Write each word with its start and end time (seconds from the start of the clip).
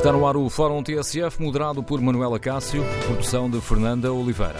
Está 0.00 0.12
no 0.12 0.26
ar 0.26 0.34
o 0.34 0.48
Fórum 0.48 0.82
TSF, 0.82 1.42
moderado 1.42 1.82
por 1.82 2.00
Manuela 2.00 2.40
Cássio, 2.40 2.82
produção 3.04 3.50
de 3.50 3.60
Fernanda 3.60 4.10
Oliveira. 4.10 4.56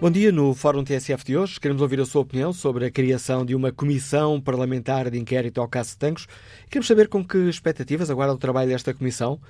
Bom 0.00 0.08
dia. 0.08 0.30
No 0.30 0.54
Fórum 0.54 0.84
TSF 0.84 1.24
de 1.24 1.36
hoje, 1.36 1.58
queremos 1.58 1.82
ouvir 1.82 2.00
a 2.00 2.06
sua 2.06 2.22
opinião 2.22 2.52
sobre 2.52 2.86
a 2.86 2.90
criação 2.92 3.44
de 3.44 3.52
uma 3.52 3.72
comissão 3.72 4.40
parlamentar 4.40 5.10
de 5.10 5.18
inquérito 5.18 5.60
ao 5.60 5.66
caso 5.66 5.90
de 5.90 5.96
Tancos. 5.98 6.28
Queremos 6.70 6.86
saber 6.86 7.08
com 7.08 7.26
que 7.26 7.38
expectativas 7.48 8.08
aguarda 8.08 8.34
o 8.34 8.38
trabalho 8.38 8.68
desta 8.68 8.94
comissão. 8.94 9.40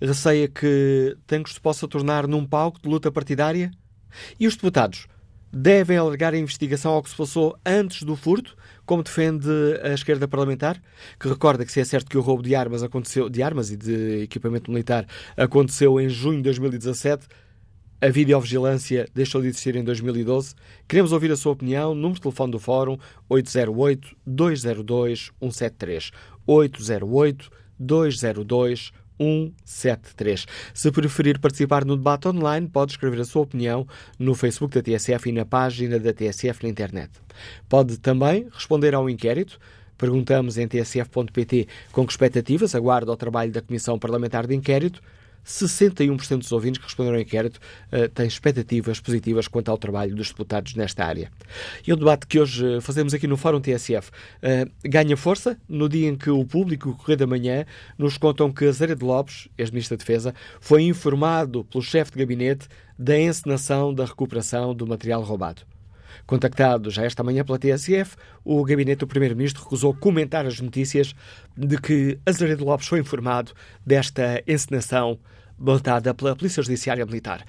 Receia 0.00 0.48
que 0.48 1.18
Tancos 1.26 1.52
se 1.52 1.60
possa 1.60 1.86
tornar 1.86 2.26
num 2.26 2.46
palco 2.46 2.80
de 2.80 2.88
luta 2.88 3.12
partidária? 3.12 3.70
E 4.40 4.46
os 4.46 4.54
deputados 4.54 5.06
devem 5.52 5.96
alargar 5.96 6.34
a 6.34 6.38
investigação 6.38 6.92
ao 6.92 7.02
que 7.02 7.10
se 7.10 7.16
passou 7.16 7.56
antes 7.64 8.02
do 8.02 8.16
furto, 8.16 8.56
como 8.84 9.02
defende 9.02 9.48
a 9.82 9.94
esquerda 9.94 10.28
parlamentar, 10.28 10.80
que 11.18 11.28
recorda 11.28 11.64
que 11.64 11.72
se 11.72 11.80
é 11.80 11.84
certo 11.84 12.10
que 12.10 12.18
o 12.18 12.20
roubo 12.20 12.42
de 12.42 12.54
armas 12.54 12.82
aconteceu, 12.82 13.28
de 13.28 13.42
armas 13.42 13.70
e 13.70 13.76
de 13.76 14.22
equipamento 14.22 14.70
militar 14.70 15.06
aconteceu 15.36 16.00
em 16.00 16.08
junho 16.08 16.38
de 16.38 16.44
2017, 16.44 17.26
a 17.98 18.08
videovigilância 18.08 19.08
deixou 19.14 19.40
de 19.40 19.48
existir 19.48 19.74
em 19.74 19.82
2012. 19.82 20.54
Queremos 20.86 21.12
ouvir 21.12 21.32
a 21.32 21.36
sua 21.36 21.52
opinião. 21.52 21.94
Número 21.94 22.16
de 22.16 22.20
telefone 22.20 22.52
do 22.52 22.58
Fórum 22.58 22.98
808-202-173. 23.30 26.12
808-202-173. 26.46 27.50
173. 27.80 28.92
Se 30.74 30.90
preferir 30.90 31.38
participar 31.38 31.84
no 31.84 31.96
debate 31.96 32.28
online, 32.28 32.68
pode 32.68 32.92
escrever 32.92 33.20
a 33.20 33.24
sua 33.24 33.42
opinião 33.42 33.86
no 34.18 34.34
Facebook 34.34 34.74
da 34.74 34.82
TSF 34.82 35.28
e 35.28 35.32
na 35.32 35.44
página 35.44 35.98
da 35.98 36.12
TSF 36.12 36.62
na 36.62 36.68
internet. 36.68 37.10
Pode 37.68 37.98
também 37.98 38.48
responder 38.52 38.94
ao 38.94 39.08
inquérito. 39.08 39.58
Perguntamos 39.96 40.58
em 40.58 40.68
tsf.pt 40.68 41.68
com 41.92 42.04
que 42.04 42.12
expectativas 42.12 42.74
aguarda 42.74 43.10
o 43.10 43.16
trabalho 43.16 43.50
da 43.50 43.62
Comissão 43.62 43.98
Parlamentar 43.98 44.46
de 44.46 44.54
Inquérito. 44.54 45.00
61% 45.46 46.38
dos 46.38 46.52
ouvintes 46.52 46.78
que 46.78 46.84
responderam 46.84 47.16
ao 47.16 47.22
inquérito 47.22 47.60
uh, 47.92 48.08
têm 48.08 48.26
expectativas 48.26 48.98
positivas 49.00 49.46
quanto 49.46 49.70
ao 49.70 49.78
trabalho 49.78 50.14
dos 50.14 50.28
deputados 50.28 50.74
nesta 50.74 51.04
área. 51.04 51.30
E 51.86 51.92
o 51.92 51.96
debate 51.96 52.26
que 52.26 52.40
hoje 52.40 52.80
fazemos 52.80 53.14
aqui 53.14 53.26
no 53.26 53.36
Fórum 53.36 53.60
TSF 53.60 54.10
uh, 54.10 54.70
ganha 54.84 55.16
força 55.16 55.56
no 55.68 55.88
dia 55.88 56.08
em 56.08 56.16
que 56.16 56.28
o 56.28 56.44
público, 56.44 56.90
o 56.90 56.96
Correio 56.96 57.18
da 57.18 57.26
Manhã, 57.26 57.64
nos 57.96 58.18
contam 58.18 58.52
que 58.52 58.66
Azeredo 58.66 59.06
Lopes, 59.06 59.48
ex-ministro 59.56 59.96
da 59.96 60.00
Defesa, 60.00 60.34
foi 60.60 60.82
informado 60.82 61.64
pelo 61.64 61.82
chefe 61.82 62.12
de 62.12 62.18
gabinete 62.18 62.68
da 62.98 63.18
encenação 63.18 63.94
da 63.94 64.04
recuperação 64.04 64.74
do 64.74 64.86
material 64.86 65.22
roubado. 65.22 65.62
Contactado 66.26 66.90
já 66.90 67.04
esta 67.04 67.22
manhã 67.22 67.44
pela 67.44 67.58
TSF, 67.58 68.16
o 68.44 68.64
gabinete 68.64 69.00
do 69.00 69.06
Primeiro-Ministro 69.06 69.62
recusou 69.62 69.94
comentar 69.94 70.44
as 70.44 70.60
notícias 70.60 71.14
de 71.56 71.78
que 71.78 72.18
Azeredo 72.26 72.64
Lopes 72.64 72.88
foi 72.88 72.98
informado 72.98 73.52
desta 73.84 74.42
encenação 74.46 75.18
montada 75.58 76.12
pela 76.14 76.36
Polícia 76.36 76.62
Judiciária 76.62 77.04
Militar. 77.04 77.44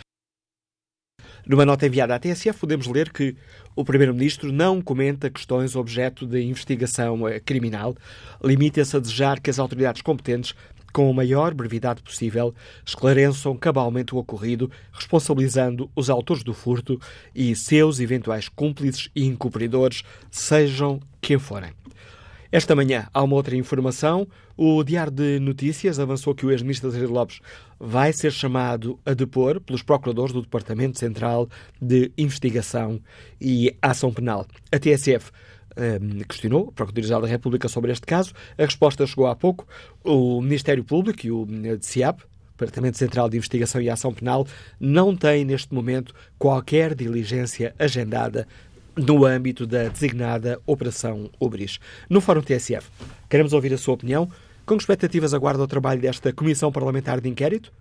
Numa 1.45 1.66
nota 1.66 1.88
enviada 1.88 2.13
à 2.13 2.19
TSF, 2.19 2.59
podemos 2.59 2.88
ler 2.88 3.09
que 3.09 3.36
o 3.75 3.86
Primeiro-Ministro 3.86 4.52
não 4.52 4.81
comenta 4.81 5.30
questões 5.30 5.75
objeto 5.75 6.28
de 6.28 6.41
investigação 6.41 7.19
criminal, 7.45 7.95
limita-se 8.44 8.97
a 8.97 9.00
desejar 9.00 9.39
que 9.39 9.50
as 9.50 9.58
autoridades 9.58 10.02
competentes 10.02 10.53
com 10.91 11.09
a 11.09 11.13
maior 11.13 11.53
brevidade 11.53 12.02
possível, 12.02 12.55
esclareçam 12.85 13.55
cabalmente 13.55 14.16
o 14.16 14.17
ocorrido, 14.17 14.72
responsabilizando 14.91 15.89
os 15.95 16.09
autores 16.09 16.44
do 16.44 16.53
furto 16.53 17.00
e 17.35 17.55
seus 17.55 18.00
eventuais 18.00 18.50
cúmplices 18.50 19.09
e 19.16 19.25
encobridores, 19.25 20.03
sejam 20.31 21.00
quem 21.22 21.38
forem. 21.38 21.72
Esta 22.52 22.76
manhã 22.76 23.08
há 23.14 23.22
uma 23.23 23.36
outra 23.36 23.56
informação. 23.56 24.28
O 24.56 24.84
Diário 24.84 25.12
de 25.12 25.40
Notícias 25.40 26.00
avançou 26.00 26.34
que 26.34 26.46
o 26.46 26.52
ex-ministro 26.52 26.90
Azevedo 26.90 27.13
Lopes 27.13 27.40
vai 27.80 28.13
ser 28.13 28.31
chamado 28.31 29.00
a 29.06 29.13
depor 29.13 29.59
pelos 29.59 29.84
procuradores 29.84 30.34
do 30.34 30.41
Departamento 30.41 30.97
Central 30.97 31.50
de 31.81 32.12
Investigação 32.18 33.00
e 33.40 33.75
Ação 33.81 34.13
Penal. 34.13 34.46
A 34.72 34.80
TSF 34.80 35.31
um, 35.78 36.24
questionou 36.24 36.68
o 36.68 36.72
Procurador-Geral 36.72 37.22
da 37.22 37.28
República 37.28 37.68
sobre 37.68 37.91
este 37.91 38.06
caso. 38.06 38.34
A 38.58 38.64
resposta 38.64 39.06
chegou 39.06 39.28
há 39.28 39.35
pouco. 39.35 39.68
O 40.03 40.41
Ministério 40.41 40.84
Público 40.84 41.25
e 41.25 41.31
o 41.31 41.46
CIAP, 41.81 42.22
Departamento 42.52 42.97
Central 42.97 43.29
de 43.29 43.38
Investigação 43.38 43.79
e 43.79 43.90
Ação 43.90 44.14
Penal, 44.14 44.47
não 44.79 45.16
têm 45.16 45.46
neste 45.46 45.74
momento 45.74 46.16
qualquer 46.40 46.96
diligência 46.96 47.75
agendada 47.78 48.47
no 48.97 49.25
âmbito 49.25 49.68
da 49.68 49.90
designada 49.90 50.59
Operação 50.66 51.30
Obris. 51.40 51.78
No 52.09 52.19
Fórum 52.19 52.41
TSF, 52.41 52.90
queremos 53.30 53.53
ouvir 53.53 53.72
a 53.74 53.78
sua 53.78 53.94
opinião. 53.94 54.28
Com 54.66 54.75
expectativas 54.75 55.34
aguarda 55.34 55.63
o 55.63 55.68
trabalho 55.68 56.02
desta 56.02 56.34
Comissão 56.34 56.69
Parlamentar 56.72 57.22
de 57.22 57.30
Inquérito? 57.30 57.72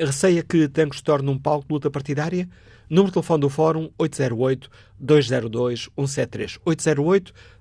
Receia 0.00 0.42
que 0.42 0.66
Tancos 0.66 0.96
se 0.98 1.04
torne 1.04 1.30
um 1.30 1.38
palco 1.38 1.68
de 1.68 1.74
luta 1.74 1.90
partidária? 1.90 2.48
Número 2.88 3.08
de 3.08 3.14
telefone 3.14 3.40
do 3.42 3.50
Fórum 3.50 3.90
808-202-173. 3.98 6.58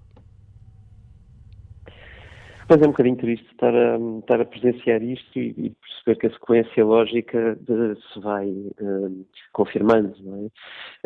Mas 2.70 2.82
é 2.82 2.84
um 2.84 2.90
bocadinho 2.90 3.16
triste 3.16 3.46
estar 3.50 3.74
a, 3.74 3.96
estar 4.18 4.40
a 4.42 4.44
presenciar 4.44 5.02
isto 5.02 5.38
e, 5.38 5.54
e, 5.56 5.70
perceber 5.70 6.20
que 6.20 6.26
a 6.26 6.30
sequência 6.32 6.84
lógica 6.84 7.56
de, 7.56 7.94
se 8.12 8.20
vai 8.20 8.46
uh, 8.46 9.26
confirmando. 9.54 10.14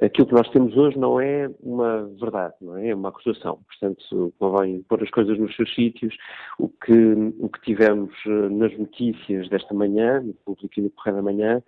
É? 0.00 0.06
Aquilo 0.06 0.26
que 0.26 0.34
nós 0.34 0.48
temos 0.50 0.76
hoje 0.76 0.98
não 0.98 1.20
é 1.20 1.48
uma 1.60 2.08
verdade, 2.20 2.54
não 2.60 2.76
é? 2.76 2.88
é 2.88 2.94
uma 2.94 3.10
acusação. 3.10 3.60
Portanto, 3.68 4.34
convém 4.40 4.82
pôr 4.88 5.04
as 5.04 5.10
coisas 5.10 5.38
nos 5.38 5.54
seus 5.54 5.72
sítios. 5.72 6.16
O 6.58 6.68
que, 6.68 7.14
o 7.38 7.48
que 7.48 7.60
tivemos 7.60 8.12
uh, 8.26 8.50
nas 8.50 8.76
notícias 8.76 9.48
desta 9.48 9.72
manhã, 9.72 10.20
no 10.20 10.34
público 10.34 10.74
e 10.78 10.82
no 10.82 10.90
Correio 10.90 11.16
da 11.16 11.22
Manhã, 11.22 11.62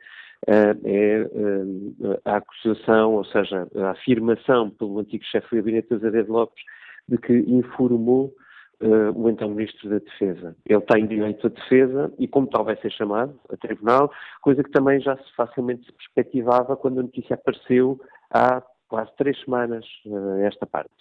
Uh, 0.46 0.76
é 0.84 1.22
uh, 1.22 2.20
a 2.22 2.36
acusação, 2.36 3.14
ou 3.14 3.24
seja, 3.24 3.66
a 3.76 3.92
afirmação 3.92 4.68
pelo 4.68 4.98
antigo 4.98 5.24
chefe 5.24 5.48
do 5.48 5.56
gabinete 5.56 5.94
Azevedo 5.94 6.30
Lopes 6.30 6.62
de 7.08 7.16
que 7.16 7.32
informou 7.32 8.34
uh, 8.80 9.12
o 9.14 9.28
então 9.28 9.48
Ministro 9.50 9.88
da 9.90 9.98
Defesa. 9.98 10.56
Ele 10.66 10.80
tem 10.82 11.06
direito 11.06 11.46
à 11.46 11.50
defesa 11.50 12.12
e, 12.18 12.28
como 12.28 12.46
tal, 12.46 12.64
vai 12.64 12.76
ser 12.76 12.90
chamado 12.90 13.38
a 13.50 13.56
tribunal, 13.56 14.10
coisa 14.40 14.62
que 14.62 14.70
também 14.70 15.00
já 15.00 15.16
se 15.16 15.34
facilmente 15.36 15.86
se 15.86 15.92
perspectivava 15.92 16.76
quando 16.76 17.00
a 17.00 17.02
notícia 17.02 17.34
apareceu 17.34 18.00
há 18.30 18.62
quase 18.88 19.10
três 19.16 19.40
semanas, 19.42 19.84
uh, 20.06 20.38
esta 20.40 20.66
parte. 20.66 20.92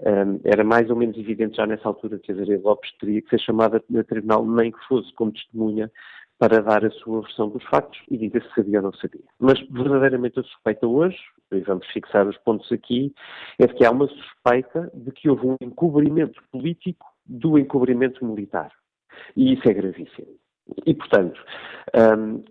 Um, 0.00 0.40
era 0.44 0.64
mais 0.64 0.88
ou 0.88 0.96
menos 0.96 1.16
evidente 1.18 1.56
já 1.56 1.66
nessa 1.66 1.88
altura 1.88 2.18
que 2.18 2.32
Azaria 2.32 2.60
Lopes 2.62 2.90
teria 2.98 3.20
que 3.20 3.28
ser 3.28 3.40
chamada 3.40 3.76
a 3.76 4.04
tribunal, 4.04 4.46
nem 4.46 4.72
que 4.72 4.78
fosse 4.88 5.12
como 5.14 5.32
testemunha, 5.32 5.90
para 6.38 6.62
dar 6.62 6.84
a 6.84 6.90
sua 6.90 7.22
versão 7.22 7.48
dos 7.48 7.64
factos 7.64 8.00
e 8.08 8.16
dizer 8.16 8.42
se 8.44 8.54
sabia 8.54 8.78
ou 8.78 8.84
não 8.84 8.92
sabia. 8.92 9.24
Mas 9.38 9.60
verdadeiramente 9.68 10.38
a 10.38 10.42
suspeita 10.44 10.86
hoje, 10.86 11.18
e 11.52 11.60
vamos 11.60 11.86
fixar 11.88 12.26
os 12.26 12.38
pontos 12.38 12.70
aqui, 12.70 13.12
é 13.58 13.66
de 13.66 13.74
que 13.74 13.84
há 13.84 13.90
uma 13.90 14.06
suspeita 14.06 14.90
de 14.94 15.10
que 15.10 15.28
houve 15.28 15.46
um 15.46 15.56
encobrimento 15.60 16.40
político 16.52 17.04
do 17.26 17.58
encobrimento 17.58 18.24
militar. 18.24 18.70
E 19.36 19.54
isso 19.54 19.68
é 19.68 19.74
gravíssimo. 19.74 20.38
E, 20.86 20.94
portanto, 20.94 21.42
um, 22.18 22.44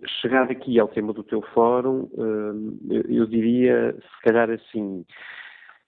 aqui 0.50 0.78
ao 0.78 0.88
tema 0.88 1.12
do 1.12 1.22
teu 1.22 1.40
fórum, 1.54 2.08
um, 2.14 2.78
eu, 3.08 3.26
diria, 3.26 3.94
se 3.94 4.22
calhar 4.22 4.50
assim, 4.50 5.04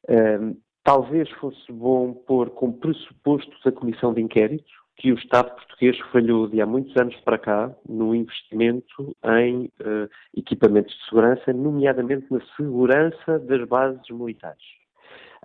um, 0.09 0.57
talvez 0.85 1.29
fosse 1.33 1.71
bom 1.71 2.15
pôr 2.15 2.51
como 2.51 2.79
pressuposto 2.79 3.69
a 3.69 3.73
comissão 3.73 4.15
de 4.15 4.23
inquérito 4.23 4.71
que 5.01 5.11
o 5.13 5.15
Estado 5.15 5.51
português 5.55 5.99
falhou 6.13 6.47
de 6.47 6.61
há 6.61 6.67
muitos 6.67 6.95
anos 6.95 7.17
para 7.21 7.39
cá 7.39 7.75
no 7.89 8.15
investimento 8.15 9.17
em 9.41 9.65
uh, 9.81 10.11
equipamentos 10.37 10.95
de 10.95 11.05
segurança, 11.07 11.55
nomeadamente 11.55 12.27
na 12.31 12.41
segurança 12.55 13.39
das 13.39 13.67
bases 13.67 14.07
militares. 14.11 14.63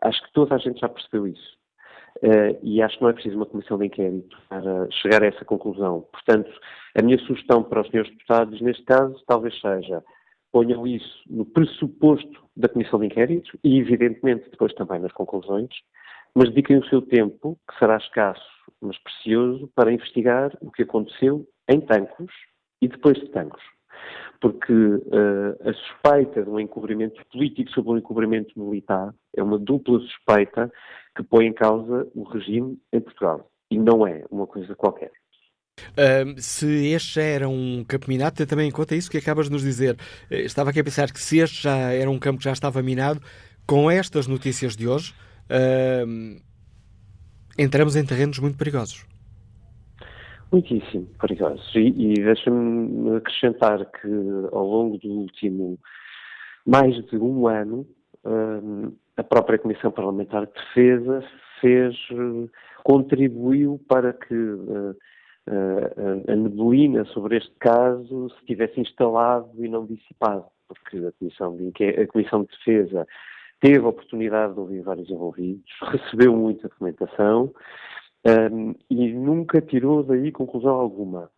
Acho 0.02 0.22
que 0.24 0.34
toda 0.34 0.56
a 0.56 0.58
gente 0.58 0.82
já 0.82 0.90
percebeu 0.90 1.26
isso. 1.26 1.56
Uh, 2.18 2.60
e 2.62 2.82
acho 2.82 2.98
que 2.98 3.04
não 3.04 3.10
é 3.10 3.14
preciso 3.14 3.38
uma 3.38 3.46
comissão 3.46 3.78
de 3.78 3.86
inquérito 3.86 4.38
para 4.50 4.92
chegar 4.92 5.24
a 5.24 5.28
essa 5.28 5.46
conclusão. 5.46 6.06
Portanto, 6.12 6.52
a 6.94 7.02
minha 7.02 7.18
sugestão 7.20 7.64
para 7.64 7.82
os 7.82 7.88
senhores 7.90 8.12
deputados, 8.12 8.60
neste 8.60 8.84
caso, 8.84 9.24
talvez 9.26 9.58
seja 9.62 10.04
ponham 10.52 10.86
isso 10.86 11.22
no 11.30 11.46
pressuposto 11.46 12.44
da 12.56 12.68
comissão 12.68 13.00
de 13.00 13.06
inquérito 13.06 13.58
e, 13.64 13.78
evidentemente, 13.78 14.50
depois 14.50 14.74
também 14.74 15.00
nas 15.00 15.12
conclusões, 15.14 15.70
mas 16.36 16.50
dediquem 16.50 16.78
o 16.78 16.86
seu 16.90 17.02
tempo, 17.02 17.58
que 17.68 17.80
será 17.80 17.96
escasso, 17.98 18.44
mas 18.82 18.98
precioso, 19.00 19.70
para 19.74 19.92
investigar 19.92 20.52
o 20.60 20.70
que 20.70 20.84
aconteceu 20.84 21.48
em 21.70 21.80
Tancos 21.80 22.34
e 22.82 22.88
depois 22.88 23.18
de 23.18 23.30
Tancos. 23.30 23.64
Porque 24.42 24.74
uh, 24.74 25.70
a 25.70 25.74
suspeita 25.74 26.44
de 26.44 26.50
um 26.50 26.60
encobrimento 26.60 27.26
político 27.32 27.72
sobre 27.72 27.94
um 27.94 27.98
encobrimento 27.98 28.60
militar 28.60 29.14
é 29.36 29.42
uma 29.42 29.58
dupla 29.58 30.00
suspeita 30.00 30.72
que 31.16 31.24
põe 31.24 31.46
em 31.46 31.54
causa 31.54 32.08
o 32.14 32.24
regime 32.24 32.78
em 32.92 33.00
Portugal. 33.00 33.50
E 33.72 33.80
não 33.80 34.06
é 34.06 34.26
uma 34.30 34.46
coisa 34.46 34.76
qualquer. 34.76 35.12
Uh, 35.92 36.40
se 36.40 36.88
este 36.88 37.16
já 37.16 37.24
era 37.24 37.50
um 37.50 37.84
campo 37.88 38.10
minado, 38.10 38.36
tem 38.36 38.46
também 38.46 38.68
em 38.68 38.72
conta 38.72 38.96
isso 38.96 39.10
que 39.10 39.18
acabas 39.18 39.48
de 39.48 39.54
nos 39.54 39.64
dizer. 39.64 39.96
Uh, 40.30 40.36
estava 40.36 40.70
aqui 40.70 40.82
a 40.82 40.84
pensar 40.84 41.12
que 41.12 41.20
se 41.20 41.40
este 41.40 41.64
já 41.64 41.94
era 41.94 42.10
um 42.10 42.20
campo 42.20 42.40
que 42.40 42.44
já 42.44 42.52
estava 42.52 42.84
minado, 42.84 43.22
com 43.66 43.90
estas 43.90 44.28
notícias 44.28 44.76
de 44.76 44.88
hoje, 44.88 45.14
uh, 45.50 46.42
entramos 47.58 47.96
em 47.96 48.06
terrenos 48.06 48.40
muito 48.40 48.58
perigosos. 48.58 49.06
Muitíssimo 50.52 51.08
perigosos. 51.20 51.74
E, 51.76 51.88
e 51.88 52.14
deixa-me 52.14 53.18
acrescentar 53.18 53.86
que 53.86 54.08
ao 54.52 54.66
longo 54.66 54.98
do 54.98 55.10
último 55.10 55.80
mais 56.66 56.96
de 57.06 57.18
um 57.18 57.48
ano, 57.48 57.86
a 59.16 59.24
própria 59.24 59.60
Comissão 59.60 59.92
Parlamentar 59.92 60.48
de 60.48 60.54
Defesa 60.54 61.24
fez, 61.62 61.96
contribuiu 62.84 63.80
para 63.88 64.14
que 64.14 64.36
a 66.28 66.36
neblina 66.36 67.06
sobre 67.06 67.38
este 67.38 67.54
caso 67.60 68.30
se 68.32 68.46
tivesse 68.46 68.80
instalado 68.80 69.50
e 69.64 69.70
não 69.70 69.86
dissipado, 69.86 70.46
porque 70.68 70.98
a 70.98 71.12
Comissão 71.20 71.56
de, 71.56 72.02
a 72.02 72.08
Comissão 72.08 72.44
de 72.44 72.50
Defesa 72.50 73.08
teve 73.60 73.80
a 73.80 73.90
oportunidade 73.90 74.54
de 74.54 74.60
ouvir 74.60 74.82
vários 74.82 75.10
envolvidos, 75.10 75.64
recebeu 75.82 76.36
muita 76.36 76.68
documentação 76.68 77.54
um, 78.52 78.76
e 78.90 79.14
nunca 79.14 79.62
tirou 79.62 80.04
daí 80.04 80.32
conclusão 80.32 80.74
alguma, 80.76 81.30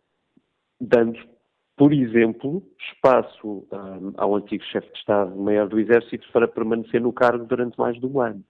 dando, 0.80 1.18
por 1.76 1.92
exemplo, 1.92 2.62
espaço 2.92 3.66
um, 3.72 4.12
ao 4.16 4.34
antigo 4.34 4.64
chefe 4.64 4.90
de 4.92 4.98
Estado-Maior 4.98 5.68
do 5.68 5.78
Exército 5.78 6.26
para 6.32 6.48
permanecer 6.48 7.00
no 7.00 7.12
cargo 7.12 7.44
durante 7.44 7.78
mais 7.78 7.98
de 8.00 8.06
um 8.06 8.20
ano, 8.20 8.42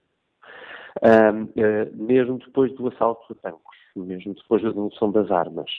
um, 1.03 1.43
uh, 1.43 2.03
mesmo 2.03 2.37
depois 2.39 2.73
do 2.75 2.87
assalto 2.87 3.33
a 3.33 3.35
Tancos 3.35 3.79
mesmo 3.95 4.33
depois 4.33 4.61
da 4.61 4.69
devolução 4.69 5.11
das 5.11 5.29
armas. 5.31 5.69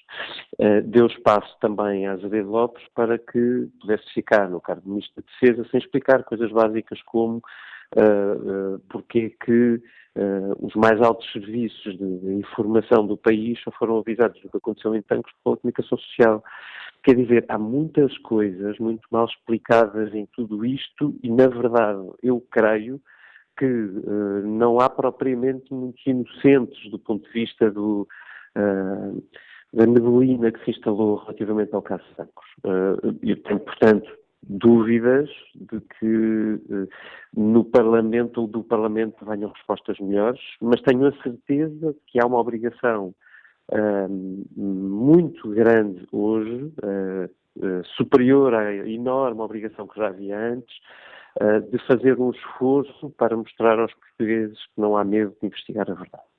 Uh, 0.58 0.82
deu 0.84 1.06
espaço 1.06 1.56
também 1.60 2.06
a 2.06 2.12
Azevedo 2.12 2.50
Lopes 2.50 2.84
para 2.94 3.18
que 3.18 3.68
pudesse 3.80 4.12
ficar 4.12 4.48
no 4.48 4.60
cargo 4.60 4.82
de 4.82 4.88
Ministro 4.88 5.22
da 5.22 5.30
Defesa 5.30 5.68
sem 5.70 5.80
explicar 5.80 6.24
coisas 6.24 6.50
básicas 6.50 7.00
como 7.02 7.42
uh, 7.96 8.74
uh, 8.76 8.78
porque 8.88 9.18
é 9.18 9.44
que 9.44 9.82
uh, 10.16 10.66
os 10.66 10.74
mais 10.74 11.00
altos 11.00 11.30
serviços 11.32 11.96
de, 11.98 12.18
de, 12.18 12.34
informação 12.34 13.06
do 13.06 13.16
país 13.16 13.58
só 13.62 13.70
foram 13.72 13.98
avisados 13.98 14.40
do 14.40 14.48
que 14.48 14.56
aconteceu 14.56 14.94
em 14.94 15.02
Tancos 15.02 15.32
pela 15.44 15.56
comunicação 15.56 15.98
social. 15.98 16.42
Quer 17.02 17.16
dizer, 17.16 17.44
há 17.48 17.58
muitas 17.58 18.16
coisas 18.18 18.78
muito 18.78 19.06
mal 19.10 19.26
explicadas 19.26 20.14
em 20.14 20.26
tudo 20.34 20.64
isto 20.64 21.14
e, 21.22 21.30
na 21.30 21.48
verdade, 21.48 22.06
eu 22.22 22.44
creio 22.50 23.00
que 23.56 23.66
uh, 23.66 24.46
não 24.46 24.80
há 24.80 24.88
propriamente 24.88 25.72
muitos 25.72 26.04
inocentes 26.06 26.90
do 26.90 26.98
ponto 26.98 27.26
de 27.26 27.32
vista 27.32 27.70
do, 27.70 28.08
uh, 28.56 29.22
da 29.72 29.86
neblina 29.86 30.50
que 30.50 30.64
se 30.64 30.70
instalou 30.70 31.16
relativamente 31.16 31.74
ao 31.74 31.82
caso 31.82 32.02
Sancos. 32.16 32.46
Uh, 32.64 33.18
eu 33.22 33.36
tenho, 33.42 33.60
portanto, 33.60 34.10
dúvidas 34.42 35.28
de 35.54 35.80
que 35.80 36.86
no 37.36 37.64
Parlamento 37.64 38.42
ou 38.42 38.46
do 38.46 38.64
Parlamento 38.64 39.24
venham 39.24 39.50
respostas 39.50 39.98
melhores, 39.98 40.40
mas 40.60 40.80
tenho 40.82 41.06
a 41.06 41.22
certeza 41.22 41.94
que 42.06 42.20
há 42.20 42.26
uma 42.26 42.38
obrigação 42.38 43.14
muito 44.56 45.50
grande 45.50 46.04
hoje, 46.10 46.72
superior 47.96 48.54
à 48.54 48.74
enorme 48.88 49.40
obrigação 49.42 49.86
que 49.86 49.98
já 49.98 50.08
havia 50.08 50.38
antes, 50.38 50.74
uh, 51.40 51.60
de 51.70 51.78
fazer 51.86 52.18
um 52.18 52.30
esforço 52.30 53.10
para 53.10 53.36
mostrar 53.36 53.78
aos 53.78 53.92
portugueses 53.94 54.58
que 54.58 54.80
não 54.80 54.96
há 54.96 55.04
medo 55.04 55.34
de 55.40 55.46
investigar 55.46 55.90
a 55.90 55.94
verdade. 55.94 56.29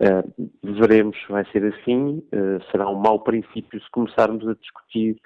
Uh, 0.00 0.50
veremos 0.62 1.16
se 1.20 1.32
vai 1.32 1.44
ser 1.52 1.64
assim. 1.64 2.22
Uh, 2.32 2.62
será 2.70 2.88
um 2.88 2.96
mau 2.96 3.20
princípio 3.20 3.80
se 3.80 3.90
começarmos 3.90 4.46
a 4.46 4.54
discutir 4.54 5.16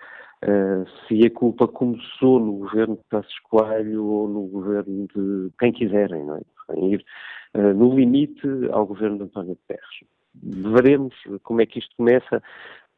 uh, 0.44 0.88
se 1.06 1.26
a 1.26 1.30
culpa 1.30 1.66
começou 1.66 2.38
no 2.40 2.52
governo 2.54 2.96
de 2.96 3.02
Passos 3.10 3.38
Coelho 3.50 4.04
ou 4.04 4.28
no 4.28 4.42
governo 4.46 5.06
de 5.14 5.50
quem 5.58 5.72
quiserem, 5.72 6.24
não 6.24 6.36
é? 6.36 6.40
Ir 6.76 7.04
no 7.74 7.96
limite 7.96 8.46
ao 8.70 8.86
governo 8.86 9.16
de 9.16 9.22
António 9.24 9.56
Guterres. 9.56 10.04
Veremos 10.72 11.12
como 11.42 11.60
é 11.60 11.66
que 11.66 11.80
isto 11.80 11.96
começa 11.96 12.40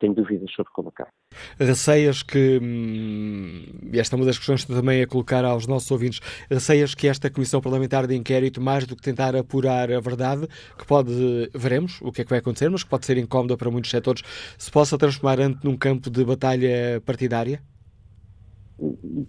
tenho 0.03 0.15
dúvidas 0.15 0.51
sobre 0.53 0.73
como 0.73 0.89
acaba. 0.89 1.11
Receias 1.59 2.23
que, 2.25 2.59
hum, 2.61 3.91
esta 3.95 4.17
é 4.17 4.19
uma 4.19 4.27
das 4.27 4.37
questões 4.37 4.65
que 4.65 4.75
também 4.75 5.01
a 5.01 5.07
colocar 5.07 5.45
aos 5.45 5.67
nossos 5.69 5.91
ouvintes, 5.93 6.21
receias 6.51 6.95
que 6.95 7.07
esta 7.07 7.31
Comissão 7.31 7.61
Parlamentar 7.61 8.07
de 8.09 8.17
Inquérito, 8.17 8.61
mais 8.61 8.85
do 8.85 8.97
que 8.97 9.03
tentar 9.03 9.37
apurar 9.37 9.93
a 9.93 10.01
verdade, 10.01 10.49
que 10.77 10.85
pode, 10.85 11.49
veremos 11.55 12.01
o 12.03 12.11
que 12.11 12.23
é 12.23 12.25
que 12.25 12.31
vai 12.31 12.41
acontecer, 12.41 12.69
mas 12.69 12.83
que 12.83 12.91
pode 12.91 13.07
ser 13.07 13.17
incómoda 13.17 13.57
para 13.57 13.71
muitos 13.71 13.91
setores, 13.91 14.23
se 14.59 14.71
possa 14.71 14.99
transformar 14.99 15.41
ante 15.41 15.65
num 15.65 15.77
campo 15.77 16.11
de 16.11 16.25
batalha 16.25 17.01
partidária? 17.07 17.63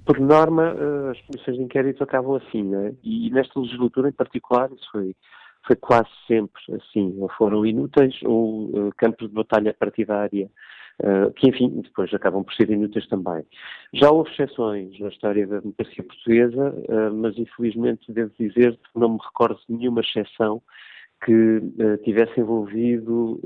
Por 0.03 0.19
norma, 0.19 0.75
eh, 0.75 1.11
as 1.11 1.21
comissões 1.21 1.57
de 1.57 1.63
inquérito 1.63 2.03
acabam 2.03 2.35
assim, 2.35 2.63
né? 2.63 2.93
e 3.03 3.29
nesta 3.29 3.59
legislatura 3.59 4.09
em 4.09 4.13
particular 4.13 4.71
isso 4.71 4.89
foi 4.91 5.15
foi 5.65 5.75
quase 5.75 6.09
sempre 6.27 6.61
assim, 6.73 7.15
ou 7.19 7.29
foram 7.29 7.65
inúteis 7.65 8.15
ou 8.23 8.65
uh, 8.69 8.93
campos 8.97 9.29
de 9.29 9.33
batalha 9.33 9.73
partidária, 9.73 10.49
uh, 11.01 11.31
que 11.33 11.49
enfim, 11.49 11.81
depois 11.81 12.13
acabam 12.13 12.43
por 12.43 12.53
ser 12.53 12.69
inúteis 12.69 13.07
também. 13.07 13.45
Já 13.93 14.11
houve 14.11 14.31
exceções 14.31 14.99
na 14.99 15.07
história 15.07 15.47
da 15.47 15.59
democracia 15.59 16.03
portuguesa, 16.03 16.69
uh, 16.71 17.13
mas 17.13 17.37
infelizmente 17.37 18.11
devo 18.11 18.31
dizer 18.37 18.73
que 18.73 18.99
não 18.99 19.09
me 19.09 19.19
recordo 19.23 19.59
de 19.67 19.75
nenhuma 19.75 20.01
exceção 20.01 20.61
que 21.25 21.61
tivesse 22.03 22.37
envolvido 22.37 23.39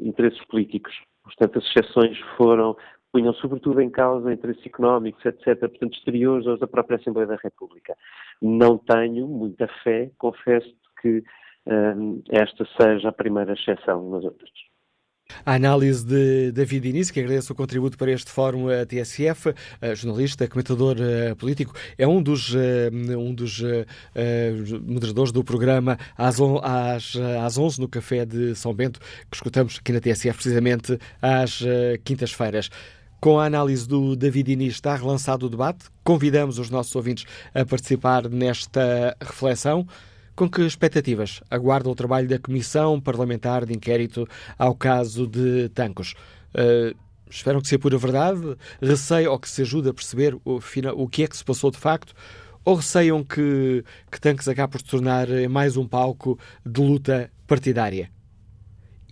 interesses 0.00 0.38
políticos. 0.44 0.94
Portanto, 1.24 1.58
as 1.58 1.64
exceções 1.64 2.16
foram 2.36 2.76
punham 3.10 3.34
sobretudo 3.34 3.80
em 3.80 3.90
causa 3.90 4.32
interesses 4.32 4.64
económicos, 4.64 5.24
etc., 5.24 5.58
portanto, 5.58 5.94
exteriores 5.96 6.46
aos 6.46 6.60
da 6.60 6.68
própria 6.68 6.96
Assembleia 6.96 7.26
da 7.26 7.36
República. 7.36 7.96
Não 8.40 8.78
tenho 8.78 9.26
muita 9.26 9.66
fé, 9.82 10.12
confesso 10.16 10.72
que 11.02 11.24
esta 12.30 12.66
seja 12.80 13.08
a 13.08 13.12
primeira 13.12 13.52
exceção 13.52 14.10
nas 14.10 14.24
outras. 14.24 14.50
A 15.44 15.54
análise 15.54 16.04
de 16.04 16.52
David 16.52 16.86
Início, 16.86 17.12
que 17.12 17.20
agradece 17.20 17.50
o 17.50 17.54
contributo 17.54 17.96
para 17.96 18.10
este 18.10 18.30
fórum 18.30 18.68
a 18.68 18.84
TSF, 18.84 19.54
jornalista, 19.94 20.46
comentador 20.46 20.96
uh, 20.98 21.34
político, 21.36 21.74
é 21.96 22.06
um 22.06 22.22
dos, 22.22 22.54
um 23.16 23.34
dos 23.34 23.62
moderadores 24.86 25.32
do 25.32 25.42
programa 25.42 25.96
às, 26.16 26.38
às 27.42 27.58
11 27.58 27.80
no 27.80 27.88
Café 27.88 28.26
de 28.26 28.54
São 28.54 28.74
Bento, 28.74 29.00
que 29.00 29.36
escutamos 29.36 29.78
aqui 29.80 29.92
na 29.92 30.00
TSF 30.00 30.34
precisamente 30.34 30.98
às 31.22 31.62
quintas-feiras. 32.04 32.68
Com 33.24 33.40
a 33.40 33.46
análise 33.46 33.88
do 33.88 34.14
David 34.14 34.52
Inês 34.52 34.74
está 34.74 34.94
relançado 34.94 35.46
o 35.46 35.48
debate. 35.48 35.86
Convidamos 36.04 36.58
os 36.58 36.68
nossos 36.68 36.94
ouvintes 36.94 37.24
a 37.54 37.64
participar 37.64 38.28
nesta 38.28 39.16
reflexão. 39.18 39.86
Com 40.36 40.50
que 40.50 40.62
expectativas 40.62 41.40
aguarda 41.48 41.88
o 41.88 41.94
trabalho 41.94 42.26
da 42.26 42.40
Comissão 42.40 43.00
Parlamentar 43.00 43.64
de 43.64 43.72
Inquérito 43.72 44.28
ao 44.58 44.74
caso 44.74 45.28
de 45.28 45.68
Tancos? 45.68 46.14
Uh, 46.52 46.92
esperam 47.30 47.60
que 47.60 47.68
seja 47.68 47.78
pura 47.78 47.96
verdade? 47.96 48.56
Receiam 48.82 49.38
que 49.38 49.48
se 49.48 49.62
ajude 49.62 49.90
a 49.90 49.94
perceber 49.94 50.34
o, 50.44 50.60
o 50.96 51.08
que 51.08 51.22
é 51.22 51.28
que 51.28 51.36
se 51.36 51.44
passou 51.44 51.70
de 51.70 51.78
facto? 51.78 52.14
Ou 52.64 52.74
receiam 52.74 53.22
que, 53.22 53.84
que 54.10 54.20
Tancos 54.20 54.48
acabe 54.48 54.72
por 54.72 54.80
se 54.80 54.86
tornar 54.86 55.28
mais 55.48 55.76
um 55.76 55.86
palco 55.86 56.36
de 56.66 56.80
luta 56.80 57.30
partidária? 57.46 58.10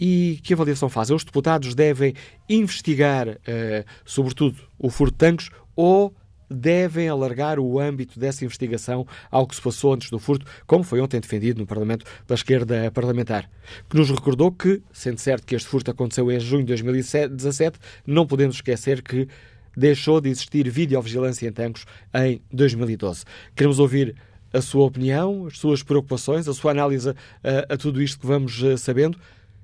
E 0.01 0.41
que 0.43 0.55
avaliação 0.55 0.89
fazem? 0.89 1.15
Os 1.15 1.23
deputados 1.23 1.73
devem 1.73 2.15
investigar, 2.49 3.29
uh, 3.29 3.85
sobretudo, 4.05 4.57
o 4.77 4.91
furto 4.91 5.13
de 5.13 5.19
tanques 5.19 5.51
ou 5.77 6.13
devem 6.53 7.09
alargar 7.09 7.59
o 7.59 7.79
âmbito 7.81 8.19
dessa 8.19 8.45
investigação 8.45 9.07
ao 9.31 9.47
que 9.47 9.55
se 9.55 9.63
passou 9.63 9.95
antes 9.95 10.11
do 10.11 10.19
furto, 10.19 10.47
como 10.67 10.85
foi 10.85 11.01
ontem 11.01 11.21
defendido 11.21 11.61
no 11.61 11.67
Parlamento 11.67 12.05
pela 12.27 12.37
esquerda 12.37 12.91
parlamentar, 12.91 13.51
que 13.89 13.97
nos 13.97 14.11
recordou 14.11 14.53
que, 14.53 14.83
sendo 14.93 15.19
certo 15.19 15.47
que 15.47 15.55
este 15.55 15.69
furto 15.69 15.91
aconteceu 15.91 16.31
em 16.31 16.39
junho 16.39 16.63
de 16.63 16.69
2017, 16.69 17.79
não 18.07 18.27
podemos 18.27 18.57
esquecer 18.57 19.03
que 19.03 19.29
deixou 19.77 20.21
de 20.21 20.29
existir 20.29 20.69
videovigilância 20.69 21.49
em 21.49 21.53
Tancos 21.53 21.87
em 22.15 22.43
2012. 22.53 23.25
Queremos 23.55 23.79
ouvir 23.79 24.15
a 24.53 24.61
sua 24.61 24.85
opinião, 24.85 25.47
as 25.47 25.59
suas 25.59 25.83
preocupações, 25.83 26.47
a 26.47 26.53
sua 26.53 26.73
análise 26.73 27.09
a, 27.11 27.75
a 27.75 27.77
tudo 27.77 28.03
isto 28.03 28.21
que 28.21 28.27
vamos 28.27 28.63
uh, 28.63 28.77
sabendo. 28.77 29.19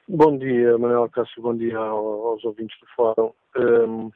Bom 0.08 0.38
dia, 0.38 0.78
Manuel 0.78 1.10
Cássio. 1.10 1.42
Bom 1.42 1.58
dia 1.58 1.78
aos 1.78 2.42
ouvintes 2.46 2.80
do 2.80 2.88
Fórum. 2.96 3.34
Um, 3.58 4.10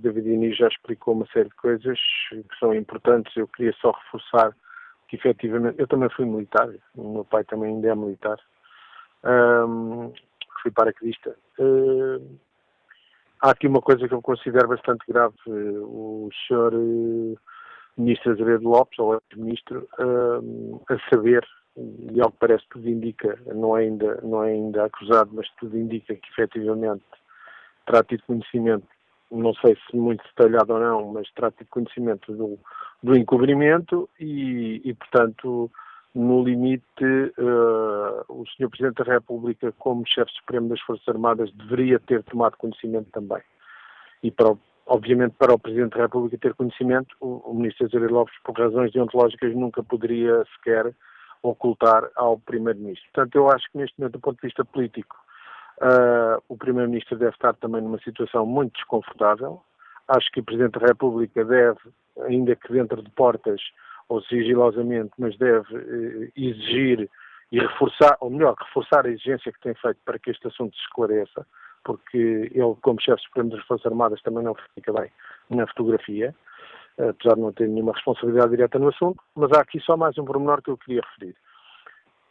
David 0.00 0.26
Inês 0.26 0.56
já 0.56 0.68
explicou 0.68 1.12
uma 1.12 1.26
série 1.26 1.50
de 1.50 1.56
coisas 1.56 1.98
que 2.30 2.58
são 2.58 2.74
importantes. 2.74 3.36
Eu 3.36 3.46
queria 3.48 3.74
só 3.78 3.90
reforçar 3.90 4.56
que 5.06 5.16
efetivamente 5.16 5.78
eu 5.78 5.86
também 5.86 6.08
fui 6.16 6.24
militar, 6.24 6.70
o 6.96 7.12
meu 7.12 7.26
pai 7.26 7.44
também 7.44 7.74
ainda 7.74 7.88
é 7.88 7.94
militar. 7.94 8.38
Um, 9.24 10.12
fui 10.62 10.70
paraquedista. 10.70 11.36
Uh, 11.58 12.38
há 13.40 13.50
aqui 13.50 13.66
uma 13.66 13.80
coisa 13.80 14.06
que 14.06 14.14
eu 14.14 14.22
considero 14.22 14.68
bastante 14.68 15.04
grave. 15.08 15.34
O 15.46 16.28
senhor 16.46 16.74
uh, 16.74 17.38
ministro 17.96 18.32
Azevedo 18.32 18.68
Lopes, 18.68 18.98
ou 18.98 19.14
ex-ministro, 19.14 19.88
uh, 19.98 20.82
a 20.88 20.98
saber, 21.10 21.46
e 21.76 22.20
ao 22.20 22.30
que 22.30 22.38
parece 22.38 22.64
tudo 22.70 22.88
indica, 22.88 23.38
não 23.54 23.76
é, 23.76 23.82
ainda, 23.82 24.20
não 24.22 24.44
é 24.44 24.52
ainda 24.52 24.84
acusado, 24.84 25.30
mas 25.32 25.48
tudo 25.58 25.78
indica 25.78 26.14
que 26.14 26.30
efetivamente 26.30 27.04
terá 27.86 28.02
tido 28.02 28.22
conhecimento, 28.26 28.86
não 29.30 29.54
sei 29.54 29.76
se 29.76 29.96
muito 29.96 30.22
detalhado 30.24 30.72
ou 30.72 30.80
não, 30.80 31.12
mas 31.12 31.30
terá 31.32 31.50
tido 31.50 31.68
conhecimento 31.68 32.32
do, 32.32 32.58
do 33.02 33.16
encobrimento 33.16 34.08
e, 34.18 34.80
e 34.84 34.94
portanto, 34.94 35.70
no 36.14 36.44
limite, 36.44 37.04
uh, 37.04 38.24
o 38.28 38.44
Sr. 38.46 38.68
Presidente 38.70 39.04
da 39.04 39.14
República, 39.14 39.72
como 39.78 40.06
chefe 40.06 40.30
supremo 40.32 40.68
das 40.68 40.80
Forças 40.80 41.08
Armadas, 41.08 41.50
deveria 41.52 41.98
ter 41.98 42.22
tomado 42.22 42.56
conhecimento 42.56 43.10
também. 43.10 43.42
E, 44.22 44.30
para 44.30 44.54
obviamente, 44.86 45.34
para 45.38 45.54
o 45.54 45.58
Presidente 45.58 45.96
da 45.96 46.02
República 46.02 46.38
ter 46.38 46.54
conhecimento, 46.54 47.14
o, 47.20 47.50
o 47.50 47.54
Ministro 47.54 47.88
Zé 47.88 47.98
Lopes, 47.98 48.34
por 48.44 48.58
razões 48.58 48.92
deontológicas, 48.92 49.54
nunca 49.54 49.82
poderia 49.82 50.44
sequer 50.56 50.94
ocultar 51.42 52.10
ao 52.16 52.38
Primeiro-Ministro. 52.38 53.06
Portanto, 53.12 53.34
eu 53.36 53.50
acho 53.50 53.70
que 53.70 53.78
neste 53.78 53.98
momento, 53.98 54.14
do 54.14 54.20
ponto 54.20 54.36
de 54.36 54.46
vista 54.46 54.64
político, 54.64 55.16
uh, 55.82 56.42
o 56.48 56.56
Primeiro-Ministro 56.56 57.18
deve 57.18 57.32
estar 57.32 57.54
também 57.54 57.82
numa 57.82 57.98
situação 57.98 58.46
muito 58.46 58.74
desconfortável. 58.74 59.60
Acho 60.08 60.30
que 60.32 60.40
o 60.40 60.44
Presidente 60.44 60.78
da 60.78 60.86
República 60.86 61.44
deve, 61.44 61.80
ainda 62.22 62.54
que 62.56 62.72
dentro 62.72 63.02
de 63.02 63.10
portas, 63.10 63.60
ou 64.08 64.22
sigilosamente, 64.22 65.12
mas 65.18 65.36
deve 65.38 65.76
eh, 65.76 66.30
exigir 66.36 67.08
e 67.50 67.58
reforçar, 67.58 68.16
ou 68.20 68.30
melhor, 68.30 68.54
reforçar 68.58 69.06
a 69.06 69.10
exigência 69.10 69.52
que 69.52 69.60
tem 69.60 69.74
feito 69.74 69.98
para 70.04 70.18
que 70.18 70.30
este 70.30 70.46
assunto 70.46 70.74
se 70.76 70.82
esclareça, 70.82 71.46
porque 71.84 72.50
ele, 72.52 72.74
como 72.82 73.00
chefe 73.00 73.22
supremo 73.22 73.50
das 73.50 73.64
Forças 73.64 73.86
Armadas, 73.86 74.22
também 74.22 74.42
não 74.42 74.54
fica 74.74 74.92
bem 74.92 75.10
na 75.50 75.66
fotografia, 75.66 76.34
apesar 76.98 77.34
de 77.34 77.40
não 77.40 77.52
ter 77.52 77.68
nenhuma 77.68 77.92
responsabilidade 77.92 78.50
direta 78.50 78.78
no 78.78 78.88
assunto, 78.88 79.22
mas 79.34 79.52
há 79.52 79.60
aqui 79.60 79.80
só 79.80 79.96
mais 79.96 80.16
um 80.18 80.24
pormenor 80.24 80.62
que 80.62 80.70
eu 80.70 80.78
queria 80.78 81.02
referir. 81.02 81.36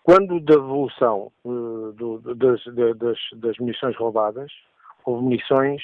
Quando 0.03 0.39
da 0.41 0.55
devolução 0.55 1.31
uh, 1.45 1.93
do, 1.93 2.19
das, 2.35 2.61
das, 2.65 3.17
das, 3.35 3.57
munições 3.57 3.95
roubadas, 3.95 4.51
houve 5.05 5.23
munições 5.23 5.81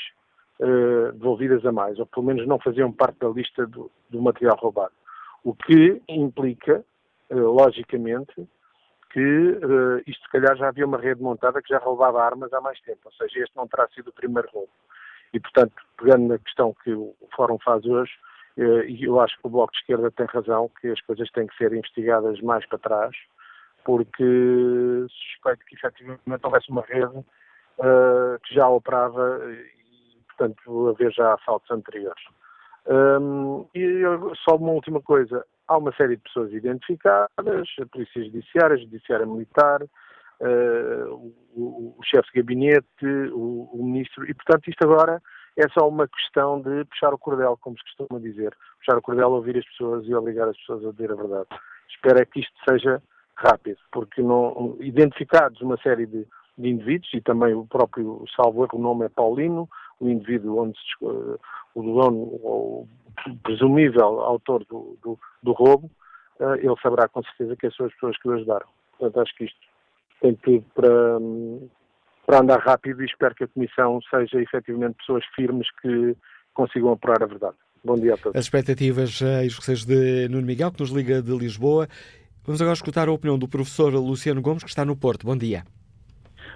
uh, 0.60 1.14
devolvidas 1.14 1.66
a 1.66 1.72
mais, 1.72 1.98
ou 2.00 2.06
pelo 2.06 2.26
menos 2.26 2.46
não 2.46 2.60
faziam 2.60 2.92
parte 2.92 3.20
da 3.20 3.30
lista 3.30 3.66
do, 3.66 3.90
do 4.10 4.22
material 4.22 4.58
roubado. 4.58 4.92
O 5.44 5.54
que 5.54 6.02
implica, 6.08 6.84
uh, 7.30 7.36
logicamente, 7.36 8.48
que 9.12 9.20
uh, 9.20 10.02
isto 10.06 10.24
se 10.24 10.30
calhar 10.32 10.56
já 10.56 10.68
havia 10.68 10.86
uma 10.86 10.98
rede 10.98 11.22
montada 11.22 11.62
que 11.62 11.70
já 11.70 11.80
roubava 11.80 12.24
armas 12.24 12.54
há 12.54 12.62
mais 12.62 12.80
tempo, 12.82 13.00
ou 13.06 13.12
seja, 13.14 13.44
este 13.44 13.56
não 13.56 13.68
terá 13.68 13.88
sido 13.90 14.10
o 14.10 14.14
primeiro 14.14 14.50
roubo. 14.52 14.72
E, 15.34 15.40
portanto, 15.40 15.74
pegando 15.98 16.28
na 16.28 16.38
questão 16.40 16.76
que 16.84 16.92
o 16.92 17.16
Fórum 17.36 17.58
faz 17.60 17.86
hoje, 17.86 18.12
uh, 18.58 18.84
e 18.84 19.04
eu 19.04 19.20
acho 19.20 19.36
que 19.40 19.48
o 19.48 19.50
Bloco 19.50 19.72
de 19.74 19.80
Esquerda 19.80 20.12
tem 20.12 20.26
razão, 20.28 20.70
que 20.80 20.88
as 20.88 21.02
coisas 21.02 21.30
têm 21.32 21.48
que 21.48 21.58
ser 21.58 21.74
investigadas 21.74 22.40
mais 22.42 22.66
para 22.68 22.78
trás, 22.78 23.16
porque 23.84 24.24
suspeito 25.10 25.66
que 25.66 25.76
efetivamente 25.76 26.44
houvesse 26.44 26.70
uma 26.70 26.84
rede 26.84 27.18
uh, 27.18 28.40
que 28.44 28.54
já 28.54 28.68
operava 28.68 29.40
e, 29.52 30.22
portanto, 30.28 30.90
haver 30.90 31.12
já 31.12 31.34
assaltos 31.34 31.72
anteriores. 31.72 32.24
Um, 32.90 33.68
e 33.76 34.02
só 34.44 34.56
uma 34.56 34.72
última 34.72 35.00
coisa, 35.00 35.46
há 35.68 35.78
uma 35.78 35.94
série 35.96 36.16
de 36.16 36.24
pessoas 36.24 36.52
identificadas, 36.52 37.30
a 37.38 37.86
Polícia 37.86 38.24
Judiciária, 38.24 38.76
a 38.76 38.80
Judiciária 38.80 39.28
Militar, 39.28 39.84
uh, 39.84 41.34
o, 41.56 41.96
o 41.98 42.04
chefe 42.04 42.30
de 42.34 42.42
gabinete, 42.42 43.06
o, 43.32 43.70
o, 43.72 43.84
ministro, 43.84 44.28
e 44.28 44.34
portanto 44.34 44.68
isto 44.68 44.84
agora 44.84 45.22
é 45.56 45.70
só 45.70 45.88
uma 45.88 46.08
questão 46.08 46.62
de 46.62 46.84
puxar 46.86 47.14
o 47.14 47.18
cordel, 47.20 47.58
como 47.62 47.78
se 47.78 47.84
costuma 47.84 48.20
dizer. 48.20 48.56
Puxar 48.80 48.98
o 48.98 49.02
cordel, 49.02 49.30
ouvir 49.30 49.58
as 49.58 49.66
pessoas 49.66 50.06
e 50.08 50.16
obrigar 50.16 50.48
as 50.48 50.58
pessoas 50.58 50.86
a 50.86 50.92
dizer 50.92 51.12
a 51.12 51.16
verdade. 51.16 51.48
Espero 51.90 52.20
é 52.20 52.26
que 52.26 52.40
isto 52.40 52.54
seja 52.68 53.04
rápido, 53.36 53.78
porque 53.92 54.22
não, 54.22 54.78
identificados 54.80 55.62
uma 55.62 55.78
série 55.78 56.06
de, 56.06 56.26
de 56.58 56.70
indivíduos, 56.70 57.14
e 57.14 57.22
também 57.22 57.54
o 57.54 57.68
próprio, 57.68 58.24
salvo 58.36 58.68
o 58.72 58.80
nome 58.80 59.06
é 59.06 59.10
Paulino, 59.10 59.70
o 60.00 60.10
indivíduo 60.10 60.64
onde 60.64 60.78
se, 60.78 61.06
o 61.06 61.82
dono, 61.82 62.18
o 62.18 62.88
presumível 63.44 64.22
autor 64.22 64.66
do, 64.66 64.98
do, 65.04 65.20
do 65.44 65.52
roubo, 65.52 65.90
uh, 66.40 66.56
ele 66.56 66.76
saberá 66.82 67.08
com 67.08 67.22
certeza 67.24 67.56
que 67.56 67.72
são 67.72 67.86
as 67.86 67.94
pessoas 67.94 68.18
que 68.18 68.28
o 68.28 68.34
ajudaram. 68.34 68.68
Portanto, 68.98 69.22
acho 69.22 69.36
que 69.36 69.46
isto 69.46 69.60
tem 70.22 70.36
tudo 70.36 70.66
para, 70.74 70.90
para 72.26 72.40
andar 72.42 72.60
rápido 72.60 73.02
e 73.02 73.06
espero 73.06 73.36
que 73.36 73.44
a 73.44 73.48
Comissão 73.48 74.00
seja 74.10 74.42
efetivamente 74.42 74.98
pessoas 74.98 75.24
firmes 75.36 75.68
que 75.82 76.16
consigam 76.54 76.92
apurar 76.92 77.24
a 77.24 77.28
verdade. 77.28 77.56
Bom 77.84 77.96
dia 77.96 78.16
a 78.16 78.18
todos. 78.18 78.38
As 78.38 78.46
expectativas 78.46 79.22
e 79.22 79.48
os 79.48 79.58
receios 79.58 79.86
de 79.86 80.28
Nuno 80.28 80.46
Miguel, 80.46 80.72
que 80.72 80.82
nos 80.82 80.90
liga 80.90 81.22
de 81.22 81.32
Lisboa. 81.32 81.88
Vamos 82.44 82.62
agora 82.62 82.74
escutar 82.74 83.08
a 83.08 83.12
opinião 83.12 83.38
do 83.38 83.48
professor 83.48 83.94
Luciano 83.94 84.42
Gomes, 84.42 84.64
que 84.64 84.70
está 84.70 84.84
no 84.84 84.98
Porto. 84.98 85.26
Bom 85.26 85.38
dia. 85.38 85.64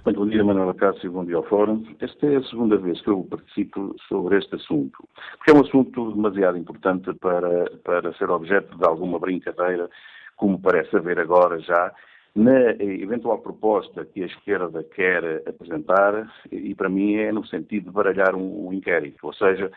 Muito 0.04 0.20
bom 0.20 0.26
dia, 0.26 0.44
Manuela 0.44 0.74
Cássio, 0.74 1.10
bom 1.10 1.24
dia 1.24 1.36
ao 1.36 1.44
Fórum. 1.44 1.82
Esta 1.98 2.26
é 2.26 2.36
a 2.36 2.42
segunda 2.42 2.76
vez 2.76 3.00
que 3.00 3.08
eu 3.08 3.24
participo 3.24 3.96
sobre 4.06 4.36
este 4.36 4.54
assunto, 4.54 5.08
porque 5.38 5.50
é 5.50 5.54
um 5.54 5.62
assunto 5.62 6.12
demasiado 6.12 6.58
importante 6.58 7.10
para, 7.14 7.70
para 7.82 8.12
ser 8.12 8.28
objeto 8.28 8.76
de 8.76 8.84
alguma 8.84 9.18
brincadeira, 9.18 9.88
como 10.36 10.60
parece 10.60 10.94
haver 10.94 11.18
agora 11.18 11.58
já, 11.60 11.90
na 12.34 12.72
eventual 12.72 13.38
proposta 13.38 14.04
que 14.04 14.22
a 14.22 14.26
esquerda 14.26 14.84
quer 14.94 15.42
apresentar, 15.48 16.30
e 16.52 16.74
para 16.74 16.90
mim 16.90 17.14
é 17.14 17.32
no 17.32 17.46
sentido 17.46 17.84
de 17.84 17.90
baralhar 17.90 18.34
um, 18.34 18.68
um 18.68 18.74
inquérito, 18.74 19.26
ou 19.26 19.32
seja, 19.32 19.72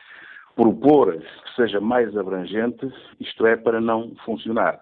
propor 0.58 1.14
que 1.14 1.56
seja 1.56 1.80
mais 1.80 2.18
abrangente, 2.18 2.92
isto 3.18 3.46
é, 3.48 3.56
para 3.56 3.80
não 3.80 4.14
funcionar. 4.26 4.78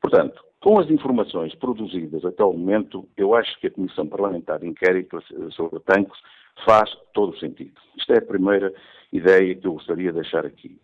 Portanto, 0.00 0.42
com 0.66 0.80
as 0.80 0.90
informações 0.90 1.54
produzidas 1.54 2.24
até 2.24 2.42
o 2.42 2.52
momento, 2.52 3.08
eu 3.16 3.36
acho 3.36 3.56
que 3.60 3.68
a 3.68 3.70
Comissão 3.70 4.04
Parlamentar 4.04 4.58
de 4.58 4.66
Inquérito 4.66 5.22
sobre 5.52 5.78
tanques 5.78 6.18
faz 6.64 6.90
todo 7.14 7.32
o 7.32 7.38
sentido. 7.38 7.80
Isto 7.96 8.14
é 8.14 8.18
a 8.18 8.26
primeira 8.26 8.74
ideia 9.12 9.54
que 9.54 9.64
eu 9.64 9.74
gostaria 9.74 10.10
de 10.10 10.20
deixar 10.20 10.44
aqui. 10.44 10.76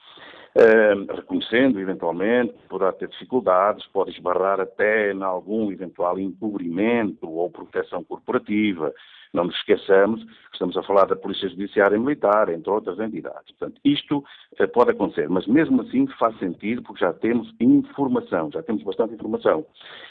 Uh, 0.55 1.13
reconhecendo, 1.13 1.81
eventualmente, 1.81 2.55
poderá 2.69 2.93
ter 2.93 3.09
dificuldades, 3.09 3.85
pode 3.87 4.13
esbarrar 4.13 4.61
até 4.61 5.11
em 5.11 5.21
algum 5.21 5.73
eventual 5.73 6.17
encobrimento 6.17 7.29
ou 7.29 7.51
proteção 7.51 8.05
corporativa. 8.05 8.95
Não 9.33 9.45
nos 9.45 9.57
esqueçamos 9.57 10.23
que 10.23 10.53
estamos 10.53 10.77
a 10.77 10.83
falar 10.83 11.07
da 11.07 11.17
Polícia 11.17 11.49
Judiciária 11.49 11.97
e 11.97 11.99
Militar, 11.99 12.49
entre 12.51 12.71
outras 12.71 12.99
entidades. 12.99 13.51
Portanto, 13.57 13.81
isto 13.85 14.19
uh, 14.19 14.69
pode 14.69 14.91
acontecer, 14.91 15.29
mas 15.29 15.47
mesmo 15.47 15.81
assim 15.83 16.07
faz 16.19 16.39
sentido 16.39 16.83
porque 16.83 17.05
já 17.05 17.13
temos 17.13 17.53
informação, 17.59 18.51
já 18.53 18.63
temos 18.63 18.83
bastante 18.83 19.15
informação. 19.15 19.65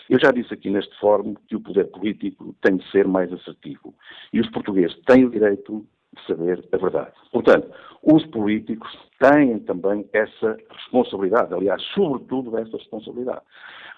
Eu 0.09 0.19
já 0.19 0.31
disse 0.31 0.53
aqui 0.53 0.69
neste 0.69 0.97
fórum 0.99 1.35
que 1.47 1.55
o 1.55 1.61
poder 1.61 1.85
político 1.91 2.55
tem 2.61 2.77
de 2.77 2.91
ser 2.91 3.07
mais 3.07 3.31
assertivo. 3.31 3.93
E 4.33 4.39
os 4.39 4.49
portugueses 4.49 4.97
têm 5.05 5.25
o 5.25 5.29
direito 5.29 5.85
de 6.13 6.25
saber 6.25 6.63
a 6.71 6.77
verdade. 6.77 7.11
Portanto, 7.31 7.71
os 8.03 8.25
políticos 8.27 8.91
têm 9.19 9.59
também 9.59 10.09
essa 10.11 10.57
responsabilidade, 10.69 11.53
aliás, 11.53 11.81
sobretudo 11.93 12.57
essa 12.57 12.75
responsabilidade. 12.75 13.41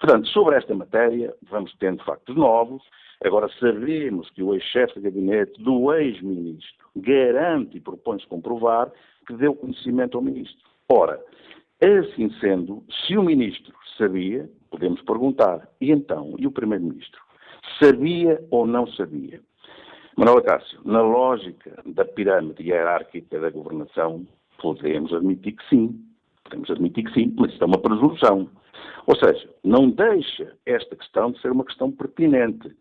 Portanto, 0.00 0.28
sobre 0.28 0.56
esta 0.56 0.74
matéria, 0.74 1.34
vamos 1.50 1.74
tendo 1.78 2.04
factos 2.04 2.36
novos. 2.36 2.82
Agora, 3.22 3.48
sabemos 3.60 4.28
que 4.30 4.42
o 4.42 4.54
ex-chefe 4.54 4.94
de 4.94 5.02
gabinete 5.02 5.62
do 5.62 5.92
ex-ministro 5.92 6.86
garante 6.96 7.76
e 7.76 7.80
propõe-se 7.80 8.26
comprovar 8.26 8.90
que 9.26 9.34
deu 9.34 9.54
conhecimento 9.54 10.16
ao 10.16 10.22
ministro. 10.22 10.62
Ora, 10.88 11.20
assim 11.80 12.30
sendo, 12.40 12.82
se 13.06 13.16
o 13.16 13.22
ministro 13.22 13.74
sabia, 13.96 14.48
podemos 14.70 15.00
perguntar, 15.02 15.68
e 15.80 15.90
então, 15.90 16.34
e 16.38 16.46
o 16.46 16.52
primeiro-ministro? 16.52 17.20
Sabia 17.80 18.42
ou 18.50 18.66
não 18.66 18.86
sabia? 18.88 19.40
Manuel 20.16 20.42
Cássio, 20.42 20.80
na 20.84 21.02
lógica 21.02 21.82
da 21.86 22.04
pirâmide 22.04 22.62
hierárquica 22.62 23.40
da 23.40 23.50
governação, 23.50 24.26
podemos 24.58 25.12
admitir 25.12 25.56
que 25.56 25.68
sim. 25.68 26.00
Podemos 26.44 26.70
admitir 26.70 27.04
que 27.04 27.12
sim, 27.12 27.34
mas 27.36 27.52
isto 27.52 27.64
é 27.64 27.66
uma 27.66 27.80
presunção. 27.80 28.48
Ou 29.06 29.16
seja, 29.16 29.48
não 29.62 29.90
deixa 29.90 30.56
esta 30.64 30.94
questão 30.94 31.32
de 31.32 31.40
ser 31.40 31.50
uma 31.50 31.64
questão 31.64 31.90
pertinente. 31.90 32.74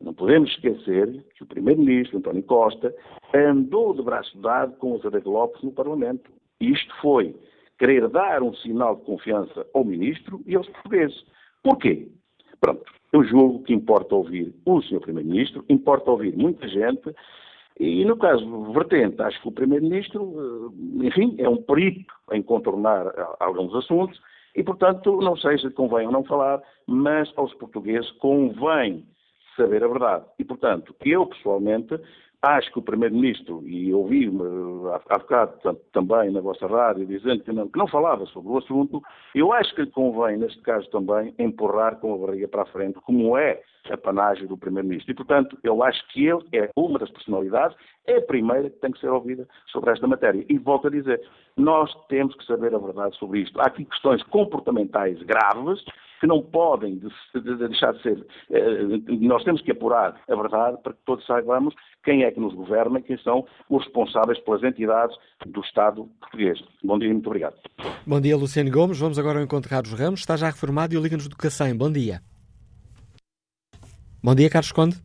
Não 0.00 0.14
podemos 0.14 0.50
esquecer 0.50 1.24
que 1.34 1.42
o 1.42 1.46
Primeiro-Ministro, 1.46 2.18
António 2.18 2.42
Costa, 2.42 2.94
andou 3.34 3.92
de 3.94 4.02
braço 4.02 4.36
dado 4.38 4.76
com 4.76 4.94
os 4.94 5.04
Aredo 5.04 5.30
Lopes 5.30 5.62
no 5.62 5.72
Parlamento. 5.72 6.30
Isto 6.60 6.94
foi 7.02 7.36
querer 7.78 8.08
dar 8.08 8.42
um 8.42 8.54
sinal 8.54 8.96
de 8.96 9.02
confiança 9.02 9.66
ao 9.74 9.84
Ministro 9.84 10.40
e 10.46 10.56
aos 10.56 10.68
portugueses. 10.68 11.22
Porquê? 11.62 12.08
Pronto, 12.60 12.82
eu 13.12 13.24
julgo 13.24 13.62
que 13.62 13.74
importa 13.74 14.14
ouvir 14.14 14.54
o 14.64 14.80
Sr. 14.82 15.00
Primeiro-Ministro, 15.00 15.64
importa 15.68 16.10
ouvir 16.10 16.36
muita 16.36 16.66
gente, 16.68 17.14
E 17.78 18.04
no 18.04 18.14
caso 18.18 18.72
vertente, 18.74 19.22
acho 19.22 19.40
que 19.40 19.48
o 19.48 19.52
Primeiro-Ministro, 19.52 20.20
eh, 21.00 21.06
enfim, 21.06 21.34
é 21.38 21.48
um 21.48 21.56
perito 21.56 22.12
em 22.30 22.42
contornar 22.42 23.06
alguns 23.40 23.74
assuntos 23.74 24.20
e, 24.54 24.62
portanto, 24.62 25.18
não 25.22 25.34
sei 25.34 25.56
se 25.58 25.70
convém 25.70 26.04
ou 26.06 26.12
não 26.12 26.22
falar, 26.22 26.62
mas 26.86 27.32
aos 27.36 27.54
portugueses 27.54 28.10
convém 28.18 29.06
saber 29.62 29.84
a 29.84 29.88
verdade. 29.88 30.24
E, 30.38 30.44
portanto, 30.44 30.94
eu 31.04 31.26
pessoalmente 31.26 32.00
Acho 32.42 32.72
que 32.72 32.78
o 32.78 32.82
Primeiro-Ministro, 32.82 33.62
e 33.68 33.92
ouvi-me 33.92 34.40
há 35.10 35.18
bocado 35.18 35.58
também 35.92 36.30
na 36.30 36.40
vossa 36.40 36.66
rádio 36.66 37.06
dizendo 37.06 37.44
que 37.44 37.52
não, 37.52 37.68
que 37.68 37.78
não, 37.78 37.86
falava 37.86 38.24
sobre 38.26 38.50
o 38.50 38.56
assunto, 38.56 39.02
eu 39.34 39.52
acho 39.52 39.74
que 39.74 39.84
convém, 39.84 40.38
neste 40.38 40.58
caso 40.62 40.88
também, 40.88 41.34
empurrar 41.38 41.96
com 41.96 42.14
a 42.14 42.26
barriga 42.26 42.48
para 42.48 42.62
a 42.62 42.66
frente, 42.66 42.98
como 43.02 43.36
é 43.36 43.60
a 43.90 43.96
panagem 43.98 44.46
do 44.46 44.56
Primeiro-Ministro. 44.56 45.12
E, 45.12 45.14
portanto, 45.14 45.58
eu 45.62 45.82
acho 45.82 46.02
que 46.08 46.26
ele 46.26 46.42
é 46.54 46.70
uma 46.74 46.98
das 46.98 47.10
personalidades, 47.10 47.76
é 48.06 48.16
a 48.16 48.22
primeira 48.22 48.70
que 48.70 48.80
tem 48.80 48.90
que 48.90 49.00
ser 49.00 49.10
ouvida 49.10 49.46
sobre 49.66 49.90
esta 49.90 50.06
matéria. 50.06 50.42
E 50.48 50.56
volto 50.56 50.86
a 50.86 50.90
dizer, 50.90 51.20
nós 51.58 51.94
temos 52.08 52.34
que 52.36 52.46
saber 52.46 52.74
a 52.74 52.78
verdade 52.78 53.14
sobre 53.18 53.40
isto. 53.40 53.60
Há 53.60 53.66
aqui 53.66 53.84
questões 53.84 54.22
comportamentais 54.22 55.22
graves 55.24 55.84
que 56.20 56.26
não 56.26 56.42
podem 56.42 56.98
de, 56.98 57.08
de, 57.34 57.40
de 57.40 57.68
deixar 57.68 57.94
de 57.94 58.02
ser. 58.02 58.26
Eh, 58.50 59.16
nós 59.20 59.42
temos 59.42 59.62
que 59.62 59.72
apurar 59.72 60.20
a 60.28 60.36
verdade 60.36 60.76
para 60.82 60.92
que 60.92 60.98
todos 61.06 61.24
saibamos 61.24 61.74
quem 62.04 62.24
é 62.24 62.30
que 62.30 62.38
nos 62.38 62.54
governa 62.54 62.98
e 62.98 63.02
quem 63.02 63.16
são 63.18 63.46
os 63.70 63.82
responsáveis 63.84 64.38
pelas 64.40 64.62
entidades 64.62 65.16
do 65.46 65.60
Estado 65.60 66.06
português. 66.20 66.62
Bom 66.84 66.98
dia 66.98 67.08
e 67.08 67.12
muito 67.12 67.26
obrigado. 67.26 67.56
Bom 68.06 68.20
dia, 68.20 68.36
Luciano 68.36 68.70
Gomes. 68.70 68.98
Vamos 69.00 69.18
agora 69.18 69.38
ao 69.38 69.44
encontro 69.44 69.68
de 69.68 69.74
Carlos 69.74 69.92
Ramos. 69.98 70.20
Está 70.20 70.36
já 70.36 70.46
reformado 70.46 70.92
e 70.92 70.98
o 70.98 71.00
Liga-nos 71.00 71.26
do 71.26 71.36
Cacém. 71.36 71.74
Bom 71.74 71.90
dia. 71.90 72.20
Bom 74.22 74.34
dia, 74.34 74.50
Carlos 74.50 74.72
Conde. 74.72 74.96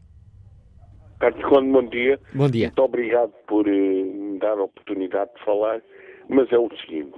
Carlos 1.19 1.45
Conde, 1.45 1.71
bom 1.71 1.89
dia. 1.89 2.19
Bom 2.33 2.49
dia. 2.49 2.67
Muito 2.67 2.83
obrigado 2.83 3.31
por 3.47 3.65
uh, 3.65 3.71
me 3.71 4.37
dar 4.39 4.57
a 4.57 4.63
oportunidade 4.63 5.31
de 5.33 5.45
falar, 5.45 5.81
mas 6.27 6.51
é 6.51 6.57
o 6.57 6.69
seguinte. 6.81 7.17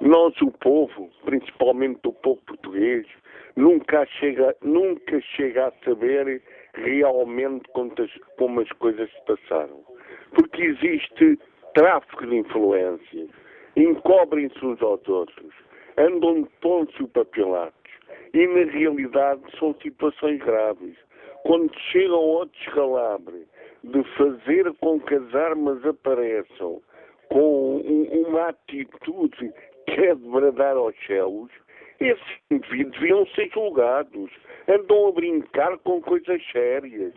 Nós, 0.00 0.34
o 0.42 0.50
povo, 0.50 1.08
principalmente 1.24 2.00
o 2.04 2.12
povo 2.12 2.40
português, 2.46 3.06
nunca 3.58 4.06
chega, 4.06 4.56
nunca 4.62 5.20
chega 5.20 5.66
a 5.66 5.72
saber 5.84 6.40
realmente 6.74 7.68
quantas, 7.72 8.10
como 8.38 8.60
as 8.60 8.70
coisas 8.72 9.10
se 9.10 9.20
passaram. 9.26 9.82
Porque 10.34 10.62
existe 10.62 11.38
tráfico 11.74 12.24
de 12.24 12.36
influências, 12.36 13.28
encobrem-se 13.76 14.64
uns 14.64 14.80
aos 14.80 15.06
outros, 15.08 15.52
andam 15.96 16.42
de 16.42 16.48
pontos 16.60 17.10
papilados 17.10 17.74
e 18.32 18.46
na 18.46 18.70
realidade 18.70 19.42
são 19.58 19.74
situações 19.82 20.38
graves. 20.38 20.96
Quando 21.42 21.72
chegam 21.90 22.16
ao 22.16 22.46
descalabre 22.46 23.46
de 23.82 24.04
fazer 24.16 24.72
com 24.80 25.00
que 25.00 25.14
as 25.14 25.34
armas 25.34 25.84
apareçam 25.84 26.80
com 27.28 27.78
uma 27.78 28.50
atitude 28.50 29.52
que 29.86 30.00
é 30.00 30.14
de 30.14 30.28
bradar 30.28 30.76
aos 30.76 30.94
céus, 31.06 31.50
esses 32.00 32.38
indivíduos 32.50 32.98
deviam 32.98 33.26
ser 33.28 33.50
julgados. 33.52 34.30
Andam 34.68 35.08
a 35.08 35.12
brincar 35.12 35.78
com 35.78 36.00
coisas 36.00 36.42
sérias. 36.52 37.14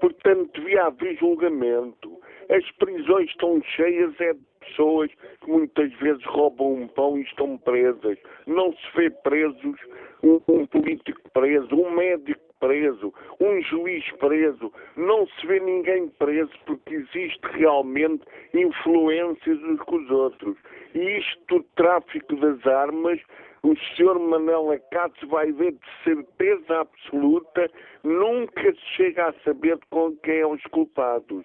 Portanto, 0.00 0.60
devia 0.60 0.84
haver 0.84 1.16
julgamento. 1.16 2.20
As 2.48 2.70
prisões 2.72 3.28
estão 3.30 3.60
cheias 3.62 4.14
é 4.20 4.32
de 4.32 4.40
pessoas 4.60 5.10
que 5.40 5.50
muitas 5.50 5.92
vezes 5.94 6.24
roubam 6.24 6.74
um 6.74 6.88
pão 6.88 7.18
e 7.18 7.22
estão 7.22 7.58
presas. 7.58 8.18
Não 8.46 8.72
se 8.72 8.96
vê 8.96 9.10
presos 9.10 9.76
um, 10.22 10.40
um 10.48 10.66
político 10.66 11.20
preso, 11.32 11.74
um 11.74 11.90
médico 11.90 12.40
preso, 12.60 13.12
um 13.40 13.62
juiz 13.62 14.04
preso, 14.18 14.72
não 14.96 15.26
se 15.26 15.46
vê 15.46 15.60
ninguém 15.60 16.08
preso 16.08 16.50
porque 16.66 16.94
existe 16.94 17.40
realmente 17.52 18.24
influências 18.52 19.62
uns 19.62 19.80
com 19.82 19.96
os 19.96 20.10
outros. 20.10 20.56
E 20.94 21.18
isto 21.18 21.40
do 21.48 21.62
tráfico 21.76 22.36
das 22.36 22.66
armas 22.66 23.20
o 23.62 23.74
senhor 23.96 24.18
Manela 24.18 24.74
Acácio 24.74 25.28
vai 25.28 25.52
ver 25.52 25.72
de 25.72 26.04
certeza 26.04 26.80
absoluta, 26.80 27.70
nunca 28.02 28.72
se 28.72 28.86
chega 28.96 29.28
a 29.28 29.32
saber 29.44 29.78
com 29.90 30.16
quem 30.16 30.42
são 30.42 30.52
os 30.52 30.62
culpados. 30.64 31.44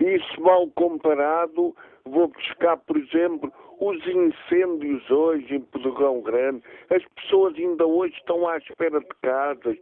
Isso 0.00 0.40
mal 0.40 0.68
comparado, 0.74 1.74
vou 2.04 2.28
buscar, 2.28 2.76
por 2.78 2.96
exemplo, 2.96 3.52
os 3.80 3.98
incêndios 4.06 5.10
hoje 5.10 5.56
em 5.56 5.60
Pedrogão 5.60 6.20
Grande, 6.22 6.62
as 6.90 7.04
pessoas 7.16 7.54
ainda 7.56 7.86
hoje 7.86 8.14
estão 8.14 8.46
à 8.46 8.56
espera 8.58 9.00
de 9.00 9.08
casas, 9.22 9.76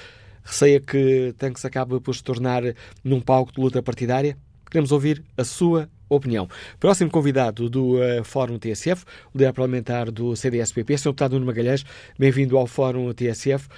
Receia 0.44 0.80
que 0.80 1.34
se 1.56 1.66
acabe 1.66 2.00
por 2.00 2.14
se 2.14 2.22
tornar 2.22 2.62
num 3.04 3.20
palco 3.20 3.52
de 3.52 3.60
luta 3.60 3.82
partidária? 3.82 4.36
Queremos 4.68 4.90
ouvir 4.90 5.22
a 5.36 5.44
sua 5.44 5.88
opinião. 6.16 6.48
Próximo 6.78 7.10
convidado 7.10 7.68
do 7.68 7.96
uh, 7.96 8.24
Fórum 8.24 8.58
TSF, 8.58 9.04
o 9.34 9.38
líder 9.38 9.52
parlamentar 9.52 10.10
do 10.10 10.36
CDS-PP, 10.36 10.98
Sr. 10.98 11.08
Deputado 11.08 11.32
Nuno 11.32 11.46
Magalhães, 11.46 11.84
bem-vindo 12.18 12.56
ao 12.56 12.66
Fórum 12.66 13.12
TSF. 13.12 13.68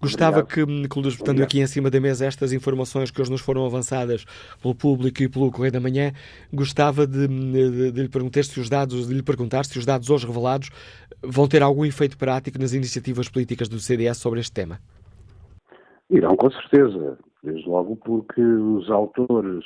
Gostava 0.00 0.40
Obrigado. 0.40 0.88
que, 0.88 0.88
que 0.88 1.16
botando 1.16 1.42
aqui 1.42 1.60
em 1.60 1.66
cima 1.66 1.90
da 1.90 1.98
mesa 1.98 2.26
estas 2.26 2.52
informações 2.52 3.10
que 3.10 3.22
hoje 3.22 3.30
nos 3.30 3.40
foram 3.40 3.64
avançadas 3.64 4.26
pelo 4.60 4.74
público 4.74 5.22
e 5.22 5.28
pelo 5.28 5.50
Correio 5.50 5.72
da 5.72 5.80
Manhã, 5.80 6.12
gostava 6.52 7.06
de, 7.06 7.26
de, 7.26 7.90
de, 7.90 8.02
lhe 8.02 8.08
perguntar 8.08 8.44
se 8.44 8.60
os 8.60 8.68
dados, 8.68 9.08
de 9.08 9.14
lhe 9.14 9.22
perguntar 9.22 9.64
se 9.64 9.78
os 9.78 9.86
dados 9.86 10.10
hoje 10.10 10.26
revelados 10.26 10.68
vão 11.22 11.48
ter 11.48 11.62
algum 11.62 11.86
efeito 11.86 12.18
prático 12.18 12.58
nas 12.58 12.74
iniciativas 12.74 13.30
políticas 13.30 13.66
do 13.66 13.78
CDS 13.78 14.18
sobre 14.18 14.40
este 14.40 14.52
tema. 14.52 14.78
Irão, 16.10 16.36
com 16.36 16.50
certeza. 16.50 17.16
Desde 17.44 17.68
logo 17.68 17.94
porque 17.96 18.40
os 18.40 18.90
autores, 18.90 19.62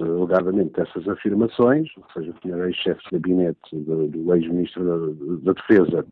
alegadamente, 0.00 0.74
dessas 0.74 1.08
afirmações, 1.08 1.88
ou 1.96 2.04
seja, 2.12 2.30
o 2.30 2.40
senhor 2.40 2.66
ex-chefe 2.68 3.02
de 3.04 3.18
gabinete 3.18 3.76
do, 3.76 4.32
ex-ministro 4.32 4.84
da, 4.84 5.52
da, 5.52 5.52
Defesa 5.52 6.06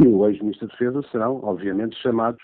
e 0.00 0.08
o 0.08 0.26
ex-ministro 0.26 0.66
da 0.66 0.72
Defesa 0.72 1.02
serão, 1.12 1.40
obviamente, 1.44 1.96
chamados 2.02 2.42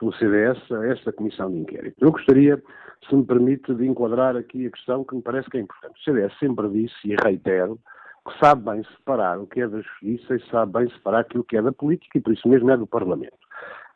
pelo 0.00 0.12
CDS 0.14 0.58
a 0.72 0.86
esta 0.88 1.12
comissão 1.12 1.48
de 1.48 1.58
inquérito. 1.58 1.96
Eu 2.00 2.10
gostaria, 2.10 2.60
se 3.08 3.14
me 3.14 3.24
permite, 3.24 3.72
de 3.72 3.86
enquadrar 3.86 4.36
aqui 4.36 4.66
a 4.66 4.70
questão 4.72 5.04
que 5.04 5.14
me 5.14 5.22
parece 5.22 5.48
que 5.48 5.58
é 5.58 5.60
importante. 5.60 6.00
O 6.00 6.02
CDS 6.02 6.36
sempre 6.40 6.68
disse, 6.70 6.96
e 7.04 7.14
reitero, 7.22 7.78
que 8.26 8.36
sabe 8.44 8.64
bem 8.64 8.82
separar 8.96 9.38
o 9.38 9.46
que 9.46 9.60
é 9.60 9.68
da 9.68 9.80
justiça 9.80 10.34
e 10.34 10.50
sabe 10.50 10.72
bem 10.72 10.90
separar 10.90 11.20
aquilo 11.20 11.44
que 11.44 11.56
é 11.56 11.62
da 11.62 11.70
política 11.70 12.18
e 12.18 12.20
por 12.20 12.32
isso 12.32 12.48
mesmo 12.48 12.68
é 12.70 12.76
do 12.76 12.86
Parlamento. 12.86 13.38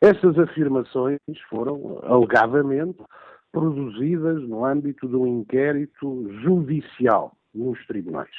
Estas 0.01 0.37
afirmações 0.37 1.19
foram, 1.49 1.99
alegadamente, 2.03 2.99
produzidas 3.55 4.43
no 4.43 4.65
âmbito 4.65 5.07
de 5.07 5.15
um 5.15 5.25
inquérito 5.25 6.29
judicial 6.41 7.31
nos 7.53 7.79
tribunais. 7.87 8.35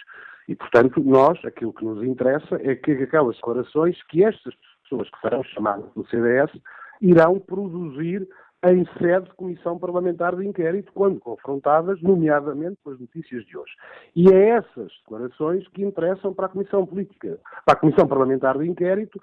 E, 0.46 0.54
portanto, 0.54 1.02
nós, 1.02 1.42
aquilo 1.42 1.72
que 1.72 1.86
nos 1.86 2.04
interessa 2.04 2.60
é 2.60 2.76
que 2.76 2.92
aquelas 2.92 3.34
declarações 3.36 3.96
que 4.08 4.22
estas 4.22 4.54
pessoas 4.82 5.08
que 5.08 5.20
serão 5.22 5.42
chamadas 5.42 5.90
do 5.94 6.06
CDS 6.08 6.52
irão 7.00 7.40
produzir 7.40 8.28
em 8.62 8.84
sede 8.98 9.24
de 9.24 9.34
Comissão 9.36 9.78
Parlamentar 9.78 10.36
de 10.36 10.46
Inquérito, 10.46 10.92
quando 10.92 11.18
confrontadas, 11.18 12.00
nomeadamente, 12.02 12.76
com 12.84 12.90
as 12.90 13.00
notícias 13.00 13.42
de 13.46 13.56
hoje. 13.56 13.72
E 14.14 14.28
é 14.28 14.50
essas 14.50 14.92
declarações 15.00 15.66
que 15.68 15.82
interessam 15.82 16.34
para 16.34 16.44
a 16.44 16.50
Comissão 16.50 16.84
Política, 16.84 17.38
para 17.64 17.74
a 17.74 17.80
Comissão 17.80 18.06
Parlamentar 18.06 18.58
de 18.58 18.68
Inquérito, 18.68 19.18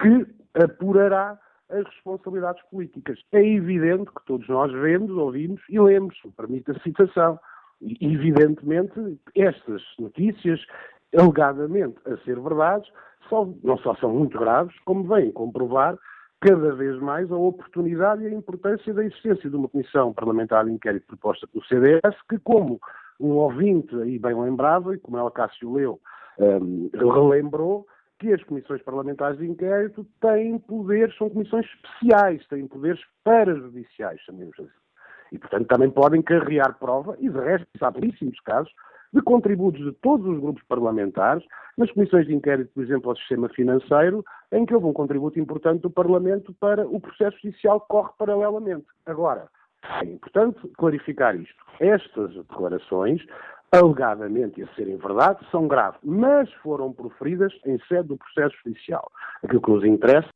que 0.00 0.26
apurará 0.54 1.38
as 1.70 1.84
responsabilidades 1.84 2.62
políticas. 2.70 3.18
É 3.32 3.42
evidente 3.42 4.06
que 4.06 4.24
todos 4.26 4.48
nós 4.48 4.72
vemos, 4.72 5.10
ouvimos 5.10 5.60
e 5.68 5.78
lemos, 5.78 6.16
permite 6.36 6.70
a 6.70 6.80
citação. 6.80 7.38
E, 7.80 7.96
evidentemente, 8.00 9.18
estas 9.34 9.82
notícias, 9.98 10.60
alegadamente 11.16 11.96
a 12.06 12.16
ser 12.18 12.40
verdades, 12.40 12.90
não 13.62 13.78
só 13.78 13.94
são 13.96 14.12
muito 14.12 14.38
graves, 14.38 14.74
como 14.84 15.04
vêm 15.04 15.32
comprovar 15.32 15.98
cada 16.40 16.74
vez 16.74 16.98
mais 17.00 17.30
a 17.32 17.36
oportunidade 17.36 18.22
e 18.22 18.26
a 18.26 18.30
importância 18.30 18.92
da 18.92 19.04
existência 19.04 19.48
de 19.48 19.56
uma 19.56 19.68
comissão 19.68 20.12
parlamentar 20.12 20.66
de 20.66 20.72
inquérito 20.72 21.06
proposta 21.06 21.46
pelo 21.46 21.64
CDS, 21.64 22.14
que, 22.28 22.38
como 22.38 22.78
um 23.18 23.30
ouvinte 23.30 23.94
aí 24.02 24.18
bem 24.18 24.38
lembrado, 24.38 24.92
e 24.92 24.98
como 24.98 25.16
ela 25.16 25.30
Cássio 25.30 25.72
leu, 25.72 25.98
um, 26.38 26.90
relembrou, 26.92 27.86
que 28.18 28.32
as 28.32 28.42
comissões 28.44 28.82
parlamentares 28.82 29.38
de 29.38 29.46
inquérito 29.46 30.06
têm 30.20 30.58
poderes, 30.58 31.16
são 31.16 31.28
comissões 31.30 31.66
especiais, 31.66 32.46
têm 32.48 32.66
poderes 32.66 33.00
parajudiciais, 33.22 34.20
chamemos 34.22 34.58
assim. 34.58 34.68
E, 35.32 35.38
portanto, 35.38 35.66
também 35.66 35.90
podem 35.90 36.22
carregar 36.22 36.78
prova, 36.78 37.16
e 37.18 37.28
de 37.28 37.38
resto, 37.38 37.66
há 37.80 37.90
belíssimos 37.90 38.38
casos, 38.40 38.72
de 39.12 39.22
contributos 39.22 39.84
de 39.84 39.92
todos 39.92 40.26
os 40.26 40.40
grupos 40.40 40.62
parlamentares, 40.64 41.44
nas 41.78 41.90
comissões 41.92 42.26
de 42.26 42.34
inquérito, 42.34 42.72
por 42.74 42.82
exemplo, 42.82 43.10
ao 43.10 43.16
sistema 43.16 43.48
financeiro, 43.48 44.24
em 44.52 44.64
que 44.66 44.74
houve 44.74 44.86
um 44.86 44.92
contributo 44.92 45.38
importante 45.38 45.82
do 45.82 45.90
Parlamento 45.90 46.52
para 46.54 46.86
o 46.86 47.00
processo 47.00 47.36
judicial 47.42 47.80
que 47.80 47.88
corre 47.88 48.10
paralelamente. 48.18 48.86
Agora, 49.06 49.48
é 50.02 50.04
importante 50.04 50.66
clarificar 50.76 51.36
isto. 51.36 51.64
Estas 51.78 52.34
declarações, 52.34 53.24
alegadamente 53.78 54.62
a 54.62 54.74
serem 54.74 54.96
verdade, 54.96 55.44
são 55.50 55.66
graves, 55.68 56.00
mas 56.02 56.52
foram 56.62 56.92
proferidas 56.92 57.52
em 57.64 57.78
sede 57.88 58.08
do 58.08 58.16
processo 58.16 58.54
judicial. 58.64 59.10
Aquilo 59.42 59.60
que 59.60 59.70
nos 59.70 59.84
interessa 59.84 60.28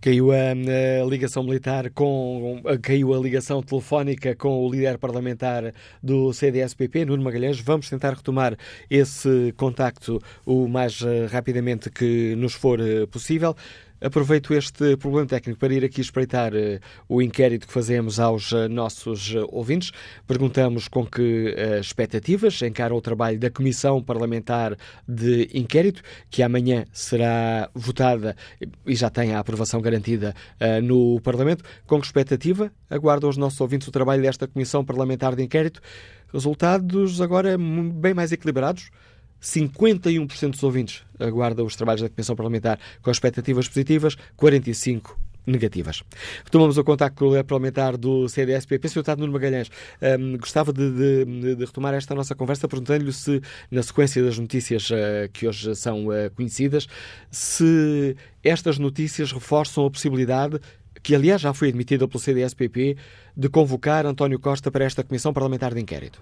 Caiu 0.00 0.30
a, 0.30 0.36
a, 0.36 1.04
ligação 1.04 1.42
militar 1.42 1.90
com. 1.90 2.62
caiu 2.80 3.12
a 3.12 3.18
ligação 3.18 3.60
telefónica 3.60 4.36
com 4.36 4.64
o 4.64 4.70
líder 4.70 4.96
parlamentar 4.96 5.74
do 6.00 6.32
CDS-PP, 6.32 7.04
Nuno 7.04 7.24
Magalhães. 7.24 7.58
Vamos 7.60 7.90
tentar 7.90 8.14
retomar 8.14 8.56
esse 8.88 9.52
contacto 9.56 10.20
o 10.46 10.68
mais 10.68 11.02
eh, 11.02 11.26
rapidamente 11.26 11.90
que 11.90 12.36
nos 12.36 12.54
for 12.54 12.78
eh, 12.78 13.06
possível. 13.06 13.56
Aproveito 14.00 14.54
este 14.54 14.96
problema 14.96 15.26
técnico 15.26 15.58
para 15.58 15.74
ir 15.74 15.84
aqui 15.84 16.00
espreitar 16.00 16.52
uh, 16.54 16.78
o 17.08 17.20
inquérito 17.20 17.66
que 17.66 17.72
fazemos 17.72 18.20
aos 18.20 18.52
uh, 18.52 18.68
nossos 18.68 19.34
uh, 19.34 19.44
ouvintes. 19.50 19.90
Perguntamos 20.24 20.86
com 20.86 21.04
que 21.04 21.54
expectativas 21.80 22.62
encara 22.62 22.94
o 22.94 23.00
trabalho 23.00 23.38
da 23.40 23.50
Comissão 23.50 24.00
Parlamentar 24.00 24.76
de 25.06 25.48
Inquérito, 25.52 26.02
que 26.30 26.42
amanhã 26.42 26.84
será 26.92 27.68
votada 27.74 28.36
e 28.86 28.94
já 28.94 29.10
tem 29.10 29.34
a 29.34 29.40
aprovação 29.40 29.80
garantida 29.80 30.34
no 30.82 31.20
Parlamento. 31.20 31.64
Com 31.86 32.00
que 32.00 32.06
expectativa 32.06 32.70
aguardam 32.88 33.28
os 33.28 33.36
nossos 33.36 33.60
ouvintes 33.60 33.88
o 33.88 33.92
trabalho 33.92 34.22
desta 34.22 34.46
Comissão 34.46 34.84
Parlamentar 34.84 35.34
de 35.34 35.42
Inquérito? 35.42 35.80
Resultados 36.32 37.20
agora 37.20 37.56
bem 37.58 38.14
mais 38.14 38.32
equilibrados. 38.32 38.90
51% 39.42 40.50
dos 40.50 40.62
ouvintes 40.62 41.04
aguardam 41.18 41.66
os 41.66 41.76
trabalhos 41.76 42.02
da 42.02 42.08
Comissão 42.08 42.36
Parlamentar 42.36 42.78
com 43.02 43.10
expectativas 43.10 43.68
positivas, 43.68 44.16
45% 44.38 45.14
negativas. 45.48 46.02
Retomamos 46.44 46.78
o 46.78 46.84
contacto 46.84 47.24
com 47.24 47.38
o 47.38 47.44
parlamentar 47.44 47.96
do 47.96 48.28
CDS-PP, 48.28 48.88
Sr. 48.88 48.94
Deputado 48.96 49.20
Nuno 49.20 49.32
Magalhães. 49.32 49.70
Um, 50.02 50.36
gostava 50.36 50.72
de, 50.72 50.90
de, 50.90 51.54
de, 51.56 51.64
retomar 51.64 51.94
esta 51.94 52.14
nossa 52.14 52.34
conversa 52.34 52.68
perguntando-lhe 52.68 53.12
se, 53.12 53.40
na 53.70 53.82
sequência 53.82 54.22
das 54.22 54.38
notícias 54.38 54.90
uh, 54.90 55.28
que 55.32 55.48
hoje 55.48 55.74
são 55.74 56.06
uh, 56.06 56.30
conhecidas, 56.34 56.86
se 57.30 58.16
estas 58.44 58.78
notícias 58.78 59.32
reforçam 59.32 59.86
a 59.86 59.90
possibilidade 59.90 60.60
que 61.02 61.14
aliás 61.14 61.40
já 61.40 61.54
foi 61.54 61.68
admitida 61.68 62.08
pelo 62.08 62.20
CDS-PP, 62.20 62.96
de 63.36 63.48
convocar 63.48 64.04
António 64.04 64.38
Costa 64.38 64.70
para 64.70 64.84
esta 64.84 65.04
Comissão 65.04 65.32
Parlamentar 65.32 65.72
de 65.72 65.80
Inquérito 65.80 66.20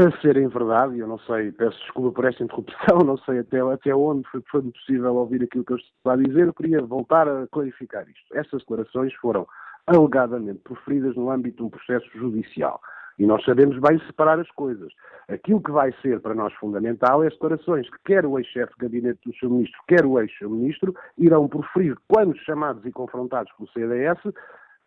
a 0.00 0.20
serem 0.20 0.48
verdade, 0.48 0.98
eu 0.98 1.06
não 1.06 1.18
sei, 1.20 1.52
peço 1.52 1.78
desculpa 1.80 2.12
por 2.12 2.24
esta 2.26 2.44
interrupção, 2.44 2.98
não 3.04 3.16
sei 3.18 3.38
até, 3.38 3.60
até 3.60 3.94
onde 3.94 4.28
foi, 4.28 4.42
foi 4.50 4.62
possível 4.62 5.14
ouvir 5.14 5.42
aquilo 5.42 5.64
que 5.64 5.72
eu 5.72 5.76
estou 5.76 6.12
a 6.12 6.16
dizer, 6.16 6.46
eu 6.46 6.54
queria 6.54 6.82
voltar 6.82 7.26
a 7.26 7.46
clarificar 7.46 8.06
isto. 8.08 8.36
Estas 8.36 8.60
declarações 8.60 9.14
foram 9.14 9.46
alegadamente 9.86 10.60
proferidas 10.60 11.16
no 11.16 11.30
âmbito 11.30 11.58
de 11.58 11.62
um 11.62 11.70
processo 11.70 12.06
judicial. 12.14 12.80
E 13.18 13.24
nós 13.24 13.42
sabemos 13.44 13.78
bem 13.78 13.98
separar 14.00 14.38
as 14.38 14.50
coisas. 14.50 14.92
Aquilo 15.28 15.62
que 15.62 15.70
vai 15.70 15.90
ser 16.02 16.20
para 16.20 16.34
nós 16.34 16.52
fundamental 16.54 17.24
é 17.24 17.28
as 17.28 17.32
declarações 17.32 17.88
que 17.88 17.98
quer 18.04 18.26
o 18.26 18.38
ex-chefe 18.38 18.74
de 18.74 18.80
gabinete 18.80 19.20
do 19.24 19.34
seu 19.36 19.48
ministro, 19.48 19.80
quer 19.88 20.04
o 20.04 20.20
ex-ministro, 20.20 20.94
irão 21.16 21.48
proferir 21.48 21.96
quando 22.06 22.36
chamados 22.38 22.84
e 22.84 22.92
confrontados 22.92 23.50
pelo 23.52 23.70
CDS 23.70 24.20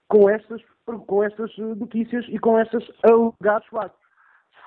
com 0.08 0.30
estas, 0.30 0.62
com 1.08 1.24
estas 1.24 1.58
notícias 1.58 2.26
e 2.30 2.38
com 2.38 2.60
estes 2.60 2.88
alegados 3.04 3.68
fatos 3.70 4.09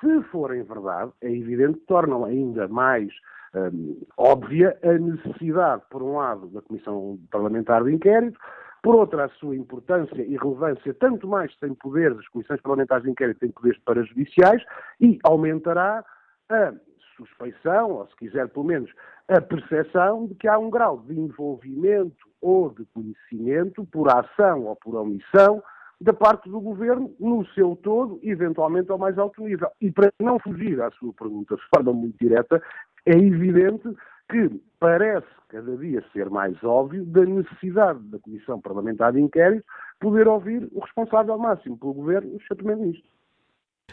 se 0.02 0.22
forem 0.24 0.64
verdade, 0.64 1.12
é 1.20 1.30
evidente 1.30 1.78
que 1.78 1.86
tornam 1.86 2.24
ainda 2.24 2.66
mais 2.66 3.08
um, 3.54 4.00
óbvia 4.16 4.76
a 4.82 4.92
necessidade, 4.98 5.82
por 5.90 6.02
um 6.02 6.16
lado, 6.16 6.48
da 6.48 6.60
Comissão 6.60 7.18
Parlamentar 7.30 7.84
de 7.84 7.94
Inquérito, 7.94 8.38
por 8.82 8.96
outra, 8.96 9.26
a 9.26 9.28
sua 9.28 9.54
importância 9.54 10.20
e 10.20 10.36
relevância, 10.36 10.92
tanto 10.94 11.28
mais 11.28 11.54
tem 11.58 11.72
poderes, 11.72 12.18
as 12.18 12.28
comissões 12.28 12.60
parlamentares 12.60 13.04
de 13.04 13.10
inquérito 13.10 13.38
têm 13.38 13.50
poderes 13.52 13.78
para 13.84 14.02
judiciais, 14.02 14.60
e 15.00 15.20
aumentará 15.22 16.04
a 16.50 16.72
suspeição, 17.16 17.92
ou 17.92 18.06
se 18.08 18.16
quiser, 18.16 18.48
pelo 18.48 18.64
menos, 18.64 18.90
a 19.28 19.40
percepção 19.40 20.26
de 20.26 20.34
que 20.34 20.48
há 20.48 20.58
um 20.58 20.68
grau 20.68 20.98
de 20.98 21.16
envolvimento 21.16 22.26
ou 22.40 22.70
de 22.70 22.84
conhecimento, 22.86 23.84
por 23.84 24.08
ação 24.08 24.64
ou 24.64 24.74
por 24.74 24.96
omissão, 24.96 25.62
da 26.02 26.12
parte 26.12 26.48
do 26.48 26.60
governo, 26.60 27.14
no 27.20 27.46
seu 27.54 27.76
todo, 27.76 28.18
eventualmente 28.22 28.90
ao 28.90 28.98
mais 28.98 29.16
alto 29.18 29.42
nível. 29.42 29.68
E 29.80 29.90
para 29.90 30.12
não 30.20 30.38
fugir 30.38 30.80
à 30.80 30.90
sua 30.92 31.12
pergunta 31.12 31.54
de 31.54 31.62
forma 31.74 31.92
muito 31.92 32.16
direta, 32.20 32.60
é 33.06 33.16
evidente 33.16 33.88
que 34.28 34.50
parece 34.80 35.26
cada 35.48 35.76
dia 35.76 36.02
ser 36.12 36.28
mais 36.30 36.56
óbvio 36.64 37.04
da 37.04 37.24
necessidade 37.24 38.00
da 38.08 38.18
Comissão 38.18 38.60
Parlamentar 38.60 39.12
de 39.12 39.20
Inquérito 39.20 39.64
poder 40.00 40.26
ouvir 40.26 40.68
o 40.72 40.80
responsável 40.80 41.38
máximo 41.38 41.76
pelo 41.76 41.92
governo, 41.92 42.34
o 42.34 42.40
Sr. 42.40 42.56
Primeiro-Ministro. 42.56 43.08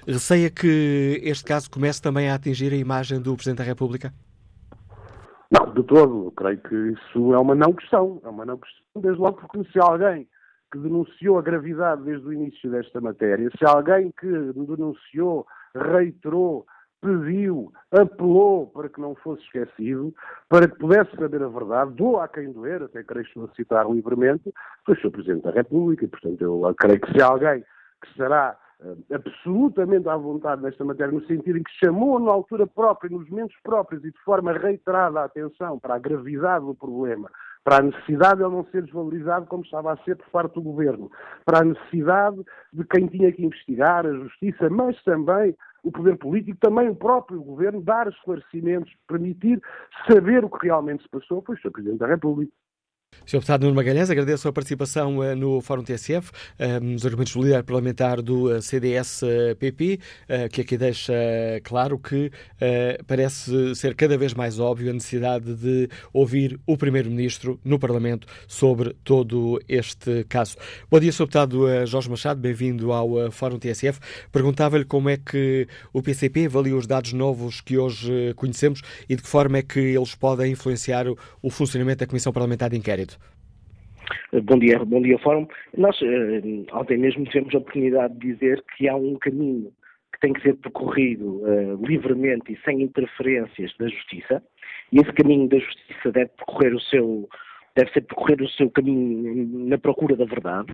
Receia 0.07 0.49
que 0.49 1.19
este 1.23 1.43
caso 1.43 1.69
comece 1.69 2.01
também 2.01 2.29
a 2.29 2.35
atingir 2.35 2.71
a 2.73 2.77
imagem 2.77 3.21
do 3.21 3.35
Presidente 3.35 3.59
da 3.59 3.65
República? 3.65 4.13
Não, 5.51 5.73
de 5.73 5.83
todo. 5.83 6.31
creio 6.31 6.57
que 6.59 6.75
isso 6.75 7.33
é 7.33 7.37
uma 7.37 7.53
não 7.53 7.73
questão. 7.73 8.21
É 8.23 8.29
uma 8.29 8.45
não 8.45 8.57
questão, 8.57 9.01
desde 9.01 9.19
logo 9.19 9.41
porque 9.41 9.69
se 9.71 9.79
alguém 9.79 10.27
que 10.71 10.77
denunciou 10.77 11.37
a 11.37 11.41
gravidade 11.41 12.03
desde 12.03 12.27
o 12.27 12.33
início 12.33 12.69
desta 12.69 13.01
matéria, 13.01 13.49
se 13.57 13.65
alguém 13.65 14.11
que 14.19 14.27
denunciou, 14.27 15.45
reiterou, 15.75 16.65
pediu, 17.01 17.71
apelou 17.91 18.67
para 18.67 18.89
que 18.89 18.99
não 18.99 19.15
fosse 19.15 19.41
esquecido, 19.43 20.13
para 20.47 20.67
que 20.67 20.77
pudesse 20.77 21.15
saber 21.15 21.41
a 21.41 21.47
verdade, 21.47 21.93
dou 21.93 22.19
a 22.19 22.27
quem 22.27 22.51
doer, 22.51 22.83
até 22.83 23.03
creio 23.03 23.23
que 23.23 23.31
estou 23.31 23.45
a 23.45 23.55
citar 23.55 23.89
livremente, 23.89 24.53
foi 24.85 24.95
o 24.95 24.97
Sr. 24.99 25.11
Presidente 25.11 25.43
da 25.43 25.51
República, 25.51 26.05
e 26.05 26.07
portanto 26.07 26.41
eu 26.41 26.75
creio 26.77 26.99
que 26.99 27.11
se 27.13 27.21
alguém 27.21 27.63
que 28.01 28.07
estará 28.09 28.57
uh, 28.81 28.97
absolutamente 29.13 30.07
à 30.09 30.17
vontade 30.17 30.61
nesta 30.61 30.83
matéria, 30.83 31.13
no 31.13 31.25
sentido 31.25 31.57
em 31.57 31.63
que 31.63 31.71
chamou 31.83 32.19
na 32.19 32.31
altura 32.31 32.67
própria, 32.67 33.09
nos 33.09 33.29
momentos 33.29 33.55
próprios 33.63 34.03
e 34.03 34.11
de 34.11 34.19
forma 34.19 34.51
reiterada 34.53 35.21
a 35.21 35.25
atenção 35.25 35.79
para 35.79 35.95
a 35.95 35.99
gravidade 35.99 36.65
do 36.65 36.75
problema, 36.75 37.29
para 37.63 37.77
a 37.77 37.81
necessidade 37.81 38.37
de 38.37 38.43
ele 38.43 38.55
não 38.55 38.65
ser 38.65 38.83
desvalorizado 38.83 39.45
como 39.45 39.63
estava 39.63 39.93
a 39.93 39.97
ser 39.97 40.15
por 40.15 40.29
parte 40.29 40.53
do 40.55 40.61
governo, 40.61 41.11
para 41.45 41.59
a 41.59 41.65
necessidade 41.65 42.37
de 42.73 42.83
quem 42.85 43.07
tinha 43.07 43.31
que 43.31 43.45
investigar, 43.45 44.05
a 44.05 44.13
justiça, 44.13 44.69
mas 44.69 45.01
também 45.03 45.55
o 45.83 45.91
poder 45.91 46.17
político, 46.17 46.57
também 46.59 46.89
o 46.89 46.95
próprio 46.95 47.41
governo, 47.41 47.81
dar 47.81 48.07
esclarecimentos, 48.07 48.93
permitir 49.07 49.61
saber 50.09 50.43
o 50.43 50.49
que 50.49 50.67
realmente 50.67 51.03
se 51.03 51.09
passou, 51.09 51.41
foi 51.41 51.55
o. 51.55 51.71
Presidente 51.71 51.99
da 51.99 52.07
República. 52.07 52.51
Sr. 53.29 53.37
Deputado 53.37 53.61
Nuno 53.61 53.75
Magalhães, 53.75 54.09
agradeço 54.09 54.47
a 54.47 54.51
participação 54.51 55.19
uh, 55.19 55.35
no 55.35 55.61
Fórum 55.61 55.83
TSF, 55.83 56.31
uh, 56.31 56.83
nos 56.83 57.05
argumentos 57.05 57.31
do 57.33 57.43
líder 57.43 57.63
parlamentar 57.63 58.23
do 58.23 58.45
uh, 58.45 58.59
CDS-PP, 58.59 59.99
que 60.51 60.61
aqui 60.61 60.77
deixa 60.77 61.13
claro 61.63 61.99
que 61.99 62.31
parece 63.05 63.75
ser 63.75 63.93
cada 63.95 64.17
vez 64.17 64.33
mais 64.33 64.59
óbvio 64.59 64.89
a 64.89 64.93
necessidade 64.93 65.53
de 65.55 65.89
ouvir 66.13 66.59
o 66.65 66.77
Primeiro-Ministro 66.77 67.59
no 67.63 67.77
Parlamento 67.77 68.27
sobre 68.47 68.95
todo 69.03 69.61
este 69.67 70.23
caso. 70.25 70.55
Bom 70.89 70.99
dia, 70.99 71.11
Sr. 71.11 71.25
Deputado 71.25 71.85
Jorge 71.85 72.09
Machado, 72.09 72.39
bem-vindo 72.39 72.91
ao 72.91 73.31
Fórum 73.31 73.59
TSF. 73.59 73.99
Perguntava-lhe 74.31 74.85
como 74.85 75.09
é 75.09 75.17
que 75.17 75.67
o 75.93 76.01
PCP 76.01 76.45
avalia 76.45 76.75
os 76.75 76.87
dados 76.87 77.13
novos 77.13 77.61
que 77.61 77.77
hoje 77.77 78.33
conhecemos 78.35 78.81
e 79.07 79.15
de 79.15 79.21
que 79.21 79.29
forma 79.29 79.57
é 79.57 79.61
que 79.61 79.79
eles 79.79 80.15
podem 80.15 80.51
influenciar 80.51 81.05
o 81.41 81.49
funcionamento 81.49 81.99
da 81.99 82.07
Comissão 82.07 82.31
Parlamentar 82.31 82.69
de 82.69 82.77
Inquérito. 82.77 82.98
Bom 84.43 84.57
dia, 84.57 84.79
bom 84.85 85.01
dia, 85.01 85.17
Fórum. 85.19 85.47
Nós 85.77 85.99
eh, 86.01 86.41
ontem 86.73 86.97
mesmo 86.97 87.25
tivemos 87.25 87.53
a 87.53 87.59
oportunidade 87.59 88.13
de 88.15 88.33
dizer 88.33 88.63
que 88.75 88.87
há 88.87 88.95
um 88.95 89.15
caminho 89.15 89.71
que 90.13 90.19
tem 90.19 90.33
que 90.33 90.41
ser 90.41 90.55
percorrido 90.55 91.41
uh, 91.43 91.85
livremente 91.85 92.51
e 92.51 92.59
sem 92.65 92.81
interferências 92.81 93.73
da 93.77 93.87
Justiça, 93.87 94.43
e 94.91 94.99
esse 94.99 95.13
caminho 95.13 95.47
da 95.47 95.59
Justiça 95.59 96.11
deve 96.11 96.31
percorrer 96.37 96.75
o 96.75 96.79
seu 96.81 97.29
deve 97.75 97.91
ser 97.91 98.01
percorrer 98.01 98.41
o 98.41 98.49
seu 98.49 98.69
caminho 98.69 99.67
na 99.67 99.77
procura 99.77 100.15
da 100.15 100.25
verdade 100.25 100.73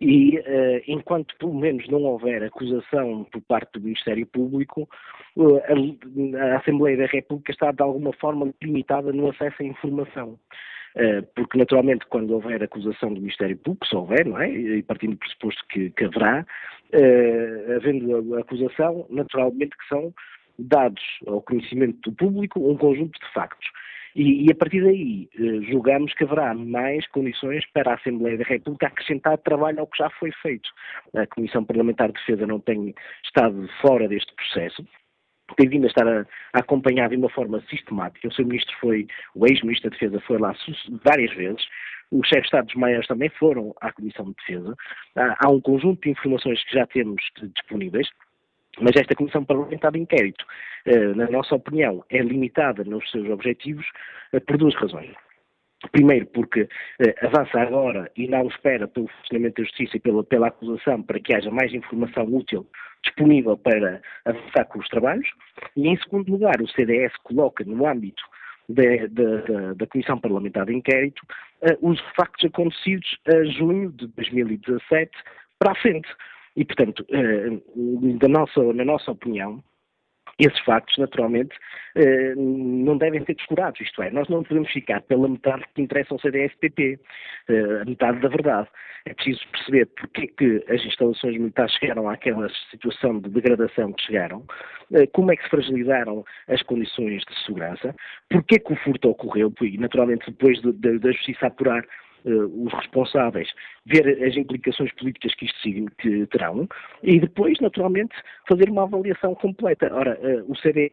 e 0.00 0.38
uh, 0.38 0.82
enquanto 0.86 1.36
pelo 1.38 1.54
menos 1.54 1.88
não 1.88 2.02
houver 2.02 2.42
acusação 2.42 3.24
por 3.32 3.40
parte 3.42 3.72
do 3.74 3.80
Ministério 3.80 4.26
Público, 4.26 4.88
uh, 5.36 5.56
a, 5.58 6.52
a 6.52 6.58
Assembleia 6.58 6.96
da 6.96 7.06
República 7.06 7.52
está 7.52 7.72
de 7.72 7.82
alguma 7.82 8.12
forma 8.14 8.52
limitada 8.62 9.12
no 9.12 9.30
acesso 9.30 9.62
à 9.62 9.64
informação. 9.64 10.38
Eh, 10.98 11.20
porque 11.34 11.58
naturalmente 11.58 12.06
quando 12.06 12.30
houver 12.30 12.62
acusação 12.62 13.12
do 13.12 13.20
Ministério 13.20 13.54
Público, 13.58 13.86
se 13.86 13.94
houver, 13.94 14.24
não 14.24 14.40
é? 14.40 14.50
E 14.50 14.82
partindo 14.82 15.10
do 15.10 15.18
pressuposto 15.18 15.62
que, 15.68 15.90
que 15.90 16.04
haverá, 16.06 16.46
havendo 17.76 18.34
a 18.34 18.40
acusação, 18.40 19.06
naturalmente 19.10 19.76
que 19.76 19.86
são 19.88 20.14
dados 20.58 21.02
ao 21.26 21.42
conhecimento 21.42 22.10
do 22.10 22.16
público 22.16 22.70
um 22.70 22.78
conjunto 22.78 23.20
de 23.20 23.32
factos. 23.34 23.68
E, 24.16 24.46
e, 24.46 24.50
a 24.50 24.54
partir 24.54 24.82
daí 24.82 25.28
uh, 25.38 25.62
julgamos 25.64 26.14
que 26.14 26.24
haverá 26.24 26.54
mais 26.54 27.06
condições 27.08 27.66
para 27.74 27.92
a 27.92 27.94
Assembleia 27.96 28.38
da 28.38 28.44
República 28.44 28.86
acrescentar 28.86 29.36
trabalho 29.38 29.80
ao 29.80 29.86
que 29.86 29.98
já 29.98 30.08
foi 30.08 30.32
feito. 30.40 30.70
A 31.14 31.26
Comissão 31.26 31.62
Parlamentar 31.62 32.08
de 32.08 32.14
Defesa 32.14 32.46
não 32.46 32.58
tem 32.58 32.94
estado 33.22 33.68
fora 33.82 34.08
deste 34.08 34.34
processo, 34.34 34.82
tem 35.58 35.68
vindo 35.68 35.84
a 35.84 35.88
estar 35.88 36.08
a, 36.08 36.22
a, 36.54 36.60
acompanhar 36.60 37.10
de 37.10 37.16
uma 37.16 37.28
forma 37.28 37.60
sistemática. 37.68 38.26
O 38.26 38.32
seu 38.32 38.46
ministro 38.46 38.74
foi, 38.80 39.06
o 39.34 39.46
ex-ministro 39.46 39.90
da 39.90 39.94
Defesa 39.94 40.20
foi 40.26 40.38
lá 40.38 40.54
várias 41.04 41.34
vezes. 41.34 41.62
Os 42.10 42.26
chefes 42.26 42.42
de 42.42 42.46
Estados-Maiores 42.46 43.06
também 43.06 43.28
foram 43.30 43.74
à 43.82 43.92
Comissão 43.92 44.26
de 44.26 44.34
Defesa. 44.36 44.74
Há, 45.14 45.36
há, 45.44 45.50
um 45.50 45.60
conjunto 45.60 46.00
de 46.00 46.10
informações 46.10 46.64
que 46.64 46.72
já 46.74 46.86
temos 46.86 47.22
disponíveis, 47.54 48.08
mas 48.80 48.94
esta 48.96 49.14
Comissão 49.14 49.44
Parlamentar 49.44 49.92
de 49.92 49.98
Inquérito, 49.98 50.44
eh, 50.84 51.14
na 51.14 51.30
nossa 51.30 51.54
opinião, 51.54 52.04
é 52.10 52.18
limitada 52.18 52.84
nos 52.84 53.10
seus 53.10 53.28
objetivos 53.30 53.86
eh, 54.32 54.40
por 54.40 54.56
duas 54.58 54.74
razões. 54.74 55.10
Primeiro, 55.92 56.26
porque 56.26 56.68
eh, 57.00 57.14
avança 57.22 57.60
agora 57.60 58.10
e 58.16 58.26
não 58.28 58.46
espera 58.48 58.88
pelo 58.88 59.08
funcionamento 59.08 59.60
da 59.60 59.66
justiça 59.66 59.96
e 59.96 60.00
pela, 60.00 60.24
pela 60.24 60.48
acusação 60.48 61.02
para 61.02 61.20
que 61.20 61.34
haja 61.34 61.50
mais 61.50 61.72
informação 61.72 62.24
útil 62.24 62.66
disponível 63.04 63.56
para 63.56 64.00
avançar 64.24 64.64
com 64.66 64.78
os 64.78 64.88
trabalhos. 64.88 65.28
E, 65.76 65.88
em 65.88 65.96
segundo 65.98 66.30
lugar, 66.30 66.60
o 66.60 66.68
CDS 66.68 67.12
coloca 67.22 67.64
no 67.64 67.86
âmbito 67.86 68.22
da, 68.68 68.82
da, 69.10 69.74
da 69.74 69.86
Comissão 69.86 70.18
Parlamentar 70.18 70.66
de 70.66 70.74
Inquérito 70.74 71.22
uh, 71.62 71.88
os 71.88 72.00
factos 72.16 72.44
acontecidos 72.44 73.16
a 73.28 73.44
junho 73.44 73.92
de 73.92 74.08
2017 74.08 75.10
para 75.58 75.72
a 75.72 75.76
frente. 75.76 76.08
E, 76.56 76.64
portanto, 76.64 77.06
uh, 77.10 78.18
da 78.18 78.28
nossa, 78.28 78.62
na 78.72 78.84
nossa 78.84 79.10
opinião, 79.10 79.62
esses 80.38 80.58
factos, 80.60 80.98
naturalmente, 80.98 81.56
eh, 81.94 82.34
não 82.36 82.98
devem 82.98 83.24
ser 83.24 83.34
descurados. 83.34 83.80
Isto 83.80 84.02
é, 84.02 84.10
nós 84.10 84.28
não 84.28 84.42
podemos 84.42 84.70
ficar 84.70 85.00
pela 85.02 85.28
metade 85.28 85.64
que 85.74 85.80
interessa 85.80 86.12
ao 86.12 86.20
CDS-PP, 86.20 87.00
eh, 87.48 87.82
a 87.82 87.84
metade 87.86 88.20
da 88.20 88.28
verdade. 88.28 88.68
É 89.06 89.14
preciso 89.14 89.40
perceber 89.50 89.86
porque 89.86 90.22
é 90.22 90.26
que 90.26 90.72
as 90.72 90.84
instalações 90.84 91.38
militares 91.38 91.72
chegaram 91.76 92.08
àquela 92.08 92.48
situação 92.70 93.18
de 93.18 93.30
degradação 93.30 93.92
que 93.94 94.02
chegaram, 94.02 94.44
eh, 94.92 95.06
como 95.06 95.32
é 95.32 95.36
que 95.36 95.44
se 95.44 95.48
fragilizaram 95.48 96.22
as 96.48 96.60
condições 96.62 97.22
de 97.22 97.46
segurança, 97.46 97.94
porque 98.28 98.56
é 98.56 98.58
que 98.58 98.72
o 98.72 98.76
furto 98.76 99.08
ocorreu, 99.08 99.50
e 99.62 99.78
naturalmente 99.78 100.30
depois 100.30 100.60
da 100.60 101.12
Justiça 101.12 101.46
apurar 101.46 101.82
os 102.30 102.72
responsáveis, 102.72 103.48
ver 103.84 104.22
as 104.24 104.36
implicações 104.36 104.92
políticas 104.94 105.34
que 105.34 105.46
isto 105.46 105.92
que 105.98 106.26
terão 106.26 106.68
e 107.02 107.20
depois, 107.20 107.58
naturalmente, 107.60 108.14
fazer 108.48 108.68
uma 108.68 108.82
avaliação 108.82 109.34
completa. 109.34 109.88
Ora, 109.92 110.18
uh, 110.20 110.50
o 110.50 110.56
CDS 110.56 110.92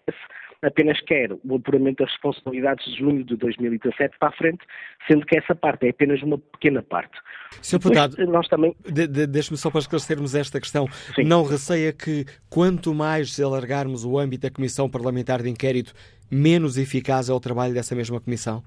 apenas 0.64 1.00
quer 1.02 1.32
o 1.32 1.56
apuramento 1.56 2.04
das 2.04 2.12
responsabilidades 2.12 2.86
de 2.86 2.98
junho 2.98 3.24
de 3.24 3.36
2017 3.36 4.18
para 4.18 4.30
a 4.30 4.32
frente, 4.32 4.66
sendo 5.08 5.26
que 5.26 5.38
essa 5.38 5.54
parte 5.54 5.86
é 5.86 5.90
apenas 5.90 6.22
uma 6.24 6.38
pequena 6.38 6.82
parte. 6.82 7.18
Sr. 7.62 7.80
Deputado, 7.80 8.26
nós 8.28 8.48
também... 8.48 8.76
De, 8.86 9.08
de, 9.08 9.28
deixe-me 9.28 9.58
só 9.58 9.70
para 9.70 9.80
esclarecermos 9.80 10.34
esta 10.34 10.60
questão. 10.60 10.88
Sim. 11.16 11.24
Não 11.24 11.44
receia 11.44 11.92
que 11.92 12.26
quanto 12.50 12.94
mais 12.94 13.40
alargarmos 13.40 14.06
o 14.06 14.18
âmbito 14.18 14.44
da 14.44 14.52
Comissão 14.52 14.90
Parlamentar 14.90 15.42
de 15.42 15.50
Inquérito, 15.50 15.94
menos 16.32 16.78
eficaz 16.78 17.30
é 17.30 17.34
o 17.34 17.40
trabalho 17.40 17.74
dessa 17.74 17.94
mesma 17.94 18.22
Comissão? 18.22 18.64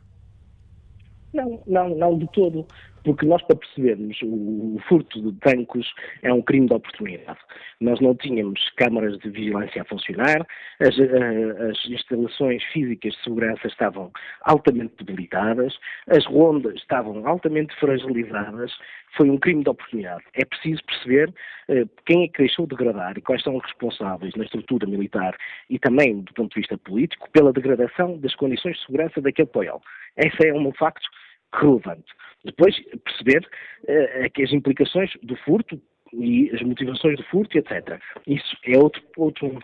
Não, 1.37 1.63
não, 1.67 1.89
não 1.91 2.19
de 2.19 2.27
todo. 2.33 2.67
Porque 3.05 3.25
nós, 3.25 3.41
para 3.43 3.55
percebermos, 3.55 4.19
o, 4.25 4.81
furto 4.89 5.23
de 5.23 5.31
bancos 5.39 5.87
é 6.23 6.33
um 6.33 6.43
crime 6.43 6.67
de 6.67 6.75
oportunidade. 6.75 7.39
Nós 7.81 8.01
não 8.01 8.17
tínhamos 8.17 8.69
câmaras 8.71 9.17
de 9.19 9.31
vigilância 9.31 9.83
a 9.83 9.85
funcionar, 9.85 10.45
as, 10.81 10.99
eh, 10.99 11.71
as 11.71 11.89
instalações 11.89 12.65
físicas 12.73 13.13
de 13.13 13.23
segurança 13.23 13.69
estavam 13.69 14.11
altamente 14.43 14.93
debilitadas, 14.99 15.79
as 16.09 16.27
rondas 16.27 16.75
estavam 16.75 17.25
altamente 17.29 17.77
fragilizadas, 17.77 18.73
foi 19.17 19.31
um 19.31 19.39
crime 19.39 19.63
de 19.63 19.71
oportunidade. 19.71 20.25
É 20.35 20.45
preciso 20.45 20.83
perceber 20.85 21.29
uh, 21.29 21.89
quem 22.05 22.25
é 22.25 22.29
que 22.29 22.39
deixou 22.39 22.67
degradar 22.67 23.17
e 23.17 23.23
quais 23.23 23.43
são 23.43 23.57
os 23.57 23.63
responsáveis 23.63 24.35
na 24.35 24.45
estrutura 24.45 24.85
militar 24.87 25.37
e 25.71 25.79
também 25.79 26.23
do 26.23 26.33
ponto 26.33 26.53
de 26.53 26.61
vista 26.61 26.77
político 26.77 27.31
pela 27.31 27.53
degradação 27.53 28.19
das 28.19 28.35
condições 28.35 28.77
de 28.77 28.85
segurança 28.85 29.21
daquele 29.21 29.49
país. 29.49 29.71
Esse 30.17 30.49
é 30.49 30.53
um 30.53 30.73
facto 30.73 31.09
relevante. 31.55 32.13
Depois, 32.45 32.77
perceber 33.05 33.47
uh, 33.85 34.43
as 34.43 34.53
implicações 34.53 35.11
do 35.23 35.37
furto 35.37 35.81
e 36.13 36.51
as 36.55 36.63
motivações 36.63 37.17
do 37.17 37.25
furto, 37.25 37.59
etc. 37.59 38.01
Isso 38.27 38.57
é 38.65 38.79
outro, 38.79 39.03
outro, 39.17 39.59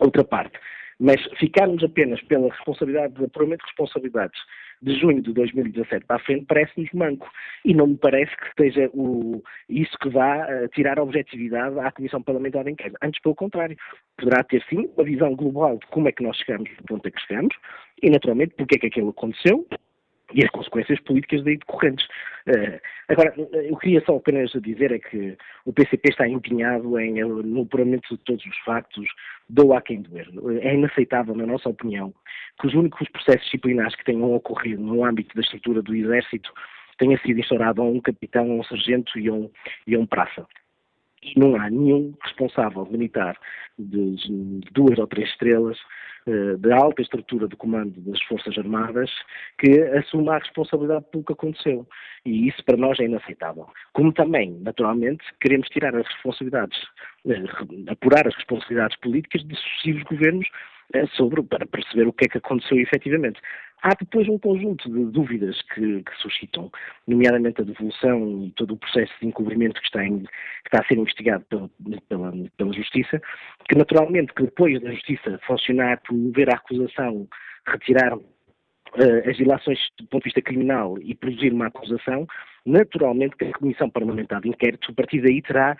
outra 0.00 0.24
parte. 0.24 0.58
Mas 0.98 1.20
ficarmos 1.38 1.82
apenas 1.82 2.22
pela 2.22 2.48
responsabilidade, 2.48 3.24
apuramento 3.24 3.64
de 3.64 3.70
responsabilidades 3.70 4.40
de 4.82 4.98
junho 4.98 5.22
de 5.22 5.32
2017 5.32 6.06
para 6.06 6.16
a 6.16 6.20
frente 6.20 6.44
parece-nos 6.46 6.90
manco. 6.92 7.28
E 7.64 7.74
não 7.74 7.86
me 7.86 7.96
parece 7.96 8.36
que 8.36 8.46
esteja 8.48 8.90
o, 8.92 9.42
isso 9.68 9.96
que 9.98 10.08
vá 10.08 10.46
uh, 10.46 10.68
tirar 10.68 10.98
a 10.98 11.02
objetividade 11.02 11.78
à 11.78 11.90
Comissão 11.92 12.22
Parlamentar 12.22 12.64
de 12.64 12.72
Inquérito. 12.72 12.98
Antes, 13.02 13.20
pelo 13.20 13.34
contrário, 13.34 13.76
poderá 14.16 14.42
ter 14.42 14.62
sim 14.68 14.88
uma 14.96 15.04
visão 15.04 15.34
global 15.34 15.78
de 15.78 15.86
como 15.86 16.08
é 16.08 16.12
que 16.12 16.22
nós 16.22 16.36
chegamos 16.36 16.70
do 16.76 16.84
ponto 16.84 17.06
a 17.06 17.10
que 17.10 17.20
chegamos 17.20 17.54
e, 18.02 18.10
naturalmente, 18.10 18.54
porque 18.56 18.76
é 18.76 18.78
que 18.78 18.86
aquilo 18.86 19.10
aconteceu 19.10 19.66
e 20.34 20.44
as 20.44 20.50
consequências 20.50 21.00
políticas 21.00 21.44
daí 21.44 21.56
decorrentes. 21.56 22.06
Uh, 22.46 22.80
agora, 23.08 23.34
eu 23.36 23.76
queria 23.76 24.02
só 24.04 24.16
apenas 24.16 24.50
dizer 24.52 24.92
é 24.92 24.98
que 24.98 25.36
o 25.64 25.72
PCP 25.72 26.10
está 26.10 26.28
empenhado 26.28 26.98
em, 26.98 27.20
eh, 27.20 27.24
no 27.24 27.62
apuramento 27.62 28.16
de 28.16 28.22
todos 28.24 28.44
os 28.44 28.58
factos, 28.58 29.06
dou 29.48 29.74
a 29.74 29.80
quem 29.80 30.02
doer. 30.02 30.28
É 30.60 30.74
inaceitável, 30.74 31.34
na 31.34 31.46
nossa 31.46 31.68
opinião, 31.68 32.12
que 32.60 32.66
os 32.66 32.74
únicos 32.74 33.08
processos 33.10 33.44
disciplinares 33.44 33.94
que 33.94 34.04
tenham 34.04 34.34
ocorrido 34.34 34.82
no 34.82 35.04
âmbito 35.04 35.34
da 35.34 35.42
estrutura 35.42 35.82
do 35.82 35.94
Exército 35.94 36.52
tenha 36.98 37.18
sido 37.18 37.40
instaurado 37.40 37.82
a 37.82 37.84
um 37.84 38.00
capitão, 38.00 38.50
a 38.50 38.54
um 38.54 38.64
sargento 38.64 39.18
e 39.18 39.28
a 39.28 39.32
um, 39.32 39.50
e 39.86 39.94
a 39.94 39.98
um 39.98 40.06
praça 40.06 40.46
e 41.22 41.38
não 41.38 41.56
há 41.56 41.70
nenhum 41.70 42.14
responsável 42.22 42.86
militar 42.90 43.38
de 43.78 44.16
duas 44.72 44.98
ou 44.98 45.06
três 45.06 45.28
estrelas 45.30 45.78
eh, 46.26 46.56
de 46.56 46.72
alta 46.72 47.02
estrutura 47.02 47.48
de 47.48 47.56
comando 47.56 48.00
das 48.00 48.22
Forças 48.22 48.56
Armadas 48.56 49.10
que 49.58 49.82
assuma 49.98 50.36
a 50.36 50.38
responsabilidade 50.38 51.04
pelo 51.10 51.24
que 51.24 51.32
aconteceu. 51.32 51.86
E 52.24 52.46
isso 52.46 52.64
para 52.64 52.76
nós 52.76 53.00
é 53.00 53.04
inaceitável. 53.04 53.66
Como 53.92 54.12
também, 54.12 54.52
naturalmente, 54.60 55.24
queremos 55.40 55.68
tirar 55.68 55.96
as 55.96 56.06
responsabilidades, 56.06 56.78
eh, 57.26 57.90
apurar 57.90 58.26
as 58.28 58.34
responsabilidades 58.36 58.96
políticas 58.98 59.44
de 59.44 59.56
sucessivos 59.56 60.02
governos 60.04 60.48
sobre, 61.14 61.42
para 61.42 61.66
perceber 61.66 62.06
o 62.06 62.12
que 62.12 62.26
é 62.26 62.28
que 62.28 62.38
aconteceu 62.38 62.78
efetivamente. 62.78 63.40
Há 63.82 63.94
depois 63.98 64.28
um 64.28 64.38
conjunto 64.38 64.88
de 64.88 65.10
dúvidas 65.10 65.60
que, 65.74 66.04
que, 66.04 66.16
suscitam, 66.18 66.70
nomeadamente 67.06 67.60
a 67.60 67.64
devolução 67.64 68.44
e 68.44 68.52
todo 68.52 68.74
o 68.74 68.76
processo 68.76 69.12
de 69.20 69.26
encobrimento 69.26 69.80
que 69.80 69.86
está, 69.86 70.04
em, 70.04 70.20
que 70.20 70.28
está 70.66 70.80
a 70.80 70.86
ser 70.86 70.98
investigado 70.98 71.44
pela, 71.46 71.68
pela, 72.08 72.32
pela, 72.56 72.72
Justiça, 72.72 73.20
que 73.68 73.76
naturalmente 73.76 74.32
que 74.34 74.44
depois 74.44 74.80
da 74.80 74.92
Justiça 74.92 75.40
funcionar, 75.46 76.00
promover 76.02 76.48
a 76.50 76.54
acusação, 76.54 77.26
retirar 77.66 78.16
uh, 78.16 79.28
as 79.28 79.38
ilações 79.40 79.80
do 79.98 80.06
ponto 80.06 80.22
de 80.22 80.28
vista 80.28 80.42
criminal 80.42 80.96
e 81.00 81.12
produzir 81.16 81.52
uma 81.52 81.66
acusação, 81.66 82.24
naturalmente 82.64 83.36
que 83.36 83.46
a 83.46 83.52
Comissão 83.52 83.90
Parlamentar 83.90 84.42
de 84.42 84.48
Inquérito, 84.48 84.92
a 84.92 84.94
partir 84.94 85.20
daí, 85.20 85.42
terá 85.42 85.76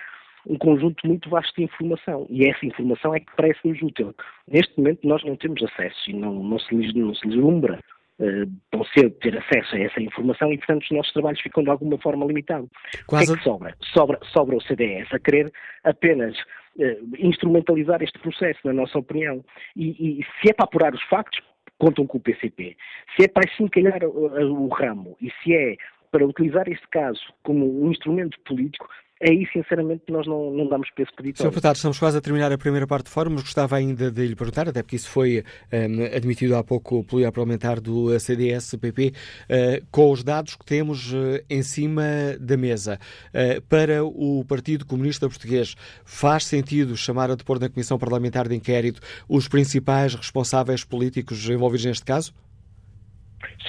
um 0.46 0.56
conjunto 0.56 1.06
muito 1.06 1.28
vasto 1.30 1.54
de 1.56 1.64
informação 1.64 2.26
e 2.28 2.48
essa 2.48 2.64
informação 2.66 3.14
é 3.14 3.20
que 3.20 3.34
parece-nos 3.36 3.80
útil. 3.82 4.14
Neste 4.48 4.76
momento 4.76 5.06
nós 5.06 5.22
não 5.24 5.36
temos 5.36 5.62
acesso 5.62 6.10
e 6.10 6.12
não, 6.12 6.34
não 6.42 6.58
se, 6.58 6.74
não 6.74 7.14
se 7.14 7.28
deslumbra 7.28 7.78
uh, 8.18 8.50
tão 8.70 8.84
cedo 8.86 9.10
ter 9.20 9.36
acesso 9.38 9.76
a 9.76 9.80
essa 9.80 10.00
informação 10.00 10.52
e, 10.52 10.58
portanto, 10.58 10.82
os 10.82 10.90
nossos 10.90 11.12
trabalhos 11.12 11.40
ficam 11.40 11.62
de 11.62 11.70
alguma 11.70 11.98
forma 11.98 12.26
limitados. 12.26 12.68
Quase... 13.06 13.24
O 13.24 13.26
que 13.26 13.32
é 13.32 13.36
que 13.38 13.44
sobra? 13.44 13.76
Sobra, 13.92 14.18
sobra 14.32 14.56
o 14.56 14.62
CDS 14.62 15.12
a 15.12 15.18
querer 15.18 15.52
apenas 15.84 16.36
uh, 16.76 17.16
instrumentalizar 17.18 18.02
este 18.02 18.18
processo, 18.18 18.60
na 18.64 18.72
nossa 18.72 18.98
opinião. 18.98 19.44
E, 19.76 20.20
e, 20.20 20.26
se 20.40 20.50
é 20.50 20.52
para 20.52 20.64
apurar 20.64 20.94
os 20.94 21.02
factos, 21.04 21.40
contam 21.78 22.06
com 22.06 22.18
o 22.18 22.20
PCP. 22.20 22.76
Se 23.16 23.24
é 23.24 23.28
para 23.28 23.48
encalhar 23.60 24.04
o, 24.04 24.64
o 24.64 24.68
ramo 24.68 25.16
e 25.20 25.30
se 25.42 25.54
é 25.54 25.76
para 26.12 26.26
utilizar 26.26 26.68
este 26.68 26.86
caso 26.88 27.20
como 27.42 27.84
um 27.84 27.90
instrumento 27.90 28.38
político, 28.40 28.86
aí 29.22 29.46
sinceramente 29.52 30.02
nós 30.08 30.26
não, 30.26 30.50
não 30.50 30.68
damos 30.68 30.90
peso 30.90 31.10
peditório. 31.16 31.50
Sr. 31.50 31.54
Deputado, 31.54 31.76
estamos 31.76 31.98
quase 31.98 32.18
a 32.18 32.20
terminar 32.20 32.50
a 32.50 32.58
primeira 32.58 32.86
parte 32.86 33.04
do 33.04 33.10
fórum, 33.10 33.30
mas 33.30 33.42
gostava 33.42 33.76
ainda 33.76 34.10
de 34.10 34.26
lhe 34.26 34.34
perguntar, 34.34 34.68
até 34.68 34.82
porque 34.82 34.96
isso 34.96 35.08
foi 35.08 35.44
um, 35.72 36.16
admitido 36.16 36.56
há 36.56 36.64
pouco 36.64 37.04
pelo 37.04 37.22
parlamentar 37.32 37.80
do 37.80 38.18
CDS-PP, 38.18 39.08
uh, 39.08 39.12
eh, 39.48 39.82
com 39.90 40.10
os 40.10 40.24
dados 40.24 40.56
que 40.56 40.64
temos 40.64 41.12
uh, 41.12 41.40
em 41.48 41.62
cima 41.62 42.02
da 42.40 42.56
mesa. 42.56 42.98
Uh, 43.28 43.62
para 43.62 44.04
o 44.04 44.44
Partido 44.44 44.84
Comunista 44.84 45.28
Português, 45.28 45.74
faz 46.04 46.44
sentido 46.44 46.96
chamar 46.96 47.30
a 47.30 47.34
depor 47.34 47.60
na 47.60 47.68
Comissão 47.68 47.98
Parlamentar 47.98 48.48
de 48.48 48.54
Inquérito 48.54 49.00
os 49.28 49.48
principais 49.48 50.14
responsáveis 50.14 50.84
políticos 50.84 51.48
envolvidos 51.48 51.86
neste 51.86 52.04
caso? 52.04 52.34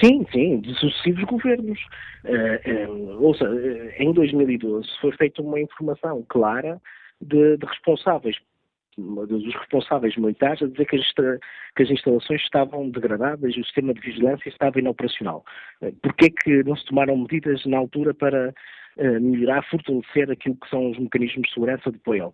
Sim, 0.02 0.26
sim, 0.32 0.60
de 0.60 0.74
sucessivos 0.78 1.24
governos. 1.24 1.78
Uh, 2.24 2.90
uh, 2.90 3.22
ouça, 3.24 3.48
uh, 3.48 3.90
em 3.98 4.12
2012 4.12 4.88
foi 5.00 5.12
feita 5.12 5.42
uma 5.42 5.60
informação 5.60 6.24
clara 6.28 6.80
de, 7.20 7.56
de 7.56 7.66
responsáveis 7.66 8.36
dos 8.98 9.54
responsáveis 9.54 10.16
militares 10.16 10.62
a 10.62 10.66
dizer 10.66 10.86
que 10.86 10.96
as, 10.96 11.12
que 11.12 11.82
as, 11.82 11.90
instalações 11.90 12.40
estavam 12.42 12.90
degradadas 12.90 13.54
e 13.56 13.60
o 13.60 13.64
sistema 13.64 13.94
de 13.94 14.00
vigilância 14.00 14.48
estava 14.48 14.78
inoperacional. 14.78 15.44
Porquê 16.02 16.30
que 16.30 16.62
não 16.64 16.76
se 16.76 16.84
tomaram 16.86 17.16
medidas 17.16 17.64
na 17.66 17.78
altura 17.78 18.14
para 18.14 18.54
melhorar, 19.20 19.62
fortalecer 19.68 20.30
aquilo 20.30 20.56
que 20.56 20.68
são 20.68 20.90
os 20.90 20.98
mecanismos 20.98 21.48
de 21.48 21.54
segurança 21.54 21.90
de 21.90 21.96
apoio? 21.96 22.32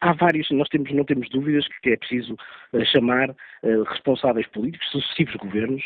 Há 0.00 0.12
vários, 0.12 0.50
nós 0.50 0.68
temos, 0.68 0.90
não 0.92 1.04
temos 1.04 1.28
dúvidas 1.30 1.66
que 1.82 1.90
é 1.90 1.96
preciso 1.96 2.36
chamar 2.92 3.34
responsáveis 3.90 4.46
políticos, 4.48 4.90
sucessivos 4.90 5.34
governos, 5.36 5.82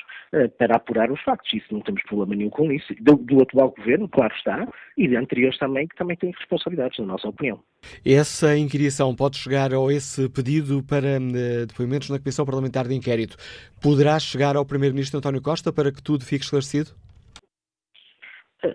para 0.58 0.76
apurar 0.76 1.10
os 1.10 1.20
factos. 1.22 1.52
Isso 1.52 1.72
não 1.72 1.80
temos 1.80 2.02
problema 2.02 2.34
nenhum 2.34 2.50
com 2.50 2.70
isso. 2.70 2.94
Do, 3.00 3.16
do, 3.16 3.42
atual 3.42 3.70
governo, 3.76 4.08
claro 4.08 4.34
está, 4.34 4.68
e 4.96 5.08
de 5.08 5.16
anteriores 5.16 5.58
também, 5.58 5.86
que 5.86 5.96
também 5.96 6.16
têm 6.16 6.32
responsabilidades, 6.32 6.98
na 6.98 7.06
nossa 7.06 7.28
opinião. 7.28 7.60
Essa 8.04 8.56
inquirição 8.56 9.14
pode 9.14 9.38
chegar, 9.38 9.72
ou 9.74 9.90
esse 9.90 10.28
pedido 10.28 10.82
para 10.82 11.18
depoimentos 11.66 12.08
na 12.08 12.18
Comissão 12.18 12.44
Parlamentar 12.44 12.88
de 12.88 12.94
Inquérito, 12.94 13.36
poderá 13.80 14.18
chegar 14.18 14.56
ao 14.56 14.64
Primeiro-Ministro 14.64 15.18
António 15.18 15.40
Costa 15.40 15.72
para 15.72 15.92
que 15.92 16.02
tudo 16.02 16.24
fique 16.24 16.44
esclarecido? 16.44 16.92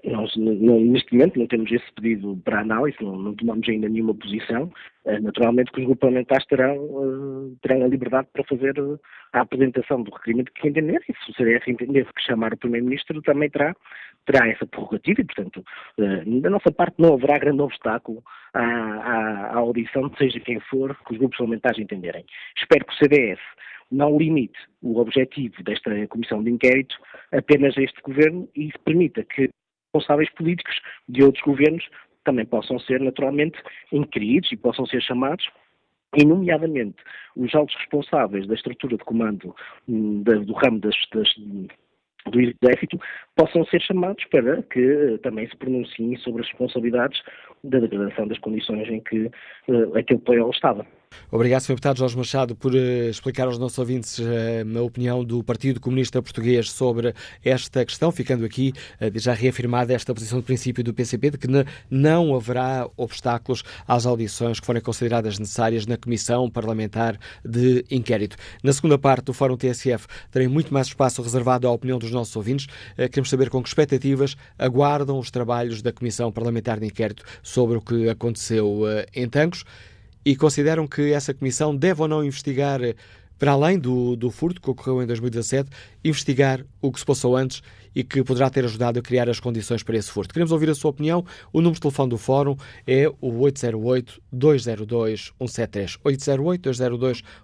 Nós, 0.04 0.36
neste 0.36 1.13
momento, 1.13 1.39
não 1.39 1.47
temos 1.47 1.71
esse 1.71 1.91
pedido 1.93 2.38
para 2.43 2.60
análise, 2.60 2.97
não, 3.02 3.15
não 3.15 3.34
tomamos 3.34 3.67
ainda 3.69 3.88
nenhuma 3.88 4.13
posição. 4.13 4.69
Eh, 5.06 5.21
naturalmente 5.21 5.71
que 5.71 5.80
os 5.80 5.86
grupos 5.86 6.02
parlamentares 6.02 6.45
terão, 6.47 6.78
uh, 6.78 7.58
terão 7.62 7.86
a 7.86 7.88
liberdade 7.88 8.28
para 8.34 8.43
fazer 8.43 8.73
a 9.32 9.39
apresentação 9.39 10.04
do 10.04 10.12
requerimento 10.12 10.52
que 10.52 10.67
entender, 10.67 11.02
e 11.08 11.13
se 11.13 11.32
o 11.32 11.34
CDF 11.36 11.71
entender 11.71 12.06
que 12.13 12.21
chamar 12.21 12.54
o 12.54 12.58
Primeiro-Ministro 12.58 13.21
também 13.21 13.50
terá, 13.50 13.73
terá 14.26 14.50
essa 14.50 14.67
prerrogativa, 14.67 15.21
e, 15.21 15.26
portanto, 15.26 15.63
da 16.41 16.50
nossa 16.50 16.69
parte 16.71 16.95
não 17.00 17.13
haverá 17.13 17.38
grande 17.38 17.62
obstáculo 17.62 18.21
à, 18.54 18.62
à, 18.62 19.45
à 19.54 19.58
audição, 19.58 20.12
seja 20.17 20.39
quem 20.41 20.60
for, 20.60 20.97
que 21.06 21.13
os 21.13 21.17
grupos 21.17 21.38
parlamentares 21.38 21.80
entenderem. 21.80 22.26
Espero 22.58 22.86
que 22.86 22.93
o 22.93 22.97
CDF 22.97 23.41
não 23.89 24.17
limite 24.17 24.60
o 24.82 25.00
objetivo 25.00 25.63
desta 25.63 26.08
comissão 26.08 26.43
de 26.43 26.52
inquérito 26.52 26.97
apenas 27.32 27.78
a 27.78 27.82
este 27.82 28.02
governo 28.02 28.50
e 28.54 28.69
permita 28.84 29.23
que 29.23 29.50
responsáveis 29.93 30.30
políticos 30.32 30.80
de 31.08 31.23
outros 31.23 31.43
governos 31.43 31.88
também 32.23 32.45
possam 32.45 32.78
ser 32.80 33.00
naturalmente 33.00 33.58
inquiridos 33.91 34.52
e 34.52 34.58
possam 34.58 34.86
ser 34.86 35.02
chamados 35.02 35.47
e, 36.15 36.26
nomeadamente, 36.26 36.97
os 37.36 37.54
altos 37.54 37.76
responsáveis 37.76 38.47
da 38.47 38.56
estrutura 38.56 38.97
de 38.97 39.04
comando 39.04 39.56
hum, 39.88 40.23
do 40.23 40.54
ramo 40.54 40.80
das, 40.80 40.95
das, 41.13 41.30
do 42.32 42.39
exército 42.39 43.00
possam 43.36 43.65
ser 43.65 43.82
chamados 43.82 44.23
para 44.26 44.62
que 44.63 45.19
também 45.23 45.47
se 45.47 45.56
pronunciem 45.58 46.17
sobre 46.17 46.41
as 46.41 46.50
responsabilidades 46.50 47.21
da 47.63 47.80
degradação 47.80 48.28
das 48.28 48.39
condições 48.39 48.88
em 48.89 49.00
que 49.02 49.26
uh, 49.67 49.97
aquele 49.97 50.19
paiol 50.19 50.52
estava. 50.52 50.86
Obrigado, 51.30 51.62
Sr. 51.62 51.70
Deputado 51.70 51.98
Jorge 51.98 52.15
Machado, 52.15 52.56
por 52.56 52.74
uh, 52.74 53.10
explicar 53.10 53.48
aos 53.48 53.58
nossos 53.58 53.78
ouvintes 53.78 54.17
uh, 54.17 54.24
a 54.78 54.82
opinião 54.82 55.26
do 55.26 55.43
Partido 55.43 55.78
Comunista 55.78 56.22
Português 56.22 56.72
sobre 56.72 57.13
esta 57.43 57.84
questão, 57.86 58.13
ficando 58.13 58.46
aqui 58.46 58.72
uh, 59.02 59.20
já 59.20 59.34
reafirmada 59.34 59.93
esta 59.93 60.13
posição 60.13 60.39
de 60.39 60.46
princípio 60.46 60.82
do 60.82 60.93
PCP 60.93 61.32
de 61.32 61.38
que 61.38 61.48
não 61.89 62.34
haverá 62.34 62.88
obstáculos 62.96 63.62
às 63.86 64.06
audições 64.06 64.62
que 64.62 64.65
forem 64.65 64.82
consideradas 64.82 65.38
necessárias 65.38 65.86
na 65.86 65.98
Comissão 65.98 66.50
Parlamentar 66.50 67.20
de 67.43 67.84
Inquérito. 67.91 68.38
Na 68.63 68.72
segunda 68.72 68.98
parte 68.98 69.26
do 69.26 69.34
Fórum 69.34 69.58
TSF, 69.58 70.08
terei 70.32 70.48
muito 70.48 70.74
mais 70.74 70.88
espaço 70.88 71.22
reservado 71.22 71.67
à 71.67 71.72
opinião 71.72 72.00
dos 72.00 72.12
nossos 72.12 72.36
ouvintes. 72.38 72.67
Queremos 72.96 73.30
saber 73.30 73.50
com 73.50 73.62
que 73.62 73.67
expectativas 73.67 74.38
aguardam 74.58 75.20
os 75.20 75.30
trabalhos 75.30 75.82
da 75.82 75.91
Comissão 75.91 76.32
Parlamentar 76.32 76.80
de 76.80 76.86
Inquérito 76.86 77.24
sobre 77.43 77.78
o 77.78 77.82
que 77.82 78.10
aconteceu 78.10 78.84
em 79.13 79.28
Tancos 79.28 79.65
e 80.27 80.35
consideram 80.35 80.85
que 80.85 81.13
essa 81.13 81.33
comissão 81.33 81.73
deve 81.73 82.01
ou 82.01 82.07
não 82.07 82.21
investigar, 82.21 82.81
para 83.39 83.53
além 83.53 83.79
do, 83.79 84.17
do 84.17 84.29
furto 84.29 84.59
que 84.59 84.69
ocorreu 84.69 85.01
em 85.01 85.07
2017, 85.07 85.69
investigar 86.03 86.65
o 86.81 86.91
que 86.91 86.99
se 86.99 87.05
passou 87.05 87.37
antes 87.37 87.61
e 87.95 88.03
que 88.03 88.21
poderá 88.21 88.49
ter 88.49 88.65
ajudado 88.65 88.99
a 88.99 89.01
criar 89.01 89.29
as 89.29 89.39
condições 89.39 89.83
para 89.83 89.95
esse 89.95 90.11
furto. 90.11 90.33
Queremos 90.33 90.51
ouvir 90.51 90.69
a 90.69 90.75
sua 90.75 90.91
opinião. 90.91 91.23
O 91.53 91.59
número 91.59 91.75
de 91.75 91.79
telefone 91.79 92.09
do 92.09 92.17
Fórum 92.17 92.57
é 92.85 93.07
o 93.21 93.31
808-202-173. 94.33 95.97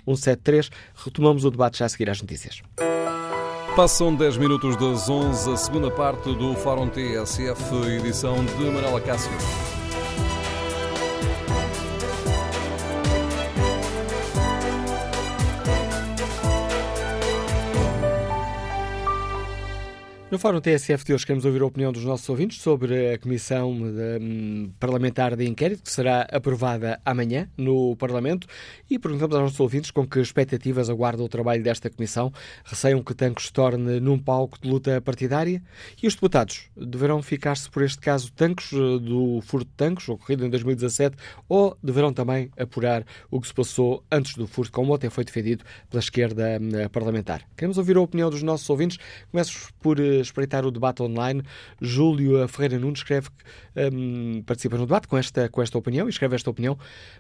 808-202-173. 0.06 0.70
Retomamos 1.06 1.46
o 1.46 1.52
debate 1.52 1.80
já 1.80 1.86
a 1.86 1.90
seguir 1.90 2.10
às 2.10 2.22
notícias. 2.22 2.62
Passam 3.78 4.14
10 4.14 4.36
minutos 4.36 4.76
das 4.76 5.10
11, 5.10 5.54
a 5.54 5.56
segunda 5.56 5.90
parte 5.90 6.36
do 6.36 6.54
Fórum 6.56 6.90
TSF, 6.90 7.76
edição 7.98 8.44
de 8.44 8.66
Manuela 8.66 9.00
Cássio. 9.00 9.32
No 20.34 20.40
Fórum 20.40 20.60
TSF 20.60 21.06
de 21.06 21.14
hoje 21.14 21.28
queremos 21.28 21.46
ouvir 21.46 21.62
a 21.62 21.66
opinião 21.68 21.92
dos 21.92 22.04
nossos 22.04 22.28
ouvintes 22.28 22.60
sobre 22.60 23.14
a 23.14 23.20
Comissão 23.20 23.72
de, 23.78 24.18
um, 24.20 24.72
Parlamentar 24.80 25.36
de 25.36 25.48
Inquérito, 25.48 25.84
que 25.84 25.92
será 25.92 26.22
aprovada 26.32 27.00
amanhã 27.06 27.48
no 27.56 27.96
Parlamento, 27.98 28.48
e 28.90 28.98
perguntamos 28.98 29.36
aos 29.36 29.44
nossos 29.44 29.60
ouvintes 29.60 29.92
com 29.92 30.08
que 30.08 30.20
expectativas 30.20 30.90
aguardam 30.90 31.24
o 31.24 31.30
trabalho 31.30 31.62
desta 31.62 31.88
Comissão. 31.88 32.34
Receiam 32.66 33.04
que 33.04 33.14
Tancos 33.14 33.46
se 33.46 33.54
torne 33.54 34.00
num 34.00 34.18
palco 34.18 34.60
de 34.60 34.68
luta 34.68 35.00
partidária? 35.02 35.62
E 36.02 36.08
os 36.08 36.16
deputados 36.16 36.68
deverão 36.76 37.22
ficar-se 37.22 37.70
por 37.70 37.84
este 37.84 38.00
caso 38.00 38.34
Tancos, 38.34 38.74
eh, 38.74 38.76
do 38.76 39.40
furto 39.44 39.70
de 39.70 39.76
Tancos, 39.76 40.10
ocorrido 40.10 40.48
em 40.48 40.50
2017, 40.50 41.16
ou 41.48 41.78
deverão 41.84 42.12
também 42.12 42.50
apurar 42.58 43.06
o 43.30 43.40
que 43.40 43.46
se 43.46 43.54
passou 43.54 44.04
antes 44.12 44.34
do 44.34 44.48
furto, 44.48 44.72
como 44.72 44.96
ontem 44.96 45.12
foi 45.12 45.24
defendido 45.24 45.64
pela 45.92 46.02
esquerda 46.02 46.58
hum, 46.60 46.90
parlamentar? 46.92 47.44
Queremos 47.56 47.78
ouvir 47.78 47.98
a 47.98 48.02
opinião 48.02 48.32
dos 48.32 48.42
nossos 48.42 48.68
ouvintes. 48.68 48.98
Começo 49.32 49.72
por 49.80 50.00
eh, 50.00 50.23
espreitar 50.24 50.66
o 50.66 50.72
debate 50.72 51.02
online. 51.04 51.44
Júlio 51.82 52.48
Ferreira 52.48 52.80
Nunes 52.80 53.00
escreve, 53.00 53.30
um, 53.94 54.42
participa 54.44 54.78
no 54.78 54.86
debate 54.86 55.08
com 55.08 55.18
esta, 55.18 55.48
com 55.50 55.62
esta 55.62 55.78
opinião 55.78 56.08
e 56.08 56.10
escreve 56.10 56.36
esta 56.36 56.50
opinião. 56.50 56.78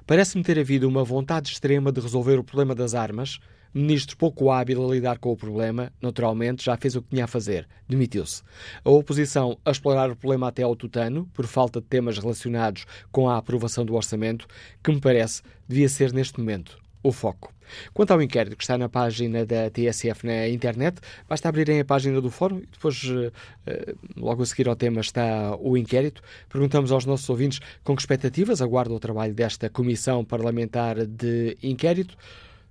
Parece-me 0.07 0.43
ter 0.43 0.57
havido 0.59 0.87
uma 0.87 1.03
vontade 1.03 1.49
extrema 1.49 1.91
de 1.91 2.01
resolver 2.01 2.39
o 2.39 2.43
problema 2.43 2.73
das 2.73 2.93
armas. 2.93 3.39
Ministro 3.73 4.15
pouco 4.17 4.51
hábil 4.51 4.85
a 4.85 4.93
lidar 4.93 5.17
com 5.17 5.31
o 5.31 5.35
problema, 5.35 5.91
naturalmente, 5.99 6.63
já 6.63 6.77
fez 6.77 6.95
o 6.95 7.01
que 7.01 7.09
tinha 7.09 7.25
a 7.25 7.27
fazer. 7.27 7.67
Demitiu-se. 7.89 8.43
A 8.85 8.89
oposição 8.91 9.57
a 9.65 9.71
explorar 9.71 10.11
o 10.11 10.15
problema 10.15 10.47
até 10.47 10.61
ao 10.61 10.75
tutano, 10.75 11.27
por 11.33 11.47
falta 11.47 11.81
de 11.81 11.87
temas 11.87 12.19
relacionados 12.19 12.85
com 13.11 13.27
a 13.27 13.37
aprovação 13.37 13.83
do 13.83 13.95
orçamento, 13.95 14.45
que 14.83 14.91
me 14.91 15.01
parece 15.01 15.41
devia 15.67 15.89
ser 15.89 16.13
neste 16.13 16.39
momento 16.39 16.82
o 17.03 17.11
foco. 17.11 17.53
Quanto 17.93 18.11
ao 18.11 18.21
inquérito 18.21 18.55
que 18.55 18.63
está 18.63 18.77
na 18.77 18.89
página 18.89 19.45
da 19.45 19.69
TSF 19.69 20.25
na 20.25 20.47
internet, 20.47 20.99
basta 21.27 21.49
abrirem 21.49 21.79
a 21.79 21.85
página 21.85 22.19
do 22.21 22.29
fórum 22.29 22.59
e 22.59 22.65
depois, 22.65 23.03
eh, 23.05 23.31
eh, 23.67 23.95
logo 24.15 24.43
a 24.43 24.45
seguir 24.45 24.67
ao 24.67 24.75
tema, 24.75 25.01
está 25.01 25.55
o 25.59 25.77
inquérito. 25.77 26.21
Perguntamos 26.49 26.91
aos 26.91 27.05
nossos 27.05 27.29
ouvintes 27.29 27.59
com 27.83 27.95
que 27.95 28.01
expectativas 28.01 28.61
aguardam 28.61 28.95
o 28.95 28.99
trabalho 28.99 29.33
desta 29.33 29.69
Comissão 29.69 30.23
Parlamentar 30.23 31.05
de 31.05 31.57
Inquérito. 31.61 32.17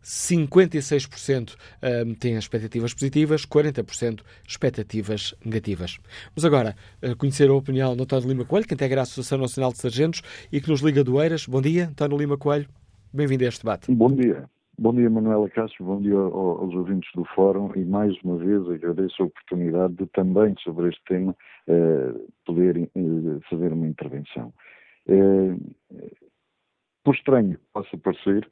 56% 0.04 1.52
uh, 1.52 2.14
têm 2.16 2.34
expectativas 2.36 2.92
positivas, 2.92 3.46
40% 3.46 4.22
expectativas 4.44 5.32
negativas. 5.44 5.98
Vamos 6.34 6.44
agora 6.44 6.74
conhecer 7.18 7.48
a 7.48 7.54
opinião 7.54 7.94
do 7.94 8.02
António 8.02 8.28
Lima 8.28 8.44
Coelho, 8.44 8.66
que 8.66 8.74
integra 8.74 9.02
a 9.02 9.04
Associação 9.04 9.38
Nacional 9.38 9.70
de 9.72 9.78
Sargentos 9.78 10.20
e 10.50 10.60
que 10.60 10.68
nos 10.68 10.80
liga 10.80 11.04
do 11.04 11.22
Eiras. 11.22 11.46
Bom 11.46 11.62
dia, 11.62 11.86
António 11.86 12.18
Lima 12.18 12.36
Coelho. 12.36 12.68
Bem-vindo 13.14 13.44
a 13.44 13.48
este 13.48 13.62
debate. 13.62 13.92
Bom 13.92 14.08
dia. 14.08 14.48
Bom 14.78 14.94
dia, 14.94 15.10
Manuela 15.10 15.46
Castro, 15.50 15.84
bom 15.84 16.00
dia 16.00 16.16
aos 16.16 16.74
ouvintes 16.74 17.10
do 17.14 17.26
Fórum 17.26 17.70
e 17.76 17.84
mais 17.84 18.18
uma 18.22 18.38
vez 18.38 18.66
agradeço 18.70 19.22
a 19.22 19.26
oportunidade 19.26 19.94
de 19.96 20.06
também 20.06 20.54
sobre 20.64 20.88
este 20.88 21.04
tema 21.04 21.36
eh, 21.68 22.14
poder 22.46 22.78
eh, 22.78 22.88
fazer 23.50 23.70
uma 23.70 23.86
intervenção. 23.86 24.50
Eh, 25.06 25.54
por 27.04 27.14
estranho 27.14 27.58
que 27.58 27.64
possa 27.74 27.98
parecer, 27.98 28.50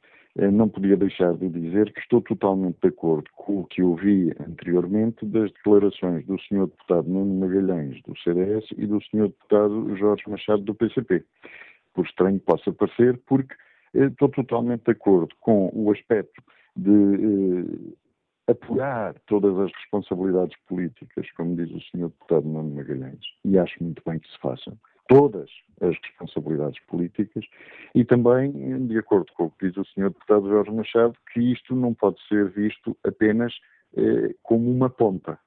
não 0.53 0.69
podia 0.69 0.95
deixar 0.95 1.33
de 1.33 1.49
dizer 1.49 1.91
que 1.91 1.99
estou 1.99 2.21
totalmente 2.21 2.77
de 2.83 2.89
acordo 2.89 3.29
com 3.35 3.61
o 3.61 3.65
que 3.65 3.81
ouvi 3.81 4.31
anteriormente 4.47 5.25
das 5.25 5.51
declarações 5.53 6.25
do 6.27 6.39
Sr. 6.39 6.67
Deputado 6.67 7.09
Nuno 7.09 7.33
Magalhães, 7.39 7.99
do 8.03 8.15
CDS, 8.19 8.65
e 8.77 8.85
do 8.85 9.01
Sr. 9.01 9.27
Deputado 9.29 9.97
Jorge 9.97 10.23
Machado, 10.29 10.61
do 10.61 10.75
PCP. 10.75 11.25
Por 11.93 12.05
estranho 12.05 12.39
que 12.39 12.45
possa 12.45 12.71
parecer, 12.71 13.19
porque 13.25 13.55
estou 13.93 14.29
totalmente 14.29 14.85
de 14.85 14.91
acordo 14.91 15.35
com 15.39 15.69
o 15.73 15.91
aspecto 15.91 16.41
de 16.75 16.91
eh, 16.91 18.51
apurar 18.51 19.15
todas 19.27 19.57
as 19.57 19.71
responsabilidades 19.73 20.57
políticas, 20.67 21.29
como 21.31 21.55
diz 21.55 21.69
o 21.71 21.79
Sr. 21.79 22.09
Deputado 22.09 22.47
Nuno 22.47 22.75
Magalhães, 22.75 23.25
e 23.45 23.57
acho 23.57 23.83
muito 23.83 24.01
bem 24.05 24.19
que 24.19 24.29
se 24.29 24.37
façam 24.39 24.77
todas 25.07 25.49
as 25.81 25.95
responsabilidades 26.03 26.79
políticas 26.85 27.43
e 27.93 28.05
também 28.05 28.87
de 28.87 28.97
acordo 28.97 29.31
com 29.33 29.45
o 29.45 29.51
que 29.51 29.67
diz 29.67 29.77
o 29.77 29.85
Sr. 29.85 30.09
Deputado 30.09 30.47
Jorge 30.47 30.71
Machado, 30.71 31.13
que 31.33 31.51
isto 31.51 31.75
não 31.75 31.93
pode 31.93 32.17
ser 32.27 32.49
visto 32.49 32.97
apenas 33.05 33.53
eh, 33.97 34.33
como 34.41 34.71
uma 34.71 34.89
ponta. 34.89 35.37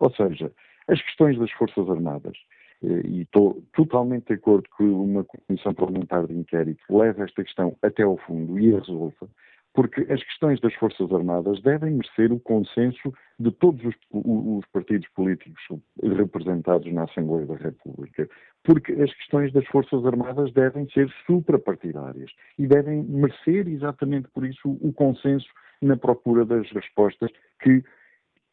Ou 0.00 0.10
seja, 0.14 0.52
as 0.88 1.00
questões 1.00 1.38
das 1.38 1.50
Forças 1.52 1.88
Armadas, 1.88 2.36
e 2.82 3.22
estou 3.22 3.62
totalmente 3.72 4.26
de 4.26 4.34
acordo 4.34 4.68
que 4.76 4.82
uma 4.82 5.24
comissão 5.24 5.72
parlamentar 5.74 6.26
de 6.26 6.34
inquérito 6.34 6.82
leve 6.90 7.22
esta 7.22 7.42
questão 7.42 7.76
até 7.82 8.02
ao 8.02 8.18
fundo 8.18 8.58
e 8.58 8.74
a 8.74 8.78
resolva, 8.78 9.28
porque 9.72 10.00
as 10.02 10.22
questões 10.22 10.60
das 10.60 10.72
Forças 10.74 11.10
Armadas 11.12 11.60
devem 11.62 11.94
merecer 11.94 12.32
o 12.32 12.38
consenso 12.38 13.12
de 13.38 13.50
todos 13.50 13.84
os, 13.84 13.94
os, 14.12 14.64
partidos 14.66 15.08
políticos 15.08 15.60
representados 16.00 16.90
na 16.92 17.04
Assembleia 17.04 17.46
da 17.46 17.56
República, 17.56 18.28
porque 18.62 18.92
as 18.92 19.12
questões 19.14 19.52
das 19.52 19.66
Forças 19.66 20.06
Armadas 20.06 20.52
devem 20.52 20.88
ser 20.90 21.10
suprapartidárias 21.26 22.30
e 22.56 22.66
devem 22.66 23.02
merecer 23.02 23.66
exatamente 23.66 24.28
por 24.28 24.46
isso 24.46 24.78
o 24.80 24.92
consenso 24.92 25.48
na 25.82 25.96
procura 25.96 26.44
das 26.44 26.70
respostas 26.70 27.30
que 27.60 27.82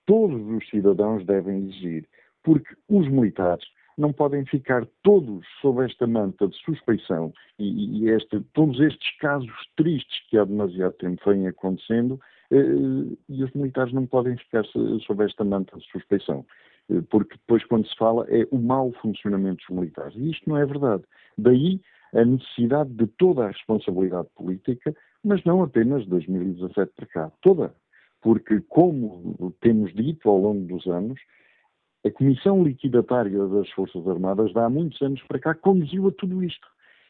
todos 0.08 0.42
os 0.50 0.68
cidadãos 0.70 1.24
devem 1.26 1.66
exigir, 1.66 2.08
porque 2.44 2.76
os 2.90 3.08
militares 3.08 3.66
não 3.98 4.12
podem 4.14 4.46
ficar 4.46 4.86
todos 5.04 5.46
sob 5.62 5.84
esta 5.84 6.08
manta 6.08 6.48
de 6.48 6.56
suspeição 6.58 7.34
e, 7.60 8.04
e 8.04 8.10
este, 8.10 8.40
todos 8.54 8.80
estes 8.80 9.18
casos 9.18 9.52
tristes 9.76 10.28
que 10.30 10.38
há 10.38 10.46
demasiado 10.46 10.94
tempo 10.94 11.22
vêm 11.26 11.48
acontecendo 11.48 12.20
eh, 12.52 13.16
e 13.30 13.44
os 13.44 13.52
militares 13.54 13.94
não 13.94 14.06
podem 14.06 14.38
ficar 14.38 14.64
sob 15.06 15.24
esta 15.24 15.44
manta 15.44 15.78
de 15.78 15.86
suspeição 15.92 16.46
eh, 16.90 17.02
porque 17.10 17.36
depois 17.36 17.64
quando 17.66 17.88
se 17.88 17.96
fala 17.98 18.26
é 18.30 18.48
o 18.52 18.58
mau 18.58 18.92
funcionamento 19.02 19.64
dos 19.68 19.76
militares 19.76 20.16
e 20.16 20.32
isto 20.32 20.50
não 20.50 20.58
é 20.58 20.66
verdade. 20.66 21.04
Daí 21.38 21.82
a 22.14 22.26
necessidade 22.26 22.90
de 22.92 23.08
toda 23.08 23.46
a 23.46 23.48
responsabilidade 23.48 24.28
política, 24.36 24.94
mas 25.24 25.44
não 25.44 25.64
apenas 25.64 26.04
de 26.04 26.10
2017 26.10 26.92
para 26.96 27.06
cá, 27.06 27.32
toda. 27.42 27.74
Porque, 28.22 28.62
como 28.68 29.56
temos 29.62 29.94
dito 29.94 30.30
ao 30.30 30.38
longo 30.38 30.68
dos 30.68 30.86
anos, 30.88 31.20
a 32.06 32.12
Comissão 32.12 32.64
Liquidatária 32.64 33.48
das 33.48 33.70
Forças 33.72 34.08
Armadas, 34.08 34.56
há 34.56 34.70
muitos 34.70 35.02
anos 35.02 35.22
para 35.24 35.40
cá, 35.40 35.54
conduziu 35.54 36.08
a 36.08 36.12
tudo 36.12 36.44
isto. 36.44 36.68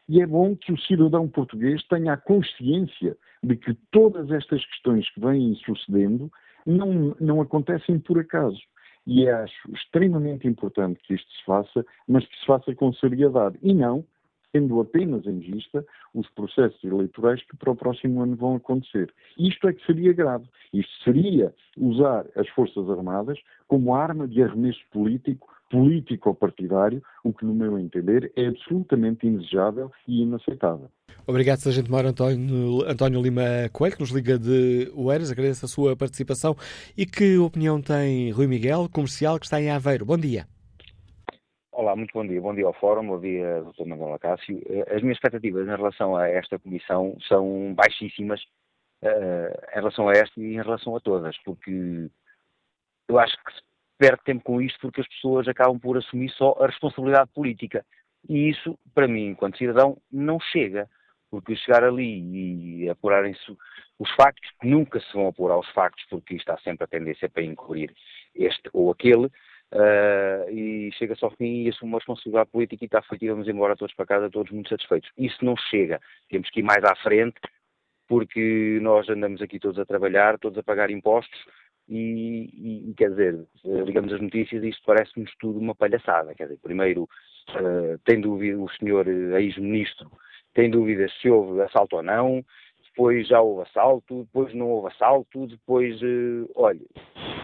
E 0.10 0.22
é 0.22 0.28
bom 0.28 0.56
que 0.56 0.74
o 0.74 0.80
cidadão 0.80 1.28
português 1.28 1.82
tenha 1.88 2.14
a 2.14 2.18
consciência 2.18 3.16
de 3.42 3.56
que 3.56 3.74
todas 3.92 4.30
estas 4.32 4.66
questões 4.66 5.10
que 5.12 5.22
vêm 5.22 5.56
sucedendo 5.56 6.30
não, 6.66 7.16
não 7.20 7.42
acontecem 7.42 8.00
por 8.00 8.20
acaso. 8.20 8.60
E 9.08 9.28
acho 9.28 9.72
extremamente 9.72 10.48
importante 10.48 11.00
que 11.04 11.16
isto 11.16 11.32
se 11.32 11.46
faça, 11.46 11.86
mas 12.08 12.26
que 12.26 12.38
se 12.38 12.46
faça 12.46 12.76
com 12.76 12.94
seriedade. 12.94 13.58
E 13.62 13.74
não 13.74 14.06
tendo 14.52 14.80
apenas 14.80 15.26
em 15.26 15.40
vista 15.40 15.86
os 16.14 16.30
processos 16.32 16.84
eleitorais 16.84 17.42
que 17.44 17.56
para 17.56 17.72
o 17.72 17.76
próximo 17.76 18.22
ano 18.22 18.36
vão 18.36 18.56
acontecer. 18.56 19.14
Isto 19.38 19.68
é 19.68 19.74
que 19.74 19.86
seria 19.86 20.14
grave. 20.14 20.46
Isto 20.74 21.04
seria 21.04 21.54
usar 21.78 22.26
as 22.36 22.48
Forças 22.50 22.90
Armadas 22.90 23.40
como 23.68 23.96
arma 23.96 24.28
de 24.28 24.44
arremesso 24.44 24.82
político, 24.92 25.48
político 25.70 26.30
ou 26.30 26.36
partidário, 26.36 27.02
o 27.24 27.34
que, 27.34 27.46
no 27.46 27.54
meu 27.54 27.80
entender, 27.80 28.32
é 28.36 28.48
absolutamente 28.48 29.26
indesejável 29.26 29.90
e 30.08 30.22
inaceitável. 30.22 30.90
Obrigado, 31.26 31.60
Sargento 31.60 31.90
Maior 31.90 32.08
António, 32.08 32.84
António 32.86 33.22
Lima 33.22 33.70
Coelho, 33.72 33.96
que 33.96 34.02
nos 34.02 34.12
liga 34.12 34.38
de 34.38 34.92
Oeiras. 34.96 35.32
Agradeço 35.32 35.66
a 35.66 35.70
sua 35.70 35.96
participação. 35.96 36.56
E 36.98 37.06
que 37.06 37.38
opinião 37.38 37.82
tem 37.82 38.32
Rui 38.32 38.48
Miguel, 38.48 38.90
comercial, 38.92 39.40
que 39.40 39.46
está 39.46 39.62
em 39.62 39.70
Aveiro? 39.70 40.06
Bom 40.06 40.18
dia. 40.18 40.46
Olá, 41.82 41.96
muito 41.96 42.14
bom 42.14 42.24
dia. 42.24 42.40
Bom 42.40 42.54
dia 42.54 42.68
ao 42.68 42.74
Fórum, 42.74 43.08
bom 43.08 43.20
dia, 43.20 43.64
Dr. 43.64 43.88
Manuel 43.88 44.14
Acácio. 44.14 44.62
Eh, 44.70 44.96
as 44.96 45.02
minhas 45.02 45.18
expectativas 45.18 45.68
em 45.68 45.76
relação 45.76 46.16
a 46.16 46.28
esta 46.28 46.60
comissão 46.60 47.18
são 47.28 47.74
baixíssimas 47.74 48.40
uh, 49.02 49.72
em 49.72 49.80
relação 49.80 50.08
a 50.08 50.12
esta 50.12 50.40
e 50.40 50.54
em 50.54 50.62
relação 50.62 50.96
a 50.96 51.00
todas, 51.00 51.36
porque 51.40 52.08
eu 53.08 53.18
acho 53.18 53.36
que 53.44 53.52
se 53.52 53.62
perde 53.98 54.22
tempo 54.24 54.44
com 54.44 54.62
isto 54.62 54.80
porque 54.80 55.02
as 55.02 55.08
pessoas 55.08 55.48
acabam 55.48 55.80
por 55.80 55.98
assumir 55.98 56.30
só 56.30 56.56
a 56.60 56.68
responsabilidade 56.68 57.32
política. 57.34 57.84
E 58.30 58.48
isso, 58.48 58.78
para 58.94 59.08
mim, 59.08 59.30
enquanto 59.30 59.58
cidadão, 59.58 59.98
não 60.12 60.40
chega. 60.40 60.88
Porque 61.32 61.56
chegar 61.56 61.84
ali 61.84 62.84
e 62.84 62.90
apurarem-se 62.90 63.58
os 63.98 64.12
factos, 64.12 64.52
nunca 64.62 65.00
se 65.00 65.14
vão 65.14 65.30
apurar 65.30 65.58
os 65.58 65.70
factos, 65.70 66.06
porque 66.12 66.36
está 66.36 66.60
sempre 66.60 66.84
a 66.84 66.88
tendência 66.88 67.28
para 67.28 67.42
encobrir 67.42 67.92
este 68.36 68.70
ou 68.72 68.92
aquele, 68.92 69.32
Uh, 69.74 70.50
e 70.50 70.92
chega-se 70.98 71.24
ao 71.24 71.32
fim 71.32 71.64
e 71.64 71.70
assume 71.70 71.94
uma 71.94 72.00
responsabilidade 72.00 72.50
política 72.50 72.84
e 72.84 72.88
está 72.88 73.02
feito 73.04 73.24
e 73.24 73.30
vamos 73.30 73.48
embora 73.48 73.76
todos 73.76 73.96
para 73.96 74.06
casa, 74.06 74.30
todos 74.30 74.52
muito 74.52 74.70
satisfeitos. 74.70 75.10
Isso 75.18 75.44
não 75.46 75.56
chega. 75.56 76.00
Temos 76.30 76.50
que 76.50 76.60
ir 76.60 76.64
mais 76.64 76.84
à 76.84 76.94
frente, 76.98 77.40
porque 78.08 78.80
nós 78.82 79.08
andamos 79.10 79.42
aqui 79.42 79.60
todos 79.60 79.80
a 79.80 79.86
trabalhar, 79.86 80.38
todos 80.38 80.58
a 80.58 80.64
pagar 80.64 80.92
impostos 80.92 81.40
e, 81.88 82.90
e 82.90 82.94
quer 82.96 83.10
dizer, 83.10 83.46
ligamos 83.64 84.14
as 84.14 84.22
notícias 84.22 84.64
isto 84.64 84.82
parece-nos 84.86 85.34
tudo 85.40 85.60
uma 85.60 85.76
palhaçada. 85.76 86.34
Quer 86.36 86.46
dizer, 86.46 86.60
primeiro, 86.62 87.04
uh, 87.04 87.98
tem 88.06 88.20
dúvida 88.20 88.58
o 88.58 88.70
senhor 88.72 89.08
ex-ministro, 89.08 90.12
tem 90.54 90.70
dúvidas 90.70 91.12
se 91.22 91.30
houve 91.30 91.62
assalto 91.62 91.98
ou 91.98 92.04
não, 92.04 92.44
depois 92.84 93.28
já 93.28 93.42
houve 93.42 93.64
assalto, 93.64 94.24
depois 94.24 94.54
não 94.54 94.70
houve 94.70 94.88
assalto, 94.90 95.48
depois, 95.48 96.02
uh, 96.02 96.50
olha, 96.56 96.82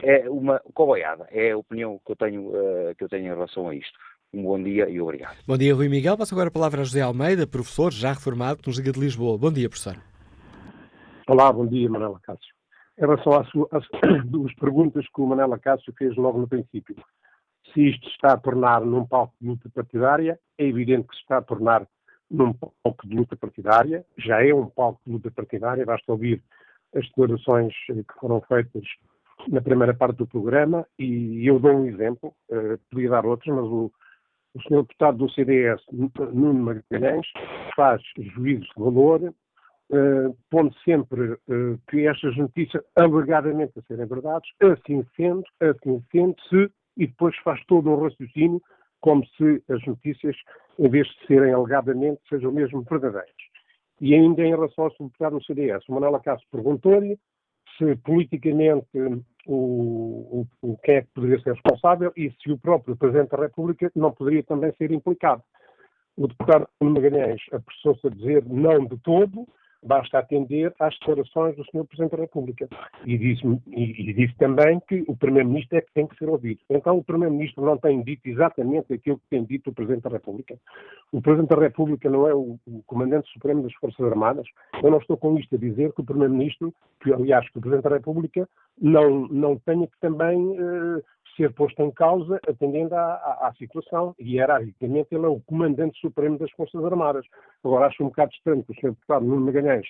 é 0.03 0.29
uma 0.29 0.59
coboiada, 0.73 1.27
é 1.31 1.51
a 1.51 1.57
opinião 1.57 1.99
que 2.05 2.11
eu 2.11 2.15
tenho, 2.15 2.49
uh, 2.49 2.95
que 2.95 3.03
eu 3.03 3.09
tenho 3.09 3.25
em 3.25 3.29
relação 3.29 3.69
a 3.69 3.75
isto. 3.75 3.97
Um 4.33 4.43
bom 4.43 4.61
dia 4.61 4.89
e 4.89 4.99
obrigado. 4.99 5.37
Bom 5.47 5.57
dia, 5.57 5.73
Rui 5.73 5.87
Miguel. 5.87 6.17
Passo 6.17 6.33
agora 6.33 6.49
a 6.49 6.51
palavra 6.51 6.81
a 6.81 6.83
José 6.83 7.01
Almeida, 7.01 7.47
professor 7.47 7.91
já 7.91 8.09
reformado, 8.09 8.61
que 8.61 8.67
nos 8.67 8.77
liga 8.77 8.91
de 8.91 8.99
Lisboa. 8.99 9.37
Bom 9.37 9.51
dia, 9.51 9.69
professor. 9.69 9.97
Olá, 11.27 11.51
bom 11.51 11.65
dia, 11.65 11.89
Manela 11.89 12.19
Cássio. 12.21 12.53
Em 12.97 13.01
relação 13.01 13.33
às, 13.33 13.47
às 13.71 13.87
duas 14.25 14.53
perguntas 14.55 15.05
que 15.13 15.21
o 15.21 15.25
Manela 15.25 15.57
Cássio 15.57 15.93
fez 15.97 16.15
logo 16.15 16.39
no 16.39 16.47
princípio, 16.47 16.95
se 17.73 17.89
isto 17.89 18.07
está 18.09 18.33
a 18.33 18.37
tornar 18.37 18.81
num 18.81 19.05
palco 19.05 19.33
de 19.39 19.47
luta 19.47 19.69
partidária, 19.73 20.39
é 20.57 20.65
evidente 20.65 21.07
que 21.07 21.15
se 21.15 21.21
está 21.21 21.37
a 21.37 21.41
tornar 21.41 21.87
num 22.29 22.53
palco 22.53 23.07
de 23.07 23.15
luta 23.15 23.35
partidária, 23.35 24.05
já 24.17 24.45
é 24.45 24.53
um 24.53 24.67
palco 24.67 24.99
de 25.05 25.11
luta 25.13 25.31
partidária, 25.31 25.85
basta 25.85 26.11
ouvir 26.11 26.41
as 26.95 27.05
declarações 27.07 27.73
eh, 27.89 27.95
que 27.95 28.19
foram 28.19 28.41
feitas 28.41 28.83
na 29.49 29.61
primeira 29.61 29.93
parte 29.93 30.17
do 30.17 30.27
programa 30.27 30.85
e 30.97 31.47
eu 31.47 31.59
dou 31.59 31.71
um 31.71 31.85
exemplo, 31.85 32.33
uh, 32.49 32.77
podia 32.89 33.09
dar 33.09 33.25
outros, 33.25 33.53
mas 33.55 33.65
o, 33.65 33.91
o 34.53 34.61
senhor 34.63 34.83
deputado 34.83 35.17
do 35.17 35.31
CDS, 35.31 35.81
Nuno 35.91 36.53
Magalhães, 36.53 37.27
faz 37.75 38.01
juízos 38.15 38.67
de 38.75 38.83
valor, 38.83 39.21
uh, 39.23 40.37
pondo 40.49 40.73
sempre 40.83 41.33
uh, 41.33 41.79
que 41.89 42.07
estas 42.07 42.35
notícias, 42.37 42.83
alegadamente 42.95 43.77
a 43.77 43.81
serem 43.83 44.05
verdades, 44.05 44.49
assim 44.61 45.05
sendo, 45.15 45.43
assim 45.61 46.03
sendo-se, 46.11 46.71
e 46.97 47.07
depois 47.07 47.35
faz 47.37 47.63
todo 47.65 47.89
um 47.89 48.03
raciocínio 48.03 48.61
como 48.99 49.25
se 49.37 49.63
as 49.69 49.85
notícias, 49.85 50.35
em 50.79 50.89
vez 50.89 51.07
de 51.07 51.27
serem 51.27 51.53
alegadamente, 51.53 52.19
sejam 52.27 52.51
mesmo 52.51 52.81
verdadeiras. 52.81 53.31
E 54.01 54.13
ainda 54.13 54.43
em 54.43 54.49
relação 54.49 54.85
ao 54.85 54.89
deputado 54.91 55.37
do 55.37 55.45
CDS, 55.45 55.87
o 55.87 55.93
Manuel 55.93 56.15
Acaso 56.15 56.43
perguntou-lhe 56.51 57.17
se 57.77 57.95
politicamente 57.97 58.87
o, 59.45 60.45
o, 60.61 60.77
quem 60.83 60.95
é 60.95 61.01
que 61.01 61.07
poderia 61.13 61.39
ser 61.41 61.53
responsável 61.53 62.11
e 62.15 62.31
se 62.31 62.51
o 62.51 62.57
próprio 62.57 62.97
Presidente 62.97 63.29
da 63.29 63.37
República 63.37 63.91
não 63.95 64.11
poderia 64.11 64.43
também 64.43 64.73
ser 64.77 64.91
implicado. 64.91 65.41
O 66.17 66.27
deputado 66.27 66.67
Magalhães 66.81 67.41
apressou-se 67.51 68.07
a 68.07 68.09
dizer 68.09 68.43
não 68.45 68.85
de 68.85 68.97
todo, 68.97 69.47
basta 69.87 70.19
atender 70.19 70.73
às 70.79 70.93
declarações 70.99 71.55
do 71.55 71.63
Sr. 71.65 71.85
Presidente 71.85 72.11
da 72.11 72.17
República. 72.17 72.67
E 73.05 73.17
disse, 73.17 73.43
e, 73.67 74.09
e 74.09 74.13
disse 74.13 74.35
também 74.37 74.79
que 74.87 75.03
o 75.07 75.15
Primeiro-Ministro 75.15 75.77
é 75.77 75.81
que 75.81 75.93
tem 75.93 76.05
que 76.05 76.17
ser 76.17 76.29
ouvido. 76.29 76.59
Então 76.69 76.97
o 76.97 77.03
Primeiro-Ministro 77.03 77.63
não 77.65 77.77
tem 77.77 78.01
dito 78.03 78.27
exatamente 78.27 78.93
aquilo 78.93 79.17
que 79.17 79.29
tem 79.29 79.43
dito 79.43 79.69
o 79.69 79.73
Presidente 79.73 80.03
da 80.03 80.09
República. 80.09 80.57
O 81.11 81.21
Presidente 81.21 81.49
da 81.49 81.61
República 81.61 82.09
não 82.09 82.27
é 82.27 82.33
o, 82.33 82.59
o 82.67 82.83
Comandante 82.85 83.31
Supremo 83.31 83.63
das 83.63 83.73
Forças 83.75 84.05
Armadas. 84.05 84.45
Eu 84.83 84.91
não 84.91 84.99
estou 84.99 85.17
com 85.17 85.37
isto 85.37 85.55
a 85.55 85.57
dizer 85.57 85.93
que 85.93 86.01
o 86.01 86.05
Primeiro-Ministro, 86.05 86.73
que 87.01 87.13
aliás 87.13 87.49
que 87.49 87.57
o 87.57 87.61
Presidente 87.61 87.89
da 87.89 87.95
República, 87.95 88.47
não, 88.79 89.27
não 89.27 89.57
tenha 89.57 89.87
que 89.87 89.99
também 89.99 90.37
uh, 90.37 91.03
ser 91.37 91.53
posto 91.53 91.81
em 91.81 91.91
causa 91.91 92.39
atendendo 92.47 92.95
à, 92.95 93.13
à, 93.13 93.47
à, 93.47 93.53
situação. 93.53 94.13
E 94.19 94.35
hierarquicamente 94.35 95.09
ele 95.11 95.25
é 95.25 95.29
o 95.29 95.39
Comandante 95.41 95.99
Supremo 95.99 96.37
das 96.37 96.51
Forças 96.51 96.83
Armadas. 96.83 97.25
Agora 97.63 97.85
acho 97.85 98.03
um 98.03 98.07
bocado 98.07 98.33
estranho 98.33 98.63
que 98.63 98.71
o 98.71 98.75
Sr. 98.75 98.89
Deputado 98.91 99.25
Nuno 99.25 99.45
Magalhães 99.45 99.87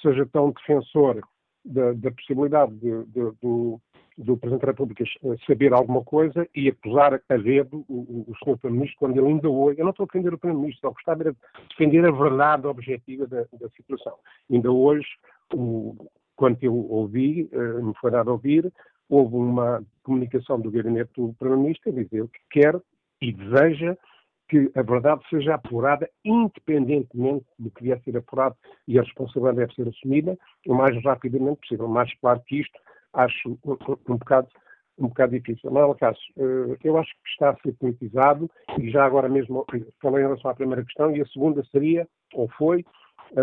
seja 0.00 0.26
tão 0.26 0.50
defensor 0.50 1.20
da, 1.64 1.92
da 1.92 2.10
possibilidade 2.10 2.74
de, 2.76 3.04
de, 3.06 3.30
do, 3.40 3.80
do 4.18 4.36
Presidente 4.36 4.62
da 4.62 4.72
República 4.72 5.04
saber 5.46 5.72
alguma 5.72 6.04
coisa 6.04 6.46
e 6.54 6.68
acusar 6.68 7.20
a 7.28 7.36
dedo 7.36 7.84
o, 7.88 8.24
o 8.28 8.34
Sr. 8.44 8.58
Primeiro-Ministro 8.58 8.98
quando 8.98 9.16
ele 9.16 9.28
ainda 9.28 9.48
hoje, 9.48 9.80
eu 9.80 9.84
não 9.84 9.90
estou 9.90 10.04
a 10.04 10.06
defender 10.06 10.34
o 10.34 10.38
Primeiro-Ministro, 10.38 10.88
eu 10.88 10.92
gostava 10.92 11.24
de 11.24 11.36
defender 11.70 12.04
a 12.04 12.10
verdade 12.10 12.66
objetiva 12.66 13.26
da, 13.26 13.44
da 13.52 13.68
situação. 13.70 14.14
Ainda 14.50 14.70
hoje, 14.70 15.06
o, 15.54 15.96
quando 16.36 16.58
eu 16.62 16.74
ouvi, 16.74 17.48
uh, 17.52 17.84
me 17.84 17.94
foi 18.00 18.10
dado 18.10 18.30
a 18.30 18.32
ouvir, 18.32 18.72
houve 19.12 19.36
uma 19.36 19.84
comunicação 20.02 20.58
do 20.58 20.70
gabinete 20.70 21.10
do 21.14 21.34
Primeiro-Ministro 21.34 21.90
a 21.90 21.94
dizer 21.94 22.26
que 22.28 22.40
quer 22.50 22.80
e 23.20 23.30
deseja 23.30 23.94
que 24.48 24.72
a 24.74 24.80
verdade 24.80 25.22
seja 25.28 25.54
apurada 25.54 26.08
independentemente 26.24 27.44
do 27.58 27.70
que 27.70 27.82
vier 27.82 27.98
a 27.98 28.00
ser 28.00 28.16
apurado 28.16 28.56
e 28.88 28.98
a 28.98 29.02
responsabilidade 29.02 29.58
deve 29.58 29.74
ser 29.74 29.88
assumida 29.88 30.38
o 30.66 30.74
mais 30.74 30.96
rapidamente 31.04 31.60
possível. 31.60 31.88
Mais 31.88 32.10
claro 32.20 32.40
que 32.46 32.60
isto, 32.60 32.78
acho 33.12 33.50
um, 33.50 33.76
um 34.08 34.16
bocado 34.16 34.48
um 34.98 35.08
bocado 35.08 35.32
difícil. 35.32 35.70
Manuel 35.70 35.94
Cássio, 35.94 36.32
eh, 36.38 36.78
eu 36.84 36.96
acho 36.98 37.10
que 37.10 37.30
está 37.30 37.50
a 37.50 37.56
ser 37.56 37.72
politizado 37.74 38.50
e 38.78 38.90
já 38.90 39.04
agora 39.04 39.28
mesmo 39.28 39.66
falei 40.00 40.22
em 40.22 40.26
relação 40.26 40.50
à 40.50 40.54
primeira 40.54 40.84
questão 40.84 41.14
e 41.14 41.20
a 41.20 41.26
segunda 41.26 41.64
seria, 41.72 42.06
ou 42.34 42.48
foi, 42.50 42.84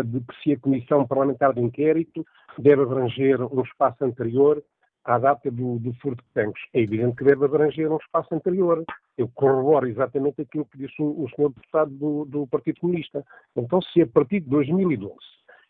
de 0.04 0.20
que 0.20 0.42
se 0.42 0.52
a 0.52 0.58
Comissão 0.58 1.06
Parlamentar 1.06 1.52
de 1.52 1.60
Inquérito 1.60 2.24
deve 2.56 2.82
abranger 2.82 3.42
um 3.42 3.62
espaço 3.62 4.04
anterior 4.04 4.62
à 5.04 5.18
data 5.18 5.50
do, 5.50 5.78
do 5.78 5.92
furto 5.94 6.22
de 6.22 6.30
tanques. 6.32 6.62
É 6.74 6.80
evidente 6.80 7.16
que 7.16 7.24
deve 7.24 7.44
abranger 7.44 7.90
um 7.90 7.96
espaço 7.96 8.34
anterior. 8.34 8.84
Eu 9.16 9.28
corroboro 9.34 9.88
exatamente 9.88 10.42
aquilo 10.42 10.66
que 10.66 10.78
disse 10.78 11.00
o, 11.00 11.24
o 11.24 11.30
senhor 11.30 11.50
deputado 11.50 11.90
do, 11.90 12.24
do 12.24 12.46
Partido 12.46 12.80
Comunista. 12.80 13.24
Então, 13.56 13.80
se 13.82 14.02
a 14.02 14.06
partir 14.06 14.40
de 14.40 14.48
2012 14.48 15.14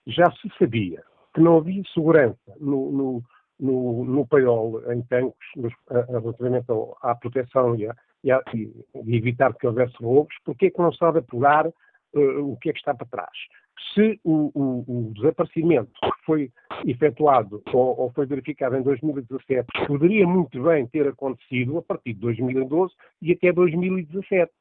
já 0.06 0.30
se 0.32 0.50
sabia 0.58 1.02
que 1.34 1.40
não 1.40 1.58
havia 1.58 1.82
segurança 1.94 2.38
no, 2.58 2.90
no, 2.90 3.22
no, 3.60 4.04
no 4.04 4.26
paiol, 4.26 4.82
em 4.92 5.02
tanques, 5.02 5.38
relativamente 5.88 6.66
à 7.02 7.14
proteção 7.14 7.76
e, 7.76 7.86
a, 7.86 7.94
e, 8.24 8.32
a, 8.32 8.42
e, 8.52 9.16
evitar 9.16 9.54
que 9.54 9.66
houvesse 9.66 9.94
roubos, 10.00 10.34
porque 10.44 10.66
é 10.66 10.70
que 10.70 10.80
não 10.80 10.92
sabe 10.92 11.20
apurar 11.20 11.66
uh, 11.66 12.52
o 12.52 12.56
que 12.56 12.70
é 12.70 12.72
que 12.72 12.78
está 12.78 12.94
para 12.94 13.06
trás? 13.06 13.36
Se 13.94 14.20
o, 14.24 14.50
o, 14.54 14.84
o, 14.86 15.14
desaparecimento 15.14 15.90
que 16.00 16.24
foi 16.24 16.52
efetuado 16.86 17.62
ou, 17.72 18.00
ou, 18.00 18.12
foi 18.12 18.26
verificado 18.26 18.76
em 18.76 18.82
2017 18.82 19.66
poderia 19.86 20.26
muito 20.26 20.62
bem 20.62 20.86
ter 20.86 21.08
acontecido 21.08 21.78
a 21.78 21.82
partir 21.82 22.14
de 22.14 22.20
2012 22.20 22.94
e 23.22 23.32
até 23.32 23.52
2017. 23.52 24.52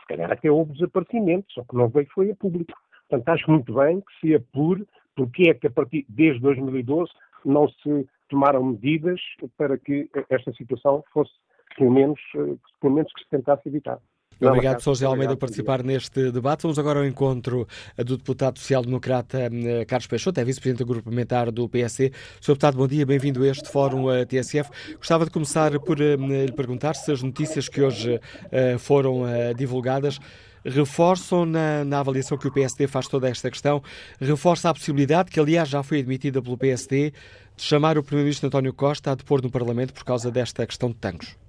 Se 0.00 0.06
calhar 0.06 0.32
até 0.32 0.50
houve 0.50 0.72
desaparecimento, 0.72 1.52
só 1.52 1.62
que 1.62 1.76
não 1.76 1.88
veio 1.88 2.08
foi 2.12 2.30
a 2.30 2.36
público. 2.36 2.72
Portanto, 3.08 3.28
acho 3.28 3.50
muito 3.50 3.74
bem 3.74 4.00
que 4.00 4.20
se 4.20 4.34
apure 4.34 4.86
porque 5.14 5.50
é 5.50 5.54
que 5.54 5.66
a 5.66 5.70
partir 5.70 6.06
desde 6.08 6.40
2012 6.40 7.10
não 7.44 7.68
se 7.68 8.06
tomaram 8.28 8.64
medidas 8.64 9.20
para 9.56 9.76
que 9.76 10.08
esta 10.28 10.52
situação 10.52 11.04
fosse, 11.12 11.32
pelo 11.76 11.90
menos, 11.90 12.20
eh, 12.36 12.56
pelo 12.80 12.94
menos 12.94 13.12
que 13.12 13.22
se 13.22 13.28
tentasse 13.28 13.68
evitar. 13.68 13.98
Obrigado, 14.40 14.80
Sr. 14.80 14.84
José 14.84 15.04
Almeida, 15.04 15.34
por 15.34 15.40
participar 15.40 15.82
neste 15.82 16.30
debate. 16.32 16.62
Vamos 16.62 16.78
agora 16.78 17.00
ao 17.00 17.04
encontro 17.04 17.68
do 17.98 18.16
deputado 18.16 18.58
social-democrata 18.58 19.38
eh, 19.38 19.84
Carlos 19.84 20.06
Peixoto, 20.06 20.40
é 20.40 20.44
vice-presidente 20.44 20.78
do 20.78 20.86
grupo 20.86 21.04
parlamentar 21.04 21.50
do 21.50 21.68
PSC. 21.68 22.10
Sr. 22.40 22.52
deputado, 22.52 22.76
bom 22.78 22.88
dia, 22.88 23.04
bem-vindo 23.04 23.42
a 23.42 23.48
este 23.48 23.68
fórum 23.70 24.08
a 24.08 24.24
TSF. 24.24 24.70
Gostava 24.96 25.26
de 25.26 25.30
começar 25.30 25.78
por 25.80 26.00
eh, 26.00 26.16
lhe 26.16 26.52
perguntar 26.52 26.94
se 26.94 27.12
as 27.12 27.22
notícias 27.22 27.68
que 27.68 27.82
hoje 27.82 28.18
eh, 28.50 28.78
foram 28.78 29.24
divulgadas 29.56 30.18
reforçam 30.64 31.46
na, 31.46 31.84
na, 31.84 32.00
avaliação 32.00 32.36
que 32.36 32.46
o 32.46 32.52
PSD 32.52 32.86
faz 32.86 33.08
toda 33.08 33.28
esta 33.28 33.50
questão, 33.50 33.82
reforça 34.20 34.68
a 34.68 34.74
possibilidade, 34.74 35.30
que 35.30 35.40
aliás 35.40 35.68
já 35.68 35.82
foi 35.82 36.00
admitida 36.00 36.42
pelo 36.42 36.56
PSD, 36.58 37.12
de 37.56 37.62
chamar 37.62 37.96
o 37.96 38.02
Primeiro-Ministro 38.02 38.46
António 38.48 38.72
Costa 38.74 39.12
a 39.12 39.14
depor 39.14 39.42
no 39.42 39.50
Parlamento 39.50 39.94
por 39.94 40.04
causa 40.04 40.30
desta 40.30 40.66
questão 40.66 40.90
de 40.90 40.96
tanques. 40.96 41.39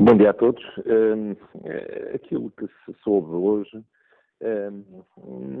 Bom 0.00 0.16
dia 0.16 0.30
a 0.30 0.32
todos. 0.32 0.62
Um, 0.86 1.32
eh, 1.64 2.12
aquilo 2.14 2.52
que 2.52 2.66
se 2.66 2.94
soube 3.02 3.32
hoje 3.32 3.84
um, 4.40 4.94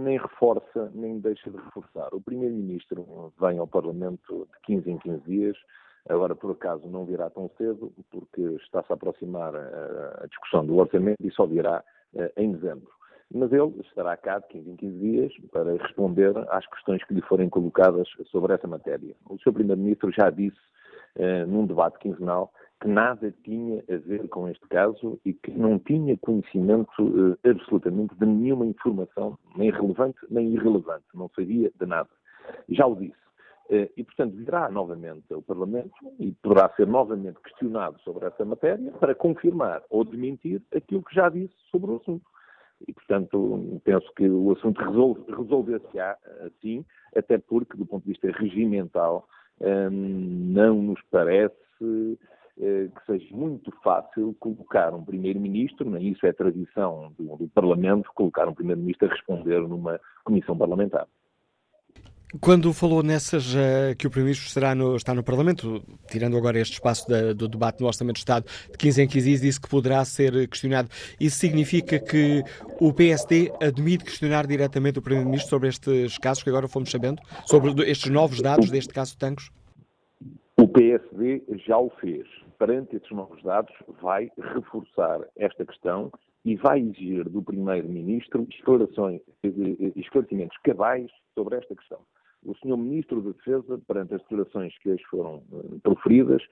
nem 0.04 0.16
reforça, 0.16 0.92
nem 0.94 1.18
deixa 1.18 1.50
de 1.50 1.56
reforçar. 1.56 2.14
O 2.14 2.20
Primeiro-Ministro 2.20 3.32
vem 3.40 3.58
ao 3.58 3.66
Parlamento 3.66 4.46
de 4.52 4.60
15 4.62 4.90
em 4.92 4.98
15 4.98 5.22
dias, 5.24 5.56
agora 6.08 6.36
por 6.36 6.52
acaso 6.52 6.86
não 6.86 7.04
virá 7.04 7.28
tão 7.28 7.50
cedo, 7.58 7.92
porque 8.12 8.40
está-se 8.62 8.92
a 8.92 8.94
aproximar 8.94 9.56
a, 9.56 10.22
a, 10.22 10.26
discussão 10.28 10.64
do 10.64 10.76
orçamento 10.76 11.18
e 11.20 11.32
só 11.32 11.44
virá 11.44 11.82
uh, 12.14 12.30
em 12.36 12.52
dezembro. 12.52 12.92
Mas 13.34 13.52
ele 13.52 13.74
estará 13.80 14.16
cá 14.16 14.38
de 14.38 14.46
15 14.46 14.70
em 14.70 14.76
15 14.76 14.98
dias 15.00 15.32
para 15.50 15.72
responder 15.78 16.32
às 16.50 16.64
questões 16.68 17.02
que 17.02 17.12
lhe 17.12 17.22
forem 17.22 17.48
colocadas 17.48 18.06
sobre 18.30 18.54
essa 18.54 18.68
matéria. 18.68 19.16
O 19.28 19.36
Sr. 19.36 19.52
Primeiro-Ministro 19.52 20.12
já 20.12 20.30
disse 20.30 20.56
num 21.48 21.66
debate 21.66 21.98
quinzenal 21.98 22.52
que 22.80 22.88
nada 22.88 23.34
tinha 23.42 23.82
a 23.88 23.96
ver 23.96 24.28
com 24.28 24.48
este 24.48 24.66
caso 24.68 25.18
e 25.24 25.32
que 25.32 25.50
não 25.50 25.78
tinha 25.78 26.16
conhecimento 26.18 26.90
uh, 27.00 27.36
absolutamente 27.44 28.14
de 28.14 28.26
nenhuma 28.26 28.66
informação, 28.66 29.38
nem 29.56 29.70
relevante 29.70 30.18
nem 30.30 30.54
irrelevante, 30.54 31.04
não 31.14 31.28
sabia 31.34 31.70
de 31.78 31.86
nada. 31.86 32.08
Já 32.68 32.86
o 32.86 32.94
disse. 32.94 33.16
Uh, 33.68 33.90
e, 33.96 34.04
portanto, 34.04 34.34
virá 34.34 34.70
novamente 34.70 35.32
ao 35.32 35.42
Parlamento 35.42 35.92
e 36.18 36.32
poderá 36.42 36.70
ser 36.70 36.86
novamente 36.86 37.38
questionado 37.40 37.98
sobre 38.00 38.26
essa 38.26 38.44
matéria 38.44 38.90
para 38.92 39.14
confirmar 39.14 39.82
ou 39.90 40.04
desmentir 40.04 40.62
aquilo 40.74 41.02
que 41.02 41.14
já 41.14 41.28
disse 41.28 41.54
sobre 41.70 41.90
o 41.90 41.96
assunto. 41.96 42.24
E, 42.86 42.92
portanto, 42.92 43.80
penso 43.84 44.10
que 44.14 44.28
o 44.28 44.52
assunto 44.52 44.80
resolve, 44.80 45.20
resolver-se-á 45.28 46.16
assim, 46.46 46.84
até 47.14 47.36
porque, 47.36 47.76
do 47.76 47.84
ponto 47.84 48.04
de 48.04 48.12
vista 48.12 48.30
regimental, 48.30 49.26
um, 49.60 49.90
não 49.90 50.80
nos 50.80 51.02
parece 51.10 51.56
eh, 51.82 52.16
que 52.58 53.06
seja 53.06 53.36
muito 53.36 53.72
fácil 53.82 54.34
colocar 54.40 54.92
um 54.92 55.04
primeiro-ministro, 55.04 55.96
isso 55.98 56.26
é 56.26 56.32
tradição 56.32 57.12
do, 57.16 57.36
do 57.36 57.48
Parlamento, 57.48 58.10
colocar 58.14 58.48
um 58.48 58.54
primeiro-ministro 58.54 59.08
a 59.08 59.12
responder 59.12 59.60
numa 59.60 60.00
comissão 60.24 60.56
parlamentar. 60.56 61.06
Quando 62.42 62.74
falou 62.74 63.02
nessas 63.02 63.54
uh, 63.54 63.96
que 63.96 64.06
o 64.06 64.10
Primeiro-Ministro 64.10 64.74
no, 64.76 64.96
está 64.96 65.14
no 65.14 65.24
Parlamento, 65.24 65.82
tirando 66.10 66.36
agora 66.36 66.58
este 66.58 66.74
espaço 66.74 67.08
da, 67.08 67.32
do 67.32 67.48
debate 67.48 67.80
no 67.80 67.86
Orçamento 67.86 68.16
de 68.16 68.20
Estado 68.20 68.44
de 68.70 68.76
15 68.76 69.02
em 69.02 69.08
15 69.08 69.26
dias, 69.26 69.40
disse 69.40 69.58
que 69.58 69.68
poderá 69.68 70.04
ser 70.04 70.46
questionado. 70.46 70.90
Isso 71.18 71.38
significa 71.38 71.98
que 71.98 72.42
o 72.78 72.92
PSD 72.92 73.50
admite 73.62 74.04
questionar 74.04 74.46
diretamente 74.46 74.98
o 74.98 75.02
Primeiro-Ministro 75.02 75.48
sobre 75.48 75.70
estes 75.70 76.18
casos 76.18 76.42
que 76.42 76.50
agora 76.50 76.68
fomos 76.68 76.90
sabendo? 76.90 77.22
Sobre 77.46 77.70
estes 77.90 78.10
novos 78.10 78.42
dados 78.42 78.70
deste 78.70 78.92
caso 78.92 79.12
de 79.12 79.18
Tancos? 79.18 79.50
O 80.60 80.68
PSD 80.68 81.44
já 81.66 81.78
o 81.78 81.88
fez 81.98 82.26
perante 82.58 82.96
estes 82.96 83.10
novos 83.12 83.42
dados, 83.42 83.72
vai 84.00 84.30
reforçar 84.36 85.20
esta 85.36 85.64
questão 85.64 86.10
e 86.44 86.56
vai 86.56 86.80
exigir 86.80 87.28
do 87.28 87.42
Primeiro-Ministro 87.42 88.46
esclarecimentos 88.50 90.58
cabais 90.64 91.10
sobre 91.34 91.56
esta 91.56 91.74
questão. 91.74 92.00
O 92.44 92.54
Sr. 92.54 92.76
Ministro 92.76 93.20
da 93.20 93.32
Defesa, 93.32 93.80
perante 93.86 94.14
as 94.14 94.22
declarações 94.22 94.76
que 94.78 94.90
hoje 94.90 95.02
foram 95.10 95.42
uh, 95.50 95.80
proferidas, 95.82 96.42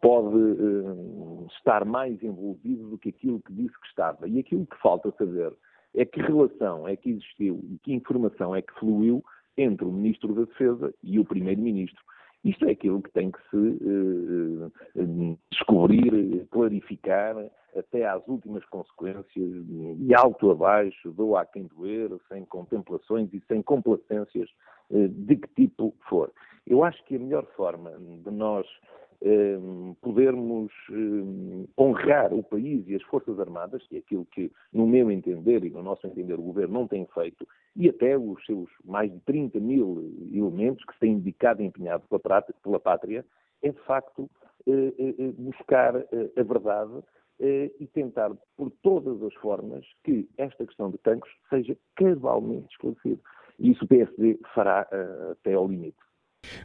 pode 0.00 0.36
uh, 0.36 1.46
estar 1.56 1.84
mais 1.84 2.20
envolvido 2.22 2.90
do 2.90 2.98
que 2.98 3.10
aquilo 3.10 3.40
que 3.40 3.52
disse 3.52 3.80
que 3.80 3.86
estava. 3.86 4.28
E 4.28 4.40
aquilo 4.40 4.66
que 4.66 4.76
falta 4.78 5.12
saber 5.16 5.52
é 5.94 6.04
que 6.04 6.20
relação 6.20 6.86
é 6.86 6.96
que 6.96 7.10
existiu 7.10 7.60
e 7.70 7.78
que 7.78 7.92
informação 7.92 8.54
é 8.54 8.62
que 8.62 8.72
fluiu 8.74 9.24
entre 9.56 9.84
o 9.84 9.92
Ministro 9.92 10.34
da 10.34 10.42
Defesa 10.42 10.92
e 11.02 11.18
o 11.18 11.24
Primeiro-Ministro. 11.24 12.02
Isto 12.44 12.66
é 12.66 12.72
aquilo 12.72 13.02
que 13.02 13.10
tem 13.10 13.30
que 13.30 13.38
se 13.50 13.56
uh, 13.56 15.38
descobrir, 15.50 16.46
clarificar, 16.50 17.36
até 17.76 18.06
às 18.06 18.26
últimas 18.26 18.64
consequências, 18.66 19.24
e 19.36 20.14
alto 20.14 20.50
abaixo, 20.50 21.12
dou 21.12 21.36
a 21.36 21.44
quem 21.44 21.64
doer, 21.64 22.10
sem 22.28 22.44
contemplações 22.46 23.32
e 23.32 23.40
sem 23.46 23.62
complacências 23.62 24.48
uh, 24.90 25.08
de 25.08 25.36
que 25.36 25.48
tipo 25.48 25.94
for. 26.08 26.32
Eu 26.66 26.82
acho 26.82 27.02
que 27.04 27.16
a 27.16 27.18
melhor 27.18 27.44
forma 27.56 27.92
de 27.98 28.30
nós 28.30 28.66
podermos 30.00 30.72
ehm, 30.90 31.66
honrar 31.78 32.32
o 32.32 32.42
país 32.42 32.88
e 32.88 32.94
as 32.94 33.02
Forças 33.02 33.38
Armadas, 33.38 33.86
que 33.86 33.96
é 33.96 33.98
aquilo 33.98 34.24
que, 34.26 34.50
no 34.72 34.86
meu 34.86 35.10
entender 35.10 35.62
e 35.64 35.70
no 35.70 35.82
nosso 35.82 36.06
entender, 36.06 36.34
o 36.34 36.42
Governo 36.42 36.74
não 36.74 36.88
tem 36.88 37.06
feito, 37.12 37.46
e 37.76 37.88
até 37.88 38.16
os 38.16 38.44
seus 38.46 38.68
mais 38.84 39.12
de 39.12 39.20
30 39.20 39.60
mil 39.60 40.10
elementos 40.32 40.84
que 40.84 40.94
se 40.94 41.00
têm 41.00 41.18
dedicado 41.18 41.62
e 41.62 41.66
empenhado 41.66 42.04
pela 42.62 42.80
pátria, 42.80 43.24
é 43.62 43.70
de 43.70 43.80
facto 43.80 44.28
eh, 44.66 44.94
eh, 44.98 45.14
eh, 45.18 45.32
buscar 45.38 45.96
a 45.96 46.42
verdade 46.42 47.02
e 47.42 47.86
tentar, 47.94 48.30
por 48.54 48.70
todas 48.82 49.22
as 49.22 49.32
formas, 49.36 49.82
que 50.04 50.28
esta 50.36 50.66
questão 50.66 50.90
de 50.90 50.98
tanques 50.98 51.30
seja 51.48 51.74
cabalmente 51.96 52.68
esclarecida. 52.72 53.18
E 53.58 53.70
isso 53.70 53.82
o 53.82 53.88
PSD 53.88 54.38
fará 54.54 54.86
até 55.30 55.54
ao 55.54 55.66
limite. 55.66 55.96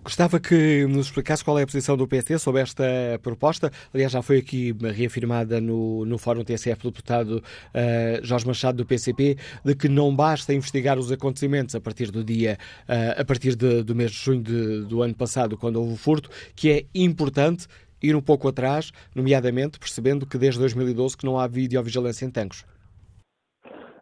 Gostava 0.06 0.40
que 0.40 0.86
nos 0.86 1.08
explicasse 1.08 1.44
qual 1.44 1.58
é 1.58 1.64
a 1.64 1.66
posição 1.66 1.98
do 1.98 2.08
PT 2.08 2.38
sobre 2.38 2.62
esta 2.62 2.84
proposta. 3.24 3.72
Aliás, 3.92 4.12
já 4.12 4.22
foi 4.22 4.38
aqui 4.38 4.72
reafirmada 4.96 5.60
no, 5.60 6.06
no 6.06 6.20
Fórum 6.20 6.44
TSF 6.44 6.80
pelo 6.80 6.92
deputado 6.92 7.38
uh, 7.40 8.24
Jorge 8.24 8.46
Machado 8.46 8.78
do 8.78 8.86
PCP, 8.86 9.36
de 9.64 9.76
que 9.76 9.90
não 9.90 10.16
basta 10.16 10.54
investigar 10.54 11.00
os 11.00 11.12
acontecimentos 11.12 11.74
a 11.74 11.82
partir 11.82 12.12
do 12.12 12.24
dia, 12.24 12.58
uh, 12.88 13.20
a 13.20 13.26
partir 13.26 13.56
de, 13.56 13.82
do 13.82 13.96
mês 13.96 14.12
de 14.12 14.18
junho 14.18 14.44
de, 14.44 14.84
do 14.84 15.02
ano 15.02 15.16
passado, 15.16 15.58
quando 15.58 15.78
houve 15.78 15.94
o 15.94 15.98
furto, 15.98 16.30
que 16.56 16.70
é 16.70 16.86
importante 16.94 17.68
ir 18.00 18.16
um 18.16 18.22
pouco 18.22 18.48
atrás, 18.48 18.92
nomeadamente 19.16 19.80
percebendo 19.80 20.28
que 20.28 20.38
desde 20.38 20.60
2012 20.60 21.18
que 21.18 21.26
não 21.26 21.40
há 21.40 21.48
videovigilância 21.48 22.26
em 22.26 22.30
tanques. 22.30 22.64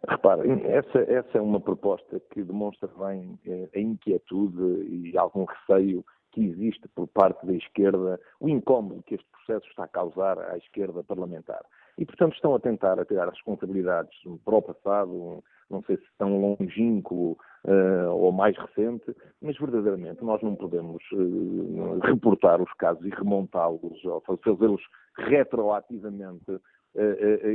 Reparem, 0.08 0.62
essa, 0.66 0.98
essa 1.00 1.38
é 1.38 1.40
uma 1.40 1.60
proposta 1.60 2.20
que 2.30 2.42
demonstra 2.42 2.88
bem 2.98 3.38
eh, 3.46 3.68
a 3.74 3.78
inquietude 3.78 4.86
e 4.88 5.16
algum 5.16 5.44
receio 5.44 6.04
que 6.34 6.44
existe 6.44 6.88
por 6.88 7.06
parte 7.06 7.46
da 7.46 7.54
esquerda, 7.54 8.20
o 8.40 8.48
incómodo 8.48 9.04
que 9.04 9.14
este 9.14 9.26
processo 9.30 9.66
está 9.68 9.84
a 9.84 9.88
causar 9.88 10.38
à 10.38 10.58
esquerda 10.58 11.04
parlamentar. 11.04 11.64
E, 11.96 12.04
portanto, 12.04 12.34
estão 12.34 12.54
a 12.56 12.60
tentar 12.60 12.98
a 12.98 13.04
tirar 13.04 13.28
responsabilidades 13.28 14.12
para 14.44 14.56
o 14.56 14.62
passado, 14.62 15.44
não 15.70 15.80
sei 15.84 15.96
se 15.96 16.02
tão 16.18 16.40
longínquo 16.40 17.38
uh, 17.64 18.10
ou 18.10 18.32
mais 18.32 18.56
recente, 18.58 19.14
mas 19.40 19.56
verdadeiramente 19.56 20.24
nós 20.24 20.42
não 20.42 20.56
podemos 20.56 21.02
uh, 21.12 22.00
reportar 22.02 22.60
os 22.60 22.72
casos 22.74 23.04
e 23.06 23.10
remontá-los 23.10 24.04
ou 24.04 24.20
fazê-los 24.22 24.82
retroativamente 25.16 26.50
uh, 26.50 26.60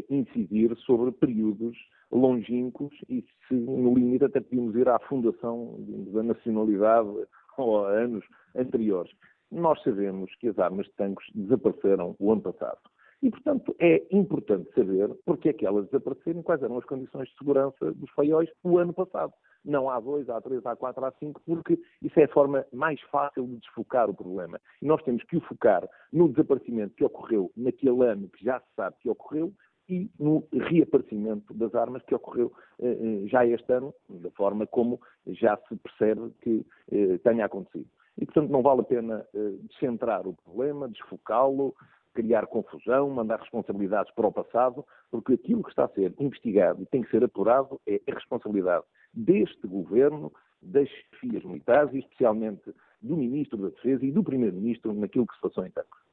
incidir 0.09 0.73
sobre 0.77 1.11
períodos 1.11 1.77
longínquos 2.11 2.93
e 3.07 3.23
se 3.47 3.53
no 3.53 3.93
limite 3.93 4.25
até 4.25 4.39
podíamos 4.39 4.75
ir 4.75 4.87
à 4.89 4.99
fundação 4.99 5.75
da 6.11 6.23
nacionalidade 6.23 7.09
ou 7.57 7.85
a 7.85 7.91
anos 7.91 8.25
anteriores. 8.55 9.11
Nós 9.51 9.81
sabemos 9.83 10.33
que 10.35 10.47
as 10.47 10.59
armas 10.59 10.85
de 10.85 10.93
tanques 10.93 11.25
desapareceram 11.33 12.15
o 12.19 12.31
ano 12.31 12.41
passado. 12.41 12.79
E, 13.21 13.29
portanto, 13.29 13.75
é 13.79 14.01
importante 14.11 14.73
saber 14.73 15.09
porque 15.25 15.49
é 15.49 15.53
que 15.53 15.65
elas 15.65 15.85
desapareceram 15.87 16.39
e 16.39 16.43
quais 16.43 16.63
eram 16.63 16.77
as 16.77 16.85
condições 16.85 17.27
de 17.27 17.37
segurança 17.37 17.91
dos 17.91 18.09
faióis 18.11 18.49
o 18.63 18.77
ano 18.77 18.93
passado. 18.93 19.33
Não 19.65 19.89
há 19.89 19.99
dois, 19.99 20.29
há 20.29 20.39
três, 20.39 20.65
há 20.65 20.73
quatro, 20.73 21.03
há 21.03 21.11
cinco, 21.19 21.41
porque 21.45 21.77
isso 22.01 22.17
é 22.17 22.23
a 22.23 22.29
forma 22.29 22.65
mais 22.71 23.01
fácil 23.11 23.45
de 23.45 23.57
desfocar 23.57 24.09
o 24.09 24.13
problema. 24.13 24.57
E 24.81 24.85
nós 24.85 25.03
temos 25.03 25.21
que 25.23 25.35
o 25.35 25.41
focar 25.41 25.85
no 26.13 26.29
desaparecimento 26.29 26.95
que 26.95 27.03
ocorreu 27.03 27.51
naquele 27.57 28.05
ano 28.05 28.29
que 28.29 28.45
já 28.45 28.61
se 28.61 28.67
sabe 28.73 28.95
que 29.01 29.09
ocorreu 29.09 29.51
e 29.89 30.09
no 30.19 30.47
reaparecimento 30.53 31.51
das 31.53 31.73
armas 31.73 32.03
que 32.03 32.13
ocorreu 32.13 32.53
eh, 32.79 32.87
eh, 32.87 33.27
já 33.27 33.45
este 33.45 33.73
ano, 33.73 33.93
da 34.07 34.29
forma 34.31 34.67
como 34.67 35.01
já 35.25 35.57
se 35.67 35.75
percebe 35.77 36.31
que 36.41 36.65
eh, 36.91 37.17
tenha 37.23 37.45
acontecido. 37.45 37.87
E, 38.15 38.25
portanto, 38.25 38.51
não 38.51 38.61
vale 38.61 38.81
a 38.81 38.83
pena 38.83 39.25
descentrar 39.69 40.27
o 40.27 40.33
problema, 40.33 40.89
desfocá-lo, 40.89 41.73
criar 42.13 42.47
confusão, 42.47 43.09
mandar 43.09 43.39
responsabilidades 43.39 44.13
para 44.13 44.27
o 44.27 44.31
passado, 44.31 44.85
porque 45.09 45.33
aquilo 45.33 45.63
que 45.63 45.69
está 45.69 45.85
a 45.85 45.89
ser 45.89 46.13
investigado 46.19 46.83
e 46.83 46.85
tem 46.85 47.01
que 47.01 47.09
ser 47.11 47.23
apurado 47.23 47.79
é 47.87 48.01
a 48.09 48.13
responsabilidade 48.13 48.83
deste 49.13 49.65
governo, 49.65 50.33
das 50.61 50.89
chefias 50.89 51.45
militares 51.45 51.93
e 51.93 51.99
especialmente 51.99 52.73
do 53.01 53.15
Ministro 53.15 53.57
da 53.57 53.69
Defesa 53.69 54.05
e 54.05 54.11
do 54.11 54.21
Primeiro-Ministro 54.21 54.93
naquilo 54.93 55.25
que 55.25 55.35
se 55.35 55.41
passou 55.41 55.65
em 55.65 55.71
Tancos. 55.71 56.08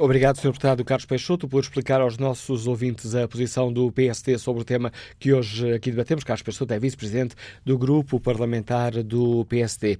Obrigado, 0.00 0.36
Sr. 0.36 0.52
Deputado 0.52 0.84
Carlos 0.84 1.06
Peixoto, 1.06 1.48
por 1.48 1.58
explicar 1.58 2.00
aos 2.00 2.16
nossos 2.18 2.68
ouvintes 2.68 3.16
a 3.16 3.26
posição 3.26 3.72
do 3.72 3.90
PST 3.90 4.38
sobre 4.38 4.62
o 4.62 4.64
tema 4.64 4.92
que 5.18 5.32
hoje 5.32 5.72
aqui 5.72 5.90
debatemos. 5.90 6.22
Carlos 6.22 6.44
Peixoto 6.44 6.72
é 6.72 6.78
vice-presidente 6.78 7.34
do 7.66 7.76
grupo 7.76 8.20
parlamentar 8.20 8.92
do 9.02 9.44
PST. 9.46 9.98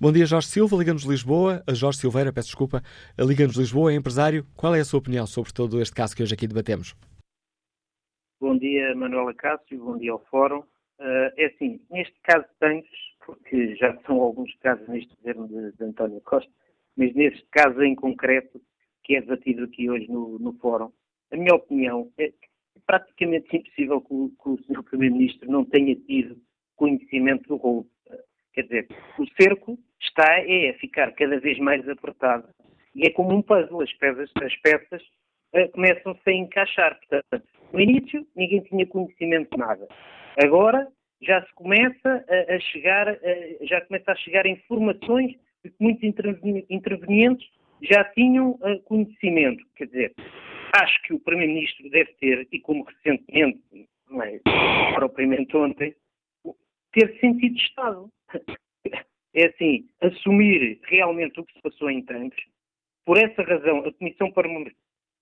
Bom 0.00 0.10
dia, 0.10 0.24
Jorge 0.24 0.46
Silva, 0.46 0.74
Liga-nos 0.78 1.04
Lisboa. 1.04 1.62
Jorge 1.68 1.98
Silveira, 1.98 2.32
peço 2.32 2.48
desculpa, 2.48 2.82
Liga-nos 3.18 3.56
Lisboa, 3.56 3.92
é 3.92 3.96
empresário. 3.96 4.42
Qual 4.56 4.74
é 4.74 4.80
a 4.80 4.84
sua 4.86 5.00
opinião 5.00 5.26
sobre 5.26 5.52
todo 5.52 5.82
este 5.82 5.94
caso 5.94 6.16
que 6.16 6.22
hoje 6.22 6.32
aqui 6.32 6.46
debatemos? 6.46 6.96
Bom 8.40 8.56
dia, 8.56 8.94
Manuela 8.94 9.34
Cássio, 9.34 9.84
bom 9.84 9.98
dia 9.98 10.12
ao 10.12 10.24
Fórum. 10.30 10.60
Uh, 10.98 11.28
é 11.36 11.52
assim, 11.54 11.78
neste 11.90 12.14
caso 12.22 12.46
tanques, 12.58 12.90
porque 13.26 13.76
já 13.76 13.94
são 14.06 14.18
alguns 14.18 14.54
casos 14.60 14.88
neste 14.88 15.14
governo 15.16 15.46
de, 15.46 15.76
de 15.76 15.84
António 15.84 16.22
Costa, 16.22 16.50
mas 16.96 17.14
neste 17.14 17.44
caso 17.50 17.82
em 17.82 17.94
concreto, 17.94 18.58
que 19.06 19.14
é 19.14 19.20
debatido 19.20 19.64
aqui 19.64 19.88
hoje 19.88 20.10
no, 20.10 20.36
no 20.40 20.52
Fórum, 20.54 20.90
a 21.32 21.36
minha 21.36 21.54
opinião 21.54 22.10
é 22.18 22.32
praticamente 22.84 23.56
impossível 23.56 24.00
que 24.00 24.12
o, 24.12 24.30
que 24.30 24.48
o 24.48 24.58
Sr. 24.64 24.82
Primeiro-Ministro 24.82 25.50
não 25.50 25.64
tenha 25.64 25.94
tido 25.94 26.36
conhecimento 26.74 27.48
do 27.48 27.56
roubo. 27.56 27.88
Quer 28.52 28.62
dizer, 28.62 28.88
o 29.18 29.26
cerco 29.40 29.78
está 30.00 30.40
é, 30.40 30.70
a 30.70 30.74
ficar 30.78 31.12
cada 31.12 31.38
vez 31.38 31.58
mais 31.58 31.88
apertado 31.88 32.48
e 32.94 33.06
é 33.06 33.10
como 33.10 33.34
um 33.34 33.42
puzzle, 33.42 33.80
as 33.80 33.92
peças, 33.94 34.30
as 34.42 34.56
peças 34.56 35.02
uh, 35.54 35.70
começam-se 35.72 36.28
a 36.28 36.32
encaixar. 36.32 36.98
Portanto, 36.98 37.46
no 37.72 37.80
início 37.80 38.26
ninguém 38.34 38.60
tinha 38.62 38.86
conhecimento 38.86 39.50
de 39.50 39.58
nada. 39.58 39.86
Agora 40.42 40.88
já 41.22 41.42
se 41.44 41.54
começa 41.54 42.24
a, 42.28 42.54
a 42.54 42.58
chegar, 42.58 43.12
uh, 43.12 43.66
já 43.66 43.80
começa 43.82 44.10
a 44.10 44.16
chegar 44.16 44.46
informações 44.46 45.32
de 45.64 45.70
que 45.70 45.76
muitos 45.78 46.02
intervenientes 46.68 47.46
já 47.82 48.04
tinham 48.04 48.52
uh, 48.52 48.80
conhecimento. 48.84 49.64
Quer 49.76 49.86
dizer, 49.86 50.14
acho 50.72 51.02
que 51.02 51.14
o 51.14 51.20
Primeiro-Ministro 51.20 51.90
deve 51.90 52.12
ter, 52.14 52.48
e 52.50 52.60
como 52.60 52.84
recentemente, 52.84 53.60
é 54.22 54.94
propriamente 54.94 55.56
ontem, 55.56 55.94
ter 56.92 57.18
sentido 57.20 57.54
de 57.54 57.62
Estado. 57.62 58.10
É 59.38 59.48
assim, 59.48 59.86
assumir 60.00 60.80
realmente 60.84 61.38
o 61.38 61.44
que 61.44 61.52
se 61.52 61.60
passou 61.60 61.90
em 61.90 62.00
tanques. 62.00 62.42
Por 63.04 63.18
essa 63.18 63.42
razão, 63.42 63.80
a 63.80 63.92
Comissão 63.92 64.32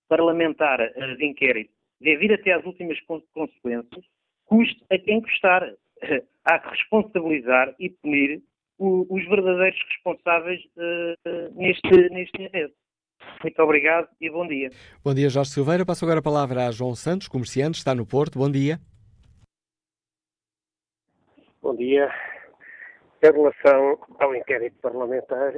Parlamentar 0.09 0.81
eh, 0.81 1.17
de 1.17 1.27
Inquérito 1.27 1.73
deve 2.01 2.27
ir 2.27 2.33
até 2.33 2.53
às 2.53 2.65
últimas 2.65 2.97
consequências, 3.01 4.05
custe 4.45 4.85
a 4.89 4.99
quem 5.01 5.21
custar. 5.21 5.69
Há 6.45 6.59
que 6.61 6.69
responsabilizar 6.69 7.75
e 7.81 7.91
punir 7.91 8.41
o, 8.79 9.07
os 9.09 9.25
verdadeiros 9.29 9.79
responsáveis 9.89 10.61
uh, 10.77 11.55
neste, 11.55 12.09
neste 12.11 12.43
evento. 12.43 12.75
Muito 13.43 13.63
obrigado 13.63 14.09
e 14.21 14.31
bom 14.31 14.47
dia. 14.47 14.71
Bom 15.03 15.15
dia, 15.15 15.29
Jorge 15.29 15.51
Silveira. 15.51 15.85
Passo 15.85 16.05
agora 16.05 16.21
a 16.21 16.23
palavra 16.23 16.67
a 16.67 16.71
João 16.71 16.95
Santos, 16.95 17.29
comerciante, 17.29 17.79
está 17.79 17.95
no 17.95 18.07
Porto. 18.07 18.39
Bom 18.39 18.51
dia. 18.51 18.79
Bom 21.63 21.75
dia. 21.75 22.11
Em 23.23 23.33
relação 23.33 23.99
ao 24.19 24.35
inquérito 24.35 24.77
parlamentar, 24.83 25.55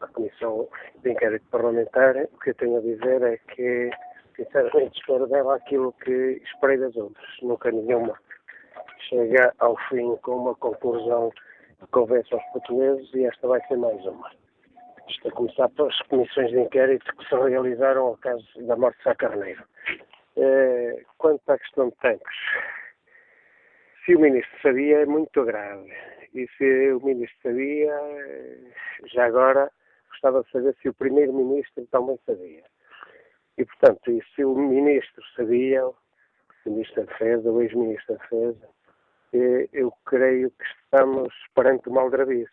à 0.00 0.06
Comissão 0.08 0.68
de 1.02 1.12
Inquérito 1.12 1.46
Parlamentar, 1.50 2.16
o 2.16 2.38
que 2.38 2.50
eu 2.50 2.54
tenho 2.54 2.78
a 2.78 2.80
dizer 2.80 3.22
é 3.22 3.38
que, 3.54 3.90
sinceramente, 4.36 4.98
espero 4.98 5.26
dela 5.28 5.56
aquilo 5.56 5.92
que 6.04 6.42
esperei 6.44 6.78
das 6.78 6.96
outras. 6.96 7.26
Nunca 7.42 7.70
nenhuma 7.70 8.18
chega 9.08 9.54
ao 9.58 9.76
fim 9.88 10.16
com 10.16 10.36
uma 10.36 10.54
conclusão 10.56 11.32
convence 11.86 12.32
aos 12.32 12.44
portugueses 12.52 13.12
e 13.14 13.24
esta 13.24 13.46
vai 13.46 13.60
ser 13.66 13.76
mais 13.76 14.04
uma. 14.04 14.30
Isto 15.08 15.28
a 15.28 15.32
começar 15.32 15.68
pelas 15.70 15.98
comissões 16.02 16.50
de 16.50 16.60
inquérito 16.60 17.16
que 17.16 17.28
se 17.28 17.34
realizaram 17.34 18.08
ao 18.08 18.16
caso 18.18 18.46
da 18.66 18.76
morte 18.76 18.98
de 18.98 19.04
Sá 19.04 19.14
Carneiro. 19.14 19.64
Eh, 20.36 21.02
quanto 21.16 21.48
à 21.50 21.58
questão 21.58 21.88
de 21.88 21.96
tanques, 21.96 22.36
se 24.04 24.14
o 24.14 24.20
Ministro 24.20 24.60
sabia, 24.62 25.00
é 25.00 25.06
muito 25.06 25.44
grave. 25.44 25.92
E 26.34 26.46
se 26.56 26.92
o 26.92 27.00
Ministro 27.04 27.38
sabia, 27.42 27.92
eh, 27.92 28.58
já 29.06 29.26
agora 29.26 29.70
gostava 30.10 30.42
de 30.42 30.50
saber 30.50 30.76
se 30.80 30.88
o 30.88 30.94
Primeiro-Ministro 30.94 31.86
também 31.86 32.18
sabia. 32.26 32.64
E, 33.56 33.64
portanto, 33.64 34.10
e 34.10 34.22
se 34.34 34.44
o 34.44 34.54
Ministro 34.54 35.24
sabia, 35.34 35.86
o 35.86 35.94
Ministro 36.66 37.04
da 37.04 37.12
Defesa, 37.12 37.50
o 37.50 37.62
Ex-Ministro 37.62 38.14
da 38.14 38.22
Defesa, 38.22 38.68
eu 39.32 39.92
creio 40.06 40.50
que 40.50 40.64
estamos 40.84 41.32
perante 41.54 41.88
uma 41.88 42.02
aldrabice. 42.02 42.50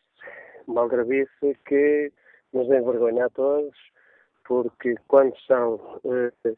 Uma 0.67 0.81
aldrabice 0.81 1.57
que 1.65 2.11
nos 2.53 2.67
envergonha 2.67 3.25
a 3.25 3.29
todos, 3.29 3.75
porque 4.45 4.95
quando 5.07 5.35
são 5.41 6.01
eh, 6.05 6.55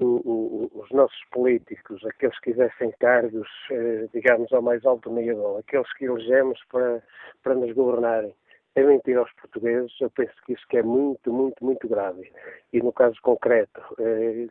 os 0.00 0.90
nossos 0.90 1.20
políticos, 1.30 2.04
aqueles 2.06 2.38
que 2.40 2.50
exercem 2.50 2.92
cargos, 2.98 3.48
eh, 3.70 4.08
digamos, 4.12 4.52
ao 4.52 4.62
mais 4.62 4.84
alto 4.84 5.10
nível, 5.10 5.58
aqueles 5.58 5.92
que 5.94 6.04
elegemos 6.06 6.58
para, 6.70 7.02
para 7.42 7.54
nos 7.54 7.72
governarem, 7.72 8.34
é 8.74 8.82
mentir 8.82 9.16
aos 9.16 9.32
portugueses, 9.34 9.92
eu 10.00 10.10
penso 10.10 10.34
que 10.44 10.52
isso 10.52 10.66
que 10.68 10.78
é 10.78 10.82
muito, 10.82 11.32
muito, 11.32 11.64
muito 11.64 11.88
grave. 11.88 12.32
E 12.72 12.80
no 12.80 12.92
caso 12.92 13.16
concreto, 13.22 13.80
eh, 14.00 14.48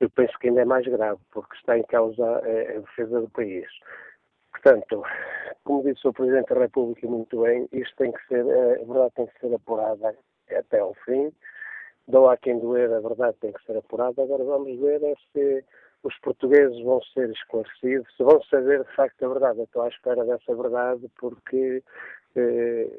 eu 0.00 0.08
penso 0.10 0.32
que 0.38 0.48
ainda 0.48 0.62
é 0.62 0.64
mais 0.64 0.86
grave, 0.86 1.20
porque 1.30 1.54
está 1.56 1.76
em 1.76 1.82
causa 1.82 2.24
eh, 2.44 2.76
a 2.76 2.80
defesa 2.80 3.20
do 3.20 3.28
país. 3.28 3.68
Portanto, 4.62 5.02
como 5.64 5.82
disse 5.82 6.06
o 6.06 6.12
Presidente 6.12 6.52
da 6.52 6.60
República 6.60 7.06
muito 7.06 7.42
bem, 7.42 7.66
isto 7.72 7.96
tem 7.96 8.12
que 8.12 8.26
ser, 8.28 8.46
eh, 8.46 8.82
a 8.82 8.84
verdade 8.84 9.12
tem 9.14 9.26
que 9.26 9.40
ser 9.40 9.54
apurada 9.54 10.14
até 10.50 10.78
ao 10.78 10.94
fim. 11.06 11.32
Dou 12.06 12.28
a 12.28 12.36
quem 12.36 12.58
doer, 12.58 12.92
a 12.92 13.00
verdade 13.00 13.36
tem 13.40 13.52
que 13.52 13.64
ser 13.64 13.78
apurada. 13.78 14.22
Agora 14.22 14.44
vamos 14.44 14.78
ver 14.78 15.02
é 15.02 15.14
se 15.32 15.64
os 16.02 16.18
portugueses 16.18 16.82
vão 16.82 17.00
ser 17.14 17.30
esclarecidos, 17.30 18.14
se 18.16 18.22
vão 18.22 18.42
saber 18.44 18.84
de 18.84 18.94
facto 18.94 19.24
a 19.24 19.28
verdade. 19.28 19.62
Estou 19.62 19.82
à 19.82 19.88
espera 19.88 20.24
dessa 20.26 20.54
verdade 20.54 21.10
porque 21.18 21.82
eh, 22.36 22.90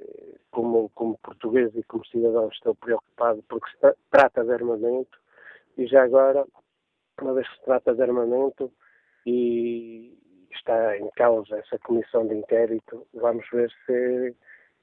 como, 0.49 0.89
como 0.95 1.17
português 1.19 1.75
e 1.75 1.83
como 1.83 2.05
cidadão 2.07 2.49
estou 2.49 2.73
preocupado 2.73 3.43
porque 3.47 3.69
se 3.71 3.95
trata 4.09 4.43
de 4.43 4.51
armamento 4.51 5.19
e 5.77 5.85
já 5.85 6.03
agora, 6.03 6.43
uma 7.21 7.33
vez 7.33 7.47
que 7.47 7.55
se 7.57 7.65
trata 7.65 7.93
de 7.93 8.01
armamento 8.01 8.71
e 9.25 10.17
está 10.61 10.97
em 10.97 11.09
causa 11.11 11.57
essa 11.57 11.77
comissão 11.79 12.27
de 12.27 12.35
inquérito, 12.35 13.05
vamos 13.13 13.45
ver 13.51 13.71
se 13.85 14.35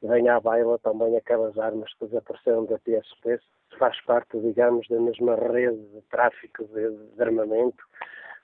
vem 0.03 0.29
à 0.29 0.39
baila 0.39 0.79
também 0.79 1.16
aquelas 1.16 1.59
armas 1.59 1.93
que 1.95 2.07
desapareceram 2.07 2.66
da 2.66 2.79
PSP, 2.79 3.39
se 3.70 3.79
faz 3.79 4.01
parte, 4.03 4.39
digamos, 4.41 4.87
da 4.89 5.01
mesma 5.01 5.35
rede 5.37 5.81
de 5.89 6.03
tráfico 6.11 6.64
de, 6.64 6.91
de 7.14 7.22
armamento. 7.22 7.83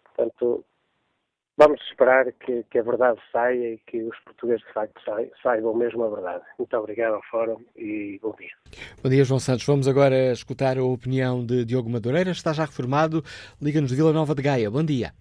Portanto, 0.04 0.64
Vamos 1.56 1.80
esperar 1.88 2.32
que, 2.32 2.64
que, 2.64 2.78
a 2.80 2.82
verdade 2.82 3.20
saia 3.30 3.74
e 3.74 3.78
que 3.86 4.02
os 4.02 4.18
portugueses 4.24 4.66
de 4.66 4.72
facto 4.72 5.00
saibam 5.40 5.72
mesmo 5.72 6.02
a 6.02 6.10
verdade. 6.10 6.42
Muito 6.58 6.76
obrigado 6.76 7.14
ao 7.14 7.22
Fórum 7.30 7.60
e 7.76 8.18
bom 8.20 8.34
dia. 8.36 8.50
Bom 9.00 9.08
dia, 9.08 9.24
João 9.24 9.38
Santos. 9.38 9.64
Vamos 9.64 9.86
agora 9.86 10.32
escutar 10.32 10.76
a 10.76 10.82
opinião 10.82 11.46
de 11.46 11.64
Diogo 11.64 11.88
Madureira. 11.88 12.32
Está 12.32 12.52
já 12.52 12.64
reformado. 12.64 13.22
Liga-nos 13.62 13.90
de 13.90 13.96
Vila 13.96 14.12
Nova 14.12 14.34
de 14.34 14.42
Gaia. 14.42 14.68
Bom 14.68 14.84
dia. 14.84 15.12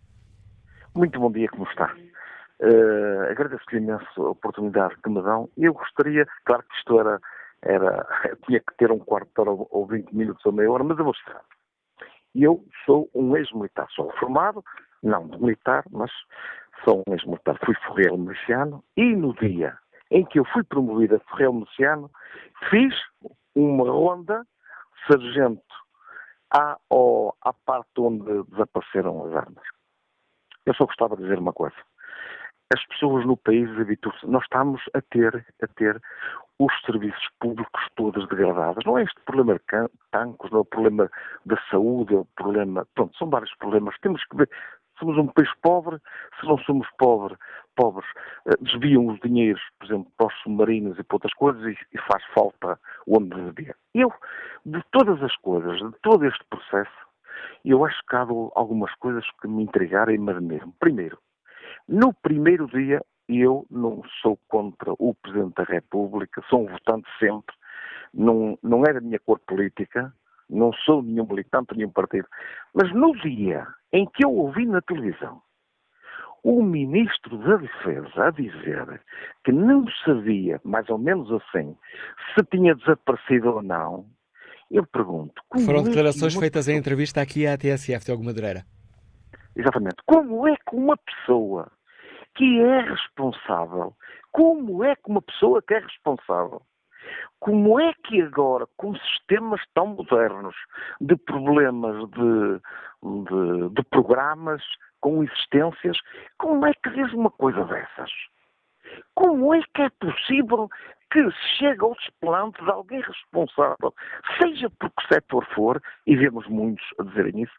Muito 0.96 1.20
bom 1.20 1.32
dia, 1.32 1.50
como 1.50 1.64
está? 1.64 1.92
Uh, 2.62 3.32
Agradeço-lhe 3.32 3.80
imenso 3.80 4.06
a 4.22 4.30
oportunidade 4.30 4.96
que 5.02 5.10
me 5.10 5.24
dão. 5.24 5.50
Eu 5.58 5.74
gostaria, 5.74 6.28
claro 6.46 6.62
que 6.64 6.76
isto 6.78 7.00
era, 7.00 7.20
era 7.64 8.08
tinha 8.46 8.60
que 8.60 8.76
ter 8.78 8.92
um 8.92 9.00
quarto 9.00 9.28
de 9.34 9.42
hora 9.42 9.66
ou 9.72 9.88
20 9.88 10.12
minutos 10.12 10.46
ou 10.46 10.52
meia 10.52 10.72
hora, 10.72 10.84
mas 10.84 10.98
eu 11.00 11.04
vou 11.04 11.14
estar. 11.14 11.42
Eu 12.36 12.64
sou 12.86 13.10
um 13.16 13.36
ex-militar, 13.36 13.88
sou 13.90 14.10
reformado, 14.10 14.64
não 15.02 15.28
de 15.28 15.42
militar, 15.42 15.84
mas 15.90 16.12
sou 16.86 17.04
um 17.08 17.14
ex-militar, 17.14 17.58
fui 17.66 17.74
forreiro 17.88 18.18
miliciano 18.18 18.84
e 18.96 19.16
no 19.16 19.34
dia 19.34 19.76
em 20.12 20.24
que 20.24 20.40
eu 20.40 20.46
fui 20.46 20.64
promovido 20.64 21.16
a 21.16 21.20
forreiro 21.22 21.54
miliciano, 21.54 22.12
fiz 22.70 22.94
uma 23.56 23.90
ronda 23.90 24.46
sargento 25.08 25.62
à, 26.52 26.78
ao, 26.92 27.36
à 27.42 27.52
parte 27.52 27.90
onde 27.98 28.44
desapareceram 28.52 29.26
as 29.26 29.36
armas. 29.36 29.73
Eu 30.66 30.74
só 30.74 30.86
gostava 30.86 31.16
de 31.16 31.24
dizer 31.24 31.40
uma 31.40 31.54
coisa. 31.54 31.76
As 32.74 32.84
pessoas 32.88 33.26
no 33.26 33.38
país 33.38 33.70
habituam-se. 33.80 34.26
Nós 34.26 34.44
estamos 34.44 34.82
a 34.94 35.02
ter, 35.02 35.46
a 35.62 35.68
ter 35.68 36.02
os 36.60 36.74
serviços 36.86 37.28
públicos 37.40 37.88
todos 37.96 38.28
degradados. 38.30 38.84
Não 38.86 38.98
é 38.98 39.04
este 39.04 39.20
problema 39.26 39.56
de 39.56 39.90
tancos, 40.12 40.50
não 40.52 40.60
é 40.60 40.62
o 40.62 40.66
problema 40.66 41.10
da 41.46 41.58
saúde, 41.70 42.16
é 42.16 42.18
o 42.18 42.26
problema. 42.36 42.88
Pronto, 42.96 43.16
são 43.18 43.30
vários 43.30 43.54
problemas. 43.58 43.96
Temos 44.00 44.24
que 44.26 44.38
ver 44.38 44.50
somos 45.00 45.18
um 45.18 45.28
país 45.28 45.50
pobre, 45.62 45.98
se 46.40 46.48
não 46.48 46.58
somos 46.60 46.88
pobre, 46.98 47.36
pobres, 47.76 48.08
eh, 48.48 48.54
desviam 48.62 49.08
os 49.08 49.20
dinheiros, 49.20 49.62
por 49.80 49.86
exemplo, 49.86 50.12
para 50.18 50.28
os 50.28 50.34
submarinos 50.42 50.98
e 50.98 51.04
para 51.04 51.16
outras 51.16 51.34
coisas 51.34 51.76
e, 51.92 51.98
faz 52.00 52.24
falta 52.34 52.80
onde 53.08 53.36
devia. 53.52 53.76
Eu, 53.94 54.14
de 54.66 54.82
todas 54.92 55.22
as 55.22 55.36
coisas, 55.38 55.80
de 55.80 56.00
todo 56.02 56.26
este 56.26 56.44
processo, 56.46 57.03
eu 57.66 57.86
acho 57.86 58.00
que 58.08 58.16
há 58.16 58.22
algumas 58.56 58.94
coisas 58.96 59.26
que 59.42 59.48
me 59.48 59.64
intrigaram 59.64 60.14
e 60.14 60.18
me 60.18 60.32
admiram. 60.32 60.72
Primeiro, 60.80 61.18
no 61.88 62.14
primeiro 62.14 62.68
dia, 62.68 63.02
eu 63.28 63.66
não 63.70 64.02
sou 64.22 64.38
contra 64.48 64.94
o 65.00 65.14
Presidente 65.16 65.56
da 65.56 65.64
República, 65.64 66.44
sou 66.50 66.64
um 66.64 66.72
votante 66.72 67.08
sempre, 67.20 67.56
não, 68.14 68.58
não 68.62 68.84
é 68.84 68.94
da 68.94 69.02
minha 69.02 69.20
cor 69.20 69.40
política, 69.40 70.14
não 70.50 70.72
sou 70.74 71.02
nenhum 71.02 71.26
militante, 71.26 71.76
nenhum 71.76 71.90
partido. 71.90 72.28
Mas 72.74 72.94
no 72.94 73.14
dia 73.20 73.68
em 73.92 74.06
que 74.06 74.26
eu 74.26 74.32
ouvi 74.32 74.66
na 74.66 74.82
televisão 74.82 75.42
o 76.44 76.62
Ministro 76.62 77.38
da 77.38 77.56
Defesa 77.56 78.28
a 78.28 78.32
dizer 78.32 79.02
que 79.46 79.52
não 79.52 79.86
sabia, 80.04 80.60
mais 80.64 80.90
ou 80.90 80.98
menos 80.98 81.32
assim, 81.32 81.76
se 82.34 82.44
tinha 82.52 82.76
desaparecido 82.76 83.56
ou 83.56 83.64
não, 83.64 84.06
eu 84.74 84.86
pergunto. 84.86 85.42
Foram 85.66 85.82
é 85.82 85.84
declarações 85.84 86.36
feitas 86.36 86.68
em 86.68 86.78
entrevista 86.78 87.22
aqui 87.22 87.48
à 87.48 87.58
TSF, 87.58 88.06
Diogo 88.06 88.24
Madureira. 88.24 88.66
Exatamente. 89.56 89.98
Como 90.06 90.48
é 90.48 90.56
que 90.56 90.76
uma 90.76 90.98
pessoa 90.98 91.72
que 92.36 92.60
é 92.60 92.82
responsável, 92.82 93.94
como 94.32 94.84
é 94.84 94.96
que 94.96 95.10
uma 95.10 95.22
pessoa 95.22 95.62
que 95.62 95.74
é 95.76 95.80
responsável 95.80 96.62
como 97.40 97.80
é 97.80 97.94
que 98.06 98.22
agora, 98.22 98.66
com 98.78 98.96
sistemas 98.96 99.62
tão 99.74 99.88
modernos 99.88 100.56
de 101.02 101.16
problemas 101.16 102.10
de, 102.12 102.62
de, 103.04 103.70
de 103.76 103.84
programas 103.90 104.64
com 105.02 105.24
existências, 105.24 105.98
como 106.38 106.66
é 106.66 106.74
que 106.74 106.90
diz 106.92 107.12
uma 107.14 107.30
coisa 107.30 107.66
dessas? 107.66 108.12
Como 109.14 109.54
é 109.54 109.62
que 109.76 109.82
é 109.82 109.90
possível 110.00 110.70
que 111.14 111.32
se 111.32 111.58
chegue 111.60 111.82
ao 111.82 111.94
desplante 111.94 112.64
de 112.64 112.72
alguém 112.72 113.00
responsável, 113.02 113.94
seja 114.42 114.68
por 114.72 114.90
que 114.90 115.14
setor 115.14 115.46
for, 115.54 115.82
e 116.08 116.16
vemos 116.16 116.48
muitos 116.48 116.84
a 117.00 117.04
dizerem 117.04 117.44
isso, 117.44 117.54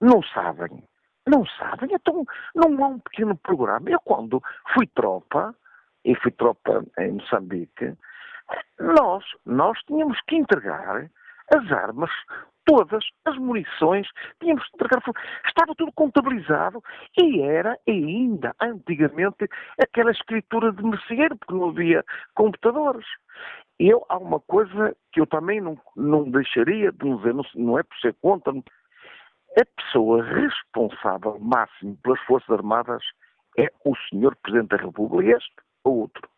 não 0.00 0.22
sabem. 0.22 0.82
Não 1.28 1.44
sabem, 1.44 1.90
então 1.92 2.24
não 2.54 2.84
há 2.84 2.88
um 2.88 2.98
pequeno 3.00 3.36
programa. 3.36 3.90
Eu 3.90 4.00
quando 4.00 4.40
fui 4.72 4.86
tropa, 4.86 5.54
e 6.04 6.14
fui 6.14 6.30
tropa 6.30 6.84
em 6.98 7.12
Moçambique, 7.12 7.94
nós, 8.78 9.24
nós 9.44 9.78
tínhamos 9.86 10.18
que 10.28 10.36
entregar 10.36 11.10
as 11.52 11.72
armas, 11.72 12.10
todas 12.66 13.02
as 13.24 13.38
munições, 13.38 14.06
tínhamos 14.40 14.62
que 14.68 14.74
entregar, 14.74 15.02
estava 15.46 15.74
tudo 15.76 15.92
contabilizado 15.92 16.82
e 17.18 17.40
era 17.40 17.78
ainda 17.88 18.54
antigamente 18.60 19.48
aquela 19.80 20.10
escritura 20.10 20.72
de 20.72 20.82
merceeiro, 20.82 21.36
porque 21.36 21.54
não 21.54 21.70
havia 21.70 22.04
computadores. 22.34 23.06
Eu, 23.78 24.04
há 24.08 24.18
uma 24.18 24.40
coisa 24.40 24.94
que 25.12 25.20
eu 25.20 25.26
também 25.26 25.60
não, 25.60 25.78
não 25.96 26.30
deixaria 26.30 26.90
de 26.92 27.16
dizer, 27.16 27.32
não, 27.32 27.44
não 27.54 27.78
é 27.78 27.82
por 27.82 27.96
ser 27.98 28.14
contra, 28.20 28.52
a 28.52 29.64
pessoa 29.82 30.22
responsável 30.22 31.38
máximo 31.38 31.96
pelas 32.02 32.20
Forças 32.22 32.50
Armadas 32.50 33.02
é 33.58 33.70
o 33.84 33.94
Senhor 34.10 34.36
Presidente 34.36 34.68
da 34.68 34.76
República, 34.76 35.36
este 35.36 35.54
ou 35.84 36.00
outro. 36.00 36.28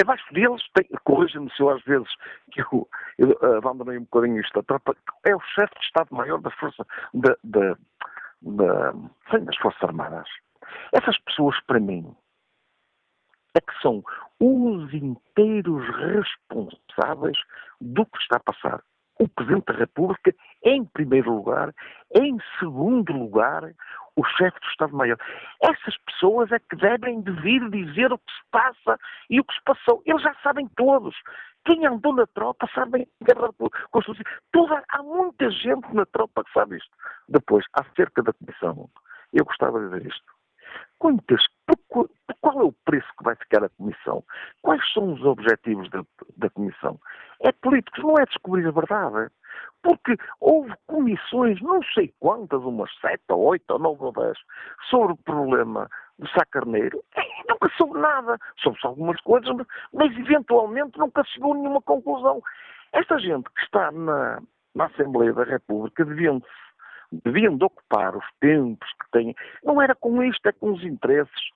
Abaixo 0.00 0.32
deles, 0.32 0.62
corrija-me 1.04 1.50
se 1.52 1.60
eu 1.60 1.70
às 1.70 1.82
vezes 1.84 2.08
que 2.52 2.60
eu, 2.60 2.88
eu 3.18 3.56
abandonei 3.58 3.98
um 3.98 4.04
bocadinho 4.04 4.40
isto, 4.40 4.64
é 5.24 5.34
o 5.34 5.40
chefe 5.40 5.74
de 5.78 5.86
Estado-Maior 5.86 6.40
da 6.40 6.50
Força, 6.50 6.86
das 7.14 7.36
Forças 9.58 9.82
Armadas. 9.82 10.28
Essas 10.92 11.18
pessoas, 11.20 11.58
para 11.66 11.80
mim, 11.80 12.14
é 13.54 13.60
que 13.60 13.80
são 13.80 14.04
os 14.40 14.92
inteiros 14.92 15.86
responsáveis 15.96 17.38
do 17.80 18.04
que 18.04 18.18
está 18.18 18.36
a 18.36 18.52
passar. 18.52 18.82
O 19.20 19.28
Presidente 19.28 19.66
da 19.66 19.74
República, 19.74 20.34
em 20.64 20.84
primeiro 20.84 21.36
lugar, 21.36 21.72
em 22.12 22.36
segundo 22.58 23.12
lugar, 23.12 23.72
o 24.16 24.24
chefe 24.24 24.58
do 24.60 24.66
Estado-Maior. 24.68 25.18
Essas 25.60 25.96
pessoas 26.06 26.50
é 26.52 26.58
que 26.58 26.76
devem 26.76 27.20
de 27.22 27.32
vir 27.32 27.68
dizer 27.70 28.12
o 28.12 28.18
que 28.18 28.32
se 28.32 28.50
passa 28.50 28.98
e 29.28 29.40
o 29.40 29.44
que 29.44 29.54
se 29.54 29.62
passou. 29.64 30.02
Eles 30.06 30.22
já 30.22 30.34
sabem 30.42 30.68
todos. 30.76 31.14
Quem 31.64 31.86
andou 31.86 32.14
na 32.14 32.26
tropa 32.26 32.68
sabe 32.74 33.08
guerra 33.22 33.50
Constituição. 33.90 34.32
Toda, 34.52 34.84
há 34.88 35.02
muita 35.02 35.50
gente 35.50 35.92
na 35.94 36.04
tropa 36.06 36.44
que 36.44 36.52
sabe 36.52 36.76
isto. 36.76 36.90
Depois, 37.28 37.64
acerca 37.72 38.22
da 38.22 38.32
comissão, 38.32 38.88
eu 39.32 39.44
gostava 39.44 39.80
de 39.80 39.86
dizer 39.86 40.06
isto. 40.06 40.34
Quantas, 40.98 41.42
qual 42.40 42.60
é 42.60 42.64
o 42.64 42.72
preço 42.84 43.08
que 43.18 43.24
vai 43.24 43.34
ficar 43.36 43.64
a 43.64 43.68
Comissão? 43.68 44.24
Quais 44.62 44.80
são 44.92 45.12
os 45.12 45.22
objetivos 45.22 45.88
da, 45.90 46.04
da 46.36 46.50
Comissão? 46.50 46.98
É 47.40 47.52
político, 47.52 48.00
não 48.00 48.18
é 48.18 48.24
descobrir 48.24 48.66
a 48.66 48.70
verdade. 48.70 49.30
Porque 49.82 50.16
houve 50.40 50.72
comissões, 50.86 51.60
não 51.60 51.82
sei 51.82 52.12
quantas, 52.20 52.62
umas 52.62 52.90
sete, 53.00 53.22
ou 53.28 53.40
oito, 53.44 53.70
ou 53.70 53.78
nove 53.78 54.02
ou 54.02 54.12
dez, 54.12 54.38
sobre 54.88 55.12
o 55.12 55.16
problema 55.16 55.88
do 56.18 56.28
Sá 56.28 56.44
Carneiro. 56.50 57.02
E 57.16 57.52
nunca 57.52 57.68
soube 57.76 57.98
nada. 57.98 58.38
Soube-se 58.58 58.86
algumas 58.86 59.20
coisas, 59.20 59.54
mas 59.92 60.16
eventualmente 60.16 60.98
nunca 60.98 61.22
chegou 61.24 61.52
a 61.52 61.56
nenhuma 61.56 61.82
conclusão. 61.82 62.42
Esta 62.92 63.18
gente 63.18 63.44
que 63.50 63.62
está 63.62 63.90
na, 63.92 64.40
na 64.74 64.86
Assembleia 64.86 65.32
da 65.32 65.44
República 65.44 66.04
deviam 66.04 66.42
deviam 67.24 67.56
de 67.56 67.64
ocupar 67.64 68.16
os 68.16 68.24
tempos 68.40 68.88
que 69.00 69.10
têm. 69.12 69.34
Não 69.62 69.80
era 69.80 69.94
com 69.94 70.22
isto, 70.22 70.44
é 70.46 70.52
com 70.52 70.72
os 70.72 70.82
interesses 70.82 71.50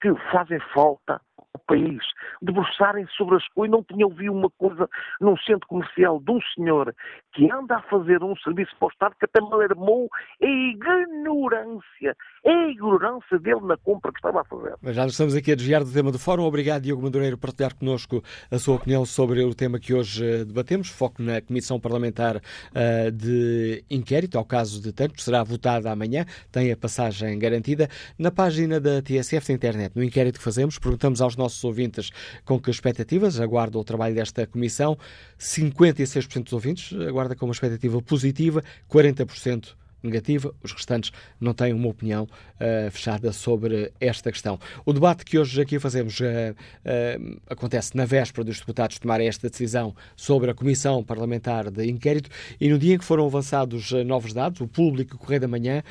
que 0.00 0.12
fazem 0.32 0.58
falta 0.72 1.20
ao 1.56 1.58
país, 1.58 2.02
debruçarem 2.40 3.06
sobre 3.16 3.36
as 3.36 3.48
coisas. 3.48 3.72
Não 3.72 3.82
tinha 3.82 4.06
ouvido 4.06 4.32
uma 4.32 4.50
coisa 4.50 4.88
num 5.20 5.36
centro 5.38 5.66
comercial 5.66 6.20
de 6.20 6.30
um 6.30 6.40
senhor 6.54 6.94
que 7.34 7.50
anda 7.50 7.76
a 7.76 7.82
fazer 7.82 8.22
um 8.22 8.36
serviço 8.36 8.74
para 8.78 8.86
o 8.86 8.90
Estado 8.90 9.14
que 9.18 9.24
até 9.24 9.40
me 9.40 9.52
alarmou 9.52 10.08
a 10.42 10.46
ignorância, 10.46 12.16
a 12.44 12.68
ignorância 12.68 13.38
dele 13.38 13.60
na 13.62 13.76
compra 13.76 14.12
que 14.12 14.18
estava 14.18 14.40
a 14.40 14.44
fazer. 14.44 14.74
Mas 14.80 14.94
já 14.94 15.06
estamos 15.06 15.34
aqui 15.34 15.52
a 15.52 15.56
desviar 15.56 15.82
do 15.82 15.92
tema 15.92 16.12
do 16.12 16.18
Fórum. 16.18 16.44
Obrigado, 16.44 16.82
Diogo 16.82 17.02
Madureiro, 17.02 17.36
por 17.36 17.46
partilhar 17.46 17.74
connosco 17.74 18.22
a 18.50 18.58
sua 18.58 18.76
opinião 18.76 19.04
sobre 19.04 19.42
o 19.42 19.54
tema 19.54 19.78
que 19.78 19.94
hoje 19.94 20.24
eh, 20.24 20.44
debatemos. 20.44 20.88
Foco 20.88 21.22
na 21.22 21.40
Comissão 21.40 21.80
Parlamentar 21.80 22.36
uh, 22.36 23.10
de 23.10 23.84
Inquérito, 23.90 24.36
ao 24.38 24.44
caso 24.44 24.82
de 24.82 24.92
tantos, 24.92 25.24
será 25.24 25.42
votada 25.42 25.90
amanhã, 25.90 26.24
tem 26.50 26.72
a 26.72 26.76
passagem 26.76 27.38
garantida. 27.38 27.88
Na 28.18 28.30
página 28.30 28.80
da 28.80 29.00
TSF 29.00 29.48
da 29.48 29.54
internet, 29.54 29.92
no 29.94 30.02
inquérito 30.02 30.38
que 30.38 30.44
fazemos, 30.44 30.78
perguntamos 30.78 31.20
aos 31.20 31.36
nossos 31.36 31.45
ouvintes 31.64 32.10
com 32.44 32.60
que 32.60 32.70
expectativas 32.70 33.40
aguardam 33.40 33.80
o 33.80 33.84
trabalho 33.84 34.14
desta 34.14 34.46
Comissão. 34.46 34.96
56% 35.38 36.44
dos 36.44 36.52
ouvintes 36.52 36.92
aguarda 37.06 37.34
com 37.34 37.46
uma 37.46 37.52
expectativa 37.52 38.00
positiva, 38.02 38.62
40% 38.90 39.74
negativa, 40.02 40.54
os 40.62 40.72
restantes 40.72 41.10
não 41.40 41.52
têm 41.52 41.72
uma 41.72 41.88
opinião 41.88 42.24
uh, 42.24 42.90
fechada 42.90 43.32
sobre 43.32 43.92
esta 44.00 44.30
questão. 44.30 44.58
O 44.84 44.92
debate 44.92 45.24
que 45.24 45.38
hoje 45.38 45.60
aqui 45.60 45.78
fazemos 45.78 46.18
uh, 46.20 46.24
uh, 46.24 47.40
acontece 47.48 47.96
na 47.96 48.04
véspera 48.04 48.44
dos 48.44 48.58
deputados 48.58 48.98
tomarem 48.98 49.28
esta 49.28 49.48
decisão 49.48 49.94
sobre 50.14 50.50
a 50.50 50.54
Comissão 50.54 51.02
Parlamentar 51.02 51.70
de 51.70 51.86
Inquérito 51.86 52.30
e 52.60 52.68
no 52.68 52.78
dia 52.78 52.94
em 52.94 52.98
que 52.98 53.04
foram 53.04 53.26
avançados 53.26 53.92
novos 54.04 54.32
dados, 54.32 54.60
o 54.60 54.68
público 54.68 55.18
Correio 55.18 55.40
da 55.40 55.48
Manhã 55.48 55.82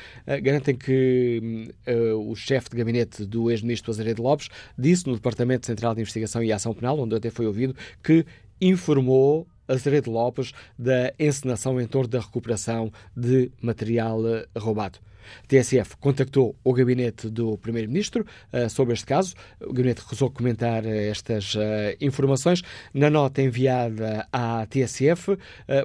garantem 0.42 0.74
que 0.74 1.72
o 2.16 2.34
chefe 2.34 2.70
de 2.70 2.76
gabinete 2.76 3.24
do 3.24 3.50
ex-ministro 3.50 3.90
Azeredo 3.90 4.22
Lopes 4.22 4.48
disse 4.78 5.06
no 5.06 5.14
Departamento 5.14 5.66
Central 5.66 5.94
de 5.94 6.00
Investigação 6.00 6.42
e 6.42 6.52
Ação 6.52 6.74
Penal, 6.74 6.98
onde 6.98 7.14
até 7.14 7.30
foi 7.30 7.46
ouvido, 7.46 7.74
que 8.02 8.24
informou 8.60 9.46
Azeredo 9.68 10.10
Lopes 10.10 10.52
da 10.78 11.12
encenação 11.18 11.80
em 11.80 11.86
torno 11.86 12.08
da 12.08 12.20
recuperação 12.20 12.92
de 13.16 13.50
material 13.60 14.26
eh, 14.26 14.46
roubado. 14.56 14.98
A 15.44 15.46
TSF 15.46 15.96
contactou 15.96 16.56
o 16.62 16.72
gabinete 16.72 17.28
do 17.28 17.58
Primeiro-Ministro 17.58 18.24
uh, 18.52 18.68
sobre 18.70 18.94
este 18.94 19.06
caso. 19.06 19.34
O 19.60 19.72
gabinete 19.72 20.00
recusou 20.00 20.30
comentar 20.30 20.84
uh, 20.84 20.88
estas 20.88 21.54
uh, 21.54 21.58
informações. 22.00 22.62
Na 22.92 23.10
nota 23.10 23.42
enviada 23.42 24.26
à 24.32 24.66
TSF, 24.66 25.36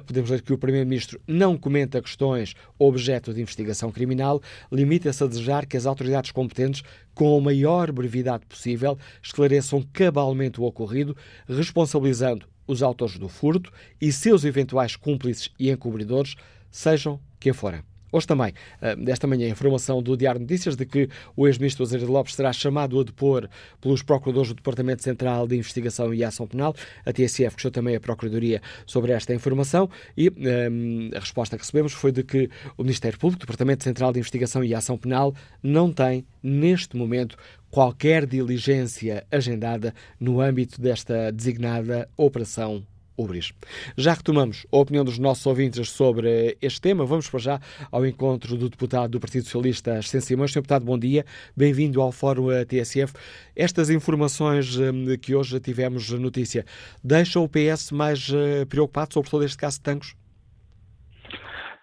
podemos 0.06 0.30
ler 0.30 0.42
que 0.42 0.52
o 0.52 0.58
Primeiro-Ministro 0.58 1.20
não 1.26 1.56
comenta 1.56 2.00
questões 2.00 2.54
objeto 2.78 3.32
de 3.32 3.40
investigação 3.40 3.90
criminal, 3.90 4.40
limita-se 4.70 5.22
a 5.22 5.26
desejar 5.26 5.66
que 5.66 5.76
as 5.76 5.86
autoridades 5.86 6.30
competentes, 6.30 6.82
com 7.14 7.36
a 7.36 7.40
maior 7.40 7.92
brevidade 7.92 8.46
possível, 8.46 8.98
esclareçam 9.22 9.82
cabalmente 9.92 10.60
o 10.60 10.64
ocorrido, 10.64 11.16
responsabilizando 11.48 12.46
os 12.66 12.82
autores 12.82 13.18
do 13.18 13.28
furto 13.28 13.72
e 14.00 14.12
seus 14.12 14.44
eventuais 14.44 14.96
cúmplices 14.96 15.50
e 15.58 15.70
encobridores, 15.70 16.34
sejam 16.70 17.20
quem 17.38 17.52
forem. 17.52 17.82
Hoje 18.14 18.26
também, 18.26 18.52
eh, 18.82 18.94
desta 18.94 19.26
manhã, 19.26 19.48
informação 19.48 20.02
do 20.02 20.14
Diário 20.18 20.38
Notícias 20.38 20.76
de 20.76 20.84
que 20.84 21.08
o 21.34 21.48
ex-ministro 21.48 21.82
Azeredo 21.82 22.12
Lopes 22.12 22.34
será 22.34 22.52
chamado 22.52 23.00
a 23.00 23.02
depor 23.02 23.48
pelos 23.80 24.02
procuradores 24.02 24.50
do 24.50 24.54
Departamento 24.54 25.02
Central 25.02 25.48
de 25.48 25.56
Investigação 25.56 26.12
e 26.12 26.22
Ação 26.22 26.46
Penal. 26.46 26.76
A 27.06 27.12
TSF 27.12 27.56
questionou 27.56 27.72
também 27.72 27.96
a 27.96 28.00
Procuradoria 28.00 28.60
sobre 28.84 29.12
esta 29.12 29.32
informação 29.32 29.88
e 30.14 30.26
eh, 30.28 31.16
a 31.16 31.20
resposta 31.20 31.56
que 31.56 31.62
recebemos 31.62 31.94
foi 31.94 32.12
de 32.12 32.22
que 32.22 32.50
o 32.76 32.82
Ministério 32.82 33.18
Público, 33.18 33.40
Departamento 33.40 33.82
Central 33.82 34.12
de 34.12 34.18
Investigação 34.18 34.62
e 34.62 34.74
Ação 34.74 34.98
Penal, 34.98 35.34
não 35.62 35.90
tem, 35.90 36.26
neste 36.42 36.98
momento, 36.98 37.38
qualquer 37.72 38.26
diligência 38.26 39.24
agendada 39.32 39.94
no 40.20 40.42
âmbito 40.42 40.78
desta 40.78 41.32
designada 41.32 42.06
Operação 42.18 42.82
Ubris. 43.16 43.52
Já 43.96 44.12
retomamos 44.12 44.66
a 44.70 44.76
opinião 44.76 45.02
dos 45.02 45.18
nossos 45.18 45.46
ouvintes 45.46 45.88
sobre 45.90 46.56
este 46.60 46.82
tema. 46.82 47.06
Vamos 47.06 47.30
para 47.30 47.40
já 47.40 47.60
ao 47.90 48.04
encontro 48.06 48.58
do 48.58 48.68
deputado 48.68 49.12
do 49.12 49.20
Partido 49.20 49.44
Socialista, 49.44 49.94
Ascen 49.94 50.20
Simões. 50.20 50.52
Sr. 50.52 50.56
Deputado, 50.56 50.84
bom 50.84 50.98
dia. 50.98 51.24
Bem-vindo 51.56 52.02
ao 52.02 52.12
Fórum 52.12 52.48
TSF. 52.68 53.14
Estas 53.56 53.88
informações 53.88 54.78
hum, 54.78 55.16
que 55.20 55.34
hoje 55.34 55.58
tivemos 55.58 56.10
notícia 56.10 56.66
deixam 57.02 57.42
o 57.42 57.48
PS 57.48 57.90
mais 57.90 58.30
eh, 58.34 58.66
preocupado 58.66 59.14
sobre 59.14 59.30
todo 59.30 59.44
este 59.44 59.56
caso 59.56 59.78
de 59.78 59.82
Tancos? 59.84 60.14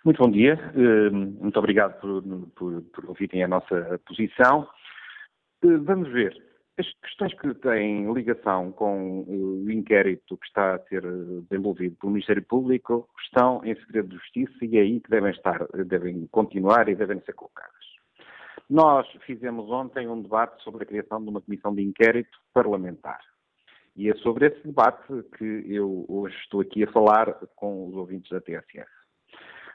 Muito 0.05 0.17
bom 0.17 0.29
dia. 0.29 0.59
Hum, 0.75 1.35
muito 1.41 1.57
obrigado 1.57 1.99
por, 1.99 2.23
por, 2.55 2.81
por 2.93 3.05
ouvirem 3.07 3.43
a 3.43 3.47
nossa 3.47 3.99
posição. 4.07 4.67
Eh, 5.63 5.77
vamos 5.77 6.09
ver. 6.09 6.35
As 6.77 6.87
questões 7.01 7.33
que 7.33 7.53
têm 7.55 8.11
ligação 8.13 8.71
com 8.71 9.23
o 9.27 9.69
inquérito 9.69 10.37
que 10.37 10.47
está 10.47 10.75
a 10.75 10.79
ser 10.87 11.03
eh, 11.03 11.41
desenvolvido 11.49 11.97
pelo 11.97 12.13
Ministério 12.13 12.43
Público 12.45 13.09
estão 13.25 13.61
em 13.65 13.75
segredo 13.75 14.09
de 14.09 14.15
justiça 14.15 14.65
e 14.65 14.77
é 14.77 14.81
aí 14.81 15.01
que 15.01 15.09
devem 15.09 15.31
estar, 15.31 15.67
devem 15.85 16.27
continuar 16.27 16.87
e 16.87 16.95
devem 16.95 17.19
ser 17.21 17.33
colocadas. 17.33 17.73
Nós 18.69 19.07
fizemos 19.25 19.69
ontem 19.69 20.07
um 20.07 20.21
debate 20.21 20.63
sobre 20.63 20.83
a 20.83 20.85
criação 20.85 21.21
de 21.21 21.29
uma 21.29 21.41
comissão 21.41 21.73
de 21.73 21.81
inquérito 21.81 22.37
parlamentar. 22.53 23.19
E 23.95 24.09
é 24.09 24.15
sobre 24.15 24.45
esse 24.45 24.65
debate 24.65 25.03
que 25.37 25.65
eu 25.67 26.05
hoje 26.07 26.35
estou 26.43 26.61
aqui 26.61 26.83
a 26.83 26.91
falar 26.91 27.33
com 27.55 27.89
os 27.89 27.95
ouvintes 27.95 28.29
da 28.29 28.39
TSF. 28.39 28.98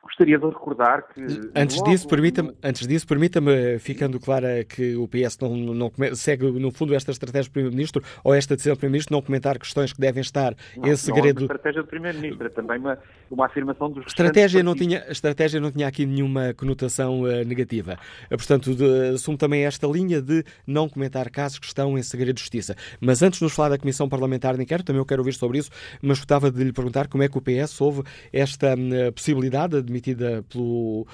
Gostaria 0.04 0.38
de 0.38 0.46
recordar 0.46 1.08
que. 1.08 1.20
Antes 1.56 1.76
logo... 1.78 1.90
disso, 1.90 2.06
permita-me, 2.06 2.52
antes 2.62 2.86
disso, 2.86 3.06
permita-me, 3.06 3.78
ficando 3.78 4.20
clara 4.20 4.62
que 4.62 4.94
o 4.94 5.08
PS 5.08 5.38
não, 5.40 5.56
não 5.56 5.92
segue, 6.14 6.50
no 6.52 6.70
fundo, 6.70 6.94
esta 6.94 7.10
estratégia 7.10 7.48
do 7.48 7.52
Primeiro-Ministro 7.52 8.02
ou 8.22 8.34
esta 8.34 8.54
decisão 8.54 8.74
do 8.74 8.78
Primeiro-Ministro, 8.78 9.14
não 9.14 9.22
comentar 9.22 9.58
questões 9.58 9.92
que 9.92 10.00
devem 10.00 10.20
estar 10.20 10.54
não, 10.76 10.88
em 10.88 10.96
segredo. 10.96 11.40
Não 11.40 11.46
é 11.46 11.48
uma 11.48 11.54
estratégia 11.54 11.82
do 11.82 11.88
Primeiro-Ministro, 11.88 12.46
é 12.46 12.50
também 12.50 12.78
uma, 12.78 12.98
uma 13.30 13.46
afirmação 13.46 13.90
dos. 13.90 14.06
Estratégia 14.06 14.62
não 14.62 14.74
tinha, 14.74 15.04
estratégia 15.08 15.58
não 15.58 15.72
tinha 15.72 15.88
aqui 15.88 16.04
nenhuma 16.04 16.52
conotação 16.54 17.22
uh, 17.22 17.44
negativa. 17.44 17.98
Uh, 18.26 18.36
portanto, 18.36 18.74
de, 18.74 19.14
assumo 19.14 19.38
também 19.38 19.64
esta 19.64 19.86
linha 19.86 20.20
de 20.20 20.44
não 20.66 20.88
comentar 20.88 21.30
casos 21.30 21.58
que 21.58 21.66
estão 21.66 21.96
em 21.96 22.02
segredo 22.02 22.34
de 22.34 22.40
justiça. 22.42 22.76
Mas 23.00 23.22
antes 23.22 23.38
de 23.38 23.44
nos 23.44 23.54
falar 23.54 23.70
da 23.70 23.78
Comissão 23.78 24.08
Parlamentar 24.08 24.54
de 24.56 24.62
Inquérito, 24.62 24.86
também 24.86 25.00
eu 25.00 25.06
quero 25.06 25.22
ouvir 25.22 25.32
sobre 25.32 25.58
isso, 25.58 25.70
mas 26.02 26.18
gostava 26.18 26.50
de 26.50 26.62
lhe 26.62 26.72
perguntar 26.72 27.08
como 27.08 27.22
é 27.22 27.28
que 27.28 27.38
o 27.38 27.40
PS 27.40 27.80
houve 27.80 28.02
esta 28.32 28.74
uh, 28.74 29.12
possibilidade 29.12 29.82
de 29.82 29.93
admitida 29.94 30.44
pelo, 30.48 31.06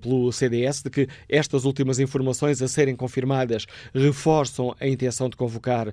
pelo 0.00 0.32
CDS 0.32 0.82
de 0.82 0.90
que 0.90 1.08
estas 1.28 1.64
últimas 1.64 1.98
informações 2.00 2.60
a 2.60 2.68
serem 2.68 2.96
confirmadas 2.96 3.66
reforçam 3.94 4.74
a 4.80 4.86
intenção 4.86 5.28
de 5.28 5.36
convocar 5.36 5.88
uh, 5.88 5.92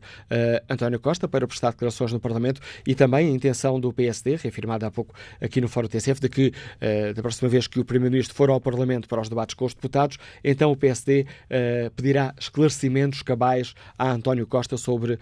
António 0.69 0.99
Costa 0.99 1.27
para 1.27 1.47
prestar 1.47 1.71
declarações 1.71 2.11
no 2.11 2.19
Parlamento 2.19 2.59
e 2.88 2.95
também 2.95 3.27
a 3.27 3.31
intenção 3.31 3.79
do 3.79 3.93
PSD, 3.93 4.36
reafirmada 4.38 4.88
há 4.88 4.91
pouco 4.91 5.13
aqui 5.39 5.61
no 5.61 5.67
Fórum 5.67 5.88
TSF, 5.88 6.19
de 6.19 6.29
que 6.29 6.47
uh, 6.47 7.13
da 7.13 7.21
próxima 7.21 7.49
vez 7.49 7.67
que 7.67 7.79
o 7.79 7.86
Primeiro-Ministro 7.86 8.36
for 8.36 8.49
ao 8.49 8.59
Parlamento 8.59 9.07
para 9.07 9.21
os 9.21 9.29
debates 9.29 9.53
com 9.53 9.65
os 9.65 9.73
deputados, 9.73 10.17
então 10.43 10.71
o 10.71 10.75
PSD 10.77 11.21
uh, 11.21 11.25
eh, 11.49 11.91
pedirá 11.95 12.34
esclarecimentos 12.39 13.21
cabais 13.21 13.73
a 13.97 14.11
António 14.11 14.47
Costa 14.47 14.77
sobre 14.77 15.19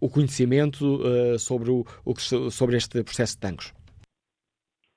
o 0.00 0.08
conhecimento 0.08 1.00
sobre, 1.38 1.70
o, 1.70 1.84
o, 2.04 2.14
sobre 2.50 2.76
este 2.76 3.02
processo 3.02 3.34
de 3.34 3.38
tangos. 3.38 3.75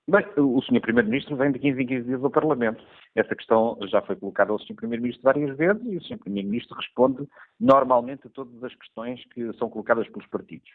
Bem, 0.09 0.25
o 0.37 0.59
Sr. 0.63 0.81
Primeiro-Ministro 0.81 1.35
vem 1.35 1.51
de 1.51 1.59
15 1.59 1.83
em 1.83 1.85
15 1.85 2.07
dias 2.07 2.23
ao 2.23 2.31
Parlamento. 2.31 2.83
Essa 3.15 3.35
questão 3.35 3.77
já 3.83 4.01
foi 4.01 4.15
colocada 4.15 4.51
ao 4.51 4.57
Sr. 4.57 4.73
Primeiro-Ministro 4.73 5.23
várias 5.23 5.55
vezes 5.55 5.83
e 5.85 5.97
o 5.97 6.03
Sr. 6.03 6.17
Primeiro-Ministro 6.17 6.75
responde 6.75 7.27
normalmente 7.59 8.25
a 8.25 8.29
todas 8.31 8.63
as 8.63 8.73
questões 8.73 9.23
que 9.25 9.53
são 9.59 9.69
colocadas 9.69 10.09
pelos 10.09 10.27
partidos. 10.27 10.67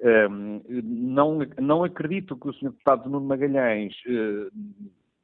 Um, 0.00 0.60
não, 0.82 1.38
não 1.60 1.84
acredito 1.84 2.36
que 2.36 2.48
o 2.48 2.52
Sr. 2.52 2.70
Deputado 2.70 3.08
Nuno 3.08 3.26
Magalhães 3.26 3.94
uh, 4.06 4.50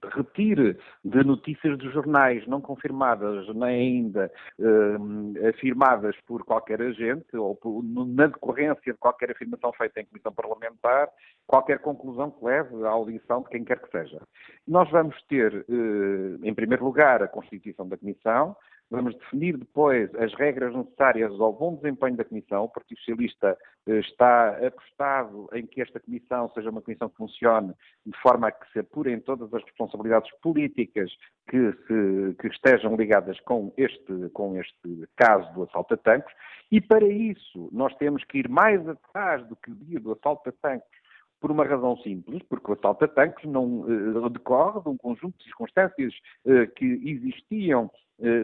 retire 0.05 0.79
de 1.05 1.25
notícias 1.25 1.79
dos 1.79 1.93
jornais 1.93 2.47
não 2.47 2.61
confirmadas 2.61 3.47
nem 3.55 3.69
ainda 3.69 4.31
uh, 4.59 5.49
afirmadas 5.49 6.17
por 6.27 6.45
qualquer 6.45 6.81
agente 6.83 7.37
ou 7.37 7.55
por, 7.55 7.83
na 7.83 8.27
decorrência 8.27 8.93
de 8.93 8.99
qualquer 8.99 9.31
afirmação 9.31 9.73
feita 9.73 10.01
em 10.01 10.07
comissão 10.07 10.33
parlamentar, 10.33 11.09
qualquer 11.47 11.79
conclusão 11.79 12.31
que 12.31 12.45
leve 12.45 12.85
à 12.85 12.91
audição 12.91 13.43
de 13.43 13.49
quem 13.49 13.65
quer 13.65 13.81
que 13.81 13.91
seja. 13.91 14.21
Nós 14.67 14.91
vamos 14.91 15.21
ter, 15.25 15.65
uh, 15.69 16.39
em 16.45 16.55
primeiro 16.55 16.85
lugar, 16.85 17.23
a 17.23 17.29
constituição 17.29 17.89
da 17.89 17.97
comissão, 17.97 18.57
Vamos 18.89 19.17
definir 19.17 19.57
depois 19.57 20.15
as 20.15 20.33
regras 20.35 20.73
necessárias 20.73 21.33
ao 21.41 21.53
bom 21.53 21.75
desempenho 21.75 22.17
da 22.17 22.25
Comissão. 22.25 22.65
O 22.65 22.69
Partido 22.69 22.99
Socialista 22.99 23.59
eh, 23.89 23.99
está 23.99 24.51
apostado 24.65 25.49
em 25.55 25.67
que 25.67 25.83
esta 25.83 25.99
Comissão 25.99 26.49
seja 26.55 26.71
uma 26.71 26.81
Comissão 26.81 27.09
que 27.09 27.17
funcione 27.17 27.75
de 28.05 28.17
forma 28.21 28.47
a 28.47 28.53
que 28.53 28.71
se 28.73 28.79
apurem 28.79 29.19
todas 29.19 29.53
as 29.53 29.63
responsabilidades 29.65 30.31
políticas 30.41 31.11
que, 31.51 31.73
se, 31.73 32.37
que 32.41 32.47
estejam 32.47 32.95
ligadas 32.95 33.41
com 33.41 33.73
este, 33.77 34.29
com 34.33 34.57
este 34.57 35.09
caso 35.17 35.53
do 35.53 35.65
assalto 35.65 35.95
a 35.95 35.97
tanques. 35.97 36.33
E 36.71 36.81
para 36.81 37.07
isso 37.07 37.69
nós 37.73 37.93
temos 37.97 38.23
que 38.23 38.39
ir 38.39 38.49
mais 38.49 38.89
atrás 38.89 39.45
do 39.49 39.57
que 39.57 39.73
o 39.73 39.75
dia 39.75 39.99
do 39.99 40.13
assalto 40.13 40.49
a 40.49 40.53
tanques 40.63 41.07
por 41.41 41.51
uma 41.51 41.65
razão 41.65 41.97
simples, 41.99 42.43
porque 42.49 42.71
o 42.71 42.75
assalto 42.75 43.05
a 43.05 43.09
tanques 43.09 43.45
não 43.51 43.81
uh, 43.81 44.31
decorre 44.31 44.81
de 44.81 44.89
um 44.89 44.97
conjunto 44.97 45.37
de 45.39 45.45
circunstâncias 45.45 46.15
uh, 46.45 46.73
que 46.75 46.85
existiam 47.05 47.91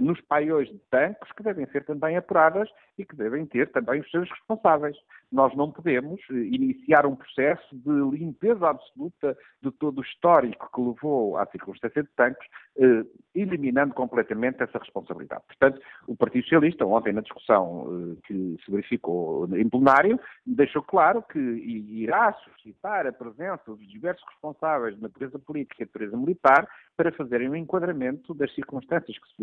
nos 0.01 0.21
paióis 0.23 0.69
de 0.69 0.79
tanques 0.91 1.33
que 1.33 1.43
devem 1.43 1.67
ser 1.67 1.85
também 1.85 2.17
apuradas 2.17 2.69
e 2.99 3.05
que 3.05 3.17
devem 3.17 3.47
ter 3.47 3.71
também 3.71 4.01
os 4.01 4.11
seus 4.11 4.29
responsáveis. 4.31 4.97
Nós 5.31 5.55
não 5.57 5.71
podemos 5.71 6.21
eh, 6.31 6.35
iniciar 6.35 7.07
um 7.07 7.17
processo 7.17 7.75
de 7.75 7.91
limpeza 8.17 8.69
absoluta 8.69 9.37
de 9.63 9.71
todo 9.73 9.99
o 9.99 10.03
histórico 10.03 10.71
que 10.75 10.81
levou 10.81 11.39
à 11.39 11.47
circunstância 11.47 12.03
de 12.03 12.09
tanques, 12.11 12.47
eh, 12.77 13.05
eliminando 13.35 13.95
completamente 13.95 14.63
essa 14.63 14.79
responsabilidade. 14.79 15.43
Portanto, 15.47 15.81
o 16.07 16.15
Partido 16.15 16.43
Socialista, 16.45 16.85
ontem 16.85 17.15
na 17.15 17.23
discussão 17.23 18.17
que 18.27 18.59
se 18.63 18.71
verificou 18.71 19.49
em 19.57 19.69
plenário, 19.69 20.21
deixou 20.47 20.83
claro 20.83 21.23
que 21.23 21.39
irá 21.39 22.33
suscitar 22.35 23.07
a 23.07 23.13
presença 23.13 23.63
dos 23.67 23.89
diversos 23.89 24.25
responsáveis 24.29 24.97
de 24.97 25.03
natureza 25.03 25.39
política 25.39 25.83
e 25.83 25.87
de 25.87 25.93
natureza 25.93 26.17
militar 26.17 26.69
para 26.97 27.13
fazerem 27.13 27.49
um 27.49 27.57
enquadramento 27.57 28.35
das 28.35 28.55
circunstâncias 28.55 29.19
que 29.19 29.29
se 29.29 29.35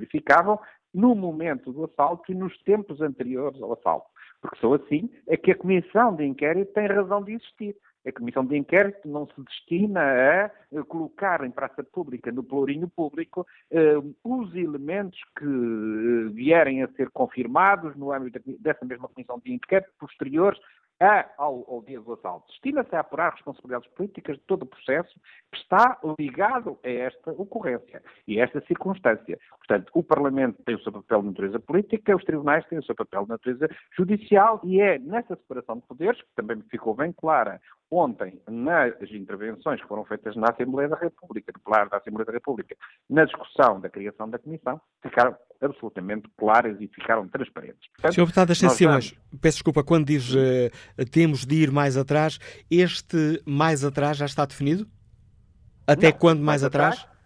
no 0.93 1.15
momento 1.15 1.71
do 1.71 1.85
assalto 1.85 2.31
e 2.31 2.35
nos 2.35 2.57
tempos 2.63 3.01
anteriores 3.01 3.61
ao 3.61 3.73
assalto. 3.73 4.07
Porque 4.41 4.59
só 4.59 4.73
assim 4.73 5.09
é 5.27 5.35
que 5.35 5.51
a 5.51 5.55
comissão 5.55 6.15
de 6.15 6.25
inquérito 6.25 6.73
tem 6.73 6.87
razão 6.87 7.23
de 7.23 7.33
existir. 7.33 7.75
A 8.07 8.11
comissão 8.13 8.45
de 8.45 8.57
inquérito 8.57 9.07
não 9.07 9.27
se 9.27 9.41
destina 9.41 10.01
a 10.01 10.83
colocar 10.85 11.43
em 11.43 11.51
praça 11.51 11.83
pública, 11.83 12.31
no 12.31 12.43
pelourinho 12.43 12.87
público, 12.87 13.45
eh, 13.69 13.97
os 14.23 14.55
elementos 14.55 15.19
que 15.37 15.43
eh, 15.43 16.29
vierem 16.33 16.81
a 16.81 16.87
ser 16.93 17.09
confirmados 17.09 17.95
no 17.97 18.13
âmbito 18.13 18.39
dessa 18.59 18.85
mesma 18.85 19.09
comissão 19.09 19.37
de 19.43 19.53
inquérito 19.53 19.91
posteriores 19.99 20.59
a, 20.99 21.29
ao, 21.37 21.65
ao 21.69 21.81
dia 21.81 21.99
do 21.99 22.13
assalto. 22.13 22.47
Destina-se 22.47 22.93
a 22.95 22.99
apurar 22.99 23.33
responsabilidades 23.33 23.89
políticas 23.91 24.37
de 24.37 24.43
todo 24.43 24.63
o 24.63 24.65
processo 24.65 25.19
que 25.51 25.57
está 25.57 25.97
ligado 26.19 26.77
a 26.83 26.89
esta 26.89 27.31
ocorrência 27.31 28.03
e 28.27 28.39
a 28.39 28.43
esta 28.43 28.61
circunstância. 28.61 29.39
Portanto, 29.57 29.89
o 29.93 30.03
Parlamento 30.03 30.61
tem 30.63 30.75
o 30.75 30.81
seu 30.81 30.91
papel 30.91 31.21
de 31.21 31.27
natureza 31.27 31.59
política, 31.59 32.15
os 32.15 32.23
tribunais 32.23 32.65
têm 32.67 32.79
o 32.79 32.83
seu 32.83 32.95
papel 32.95 33.23
de 33.23 33.29
natureza 33.29 33.69
judicial 33.97 34.59
e 34.63 34.81
é 34.81 34.99
nessa 34.99 35.35
separação 35.35 35.77
de 35.77 35.87
poderes, 35.87 36.21
que 36.21 36.35
também 36.35 36.61
ficou 36.69 36.93
bem 36.93 37.13
clara 37.13 37.61
ontem 37.91 38.39
nas 38.47 38.93
intervenções 39.11 39.81
que 39.81 39.87
foram 39.87 40.05
feitas 40.05 40.35
na 40.35 40.51
Assembleia 40.51 40.89
da 40.89 40.97
República, 40.97 41.51
no 41.53 41.59
Plano 41.59 41.89
da 41.89 41.97
Assembleia 41.97 42.25
da 42.25 42.31
República, 42.31 42.75
na 43.09 43.25
discussão 43.25 43.79
da 43.79 43.89
criação 43.89 44.29
da 44.29 44.37
Comissão, 44.37 44.79
ficaram 45.01 45.35
absolutamente 45.61 46.29
claras 46.37 46.79
e 46.79 46.87
ficaram 46.87 47.27
transparentes. 47.27 47.89
Portanto, 47.93 48.13
Sr. 48.13 48.21
Deputado 48.21 48.47
das 48.47 48.57
Sensiões, 48.57 49.11
vamos... 49.11 49.41
peço 49.41 49.57
desculpa, 49.57 49.83
quando 49.83 50.05
diz 50.05 50.33
uh, 50.33 51.05
temos 51.11 51.45
de 51.45 51.55
ir 51.55 51.71
mais 51.71 51.97
atrás, 51.97 52.39
este 52.69 53.41
mais 53.45 53.83
atrás 53.83 54.17
já 54.17 54.25
está 54.25 54.45
definido? 54.45 54.87
Até 55.85 56.11
Não, 56.11 56.17
quando 56.17 56.37
mais, 56.37 56.61
mais 56.61 56.63
atrás? 56.63 56.99
atrás? 56.99 57.18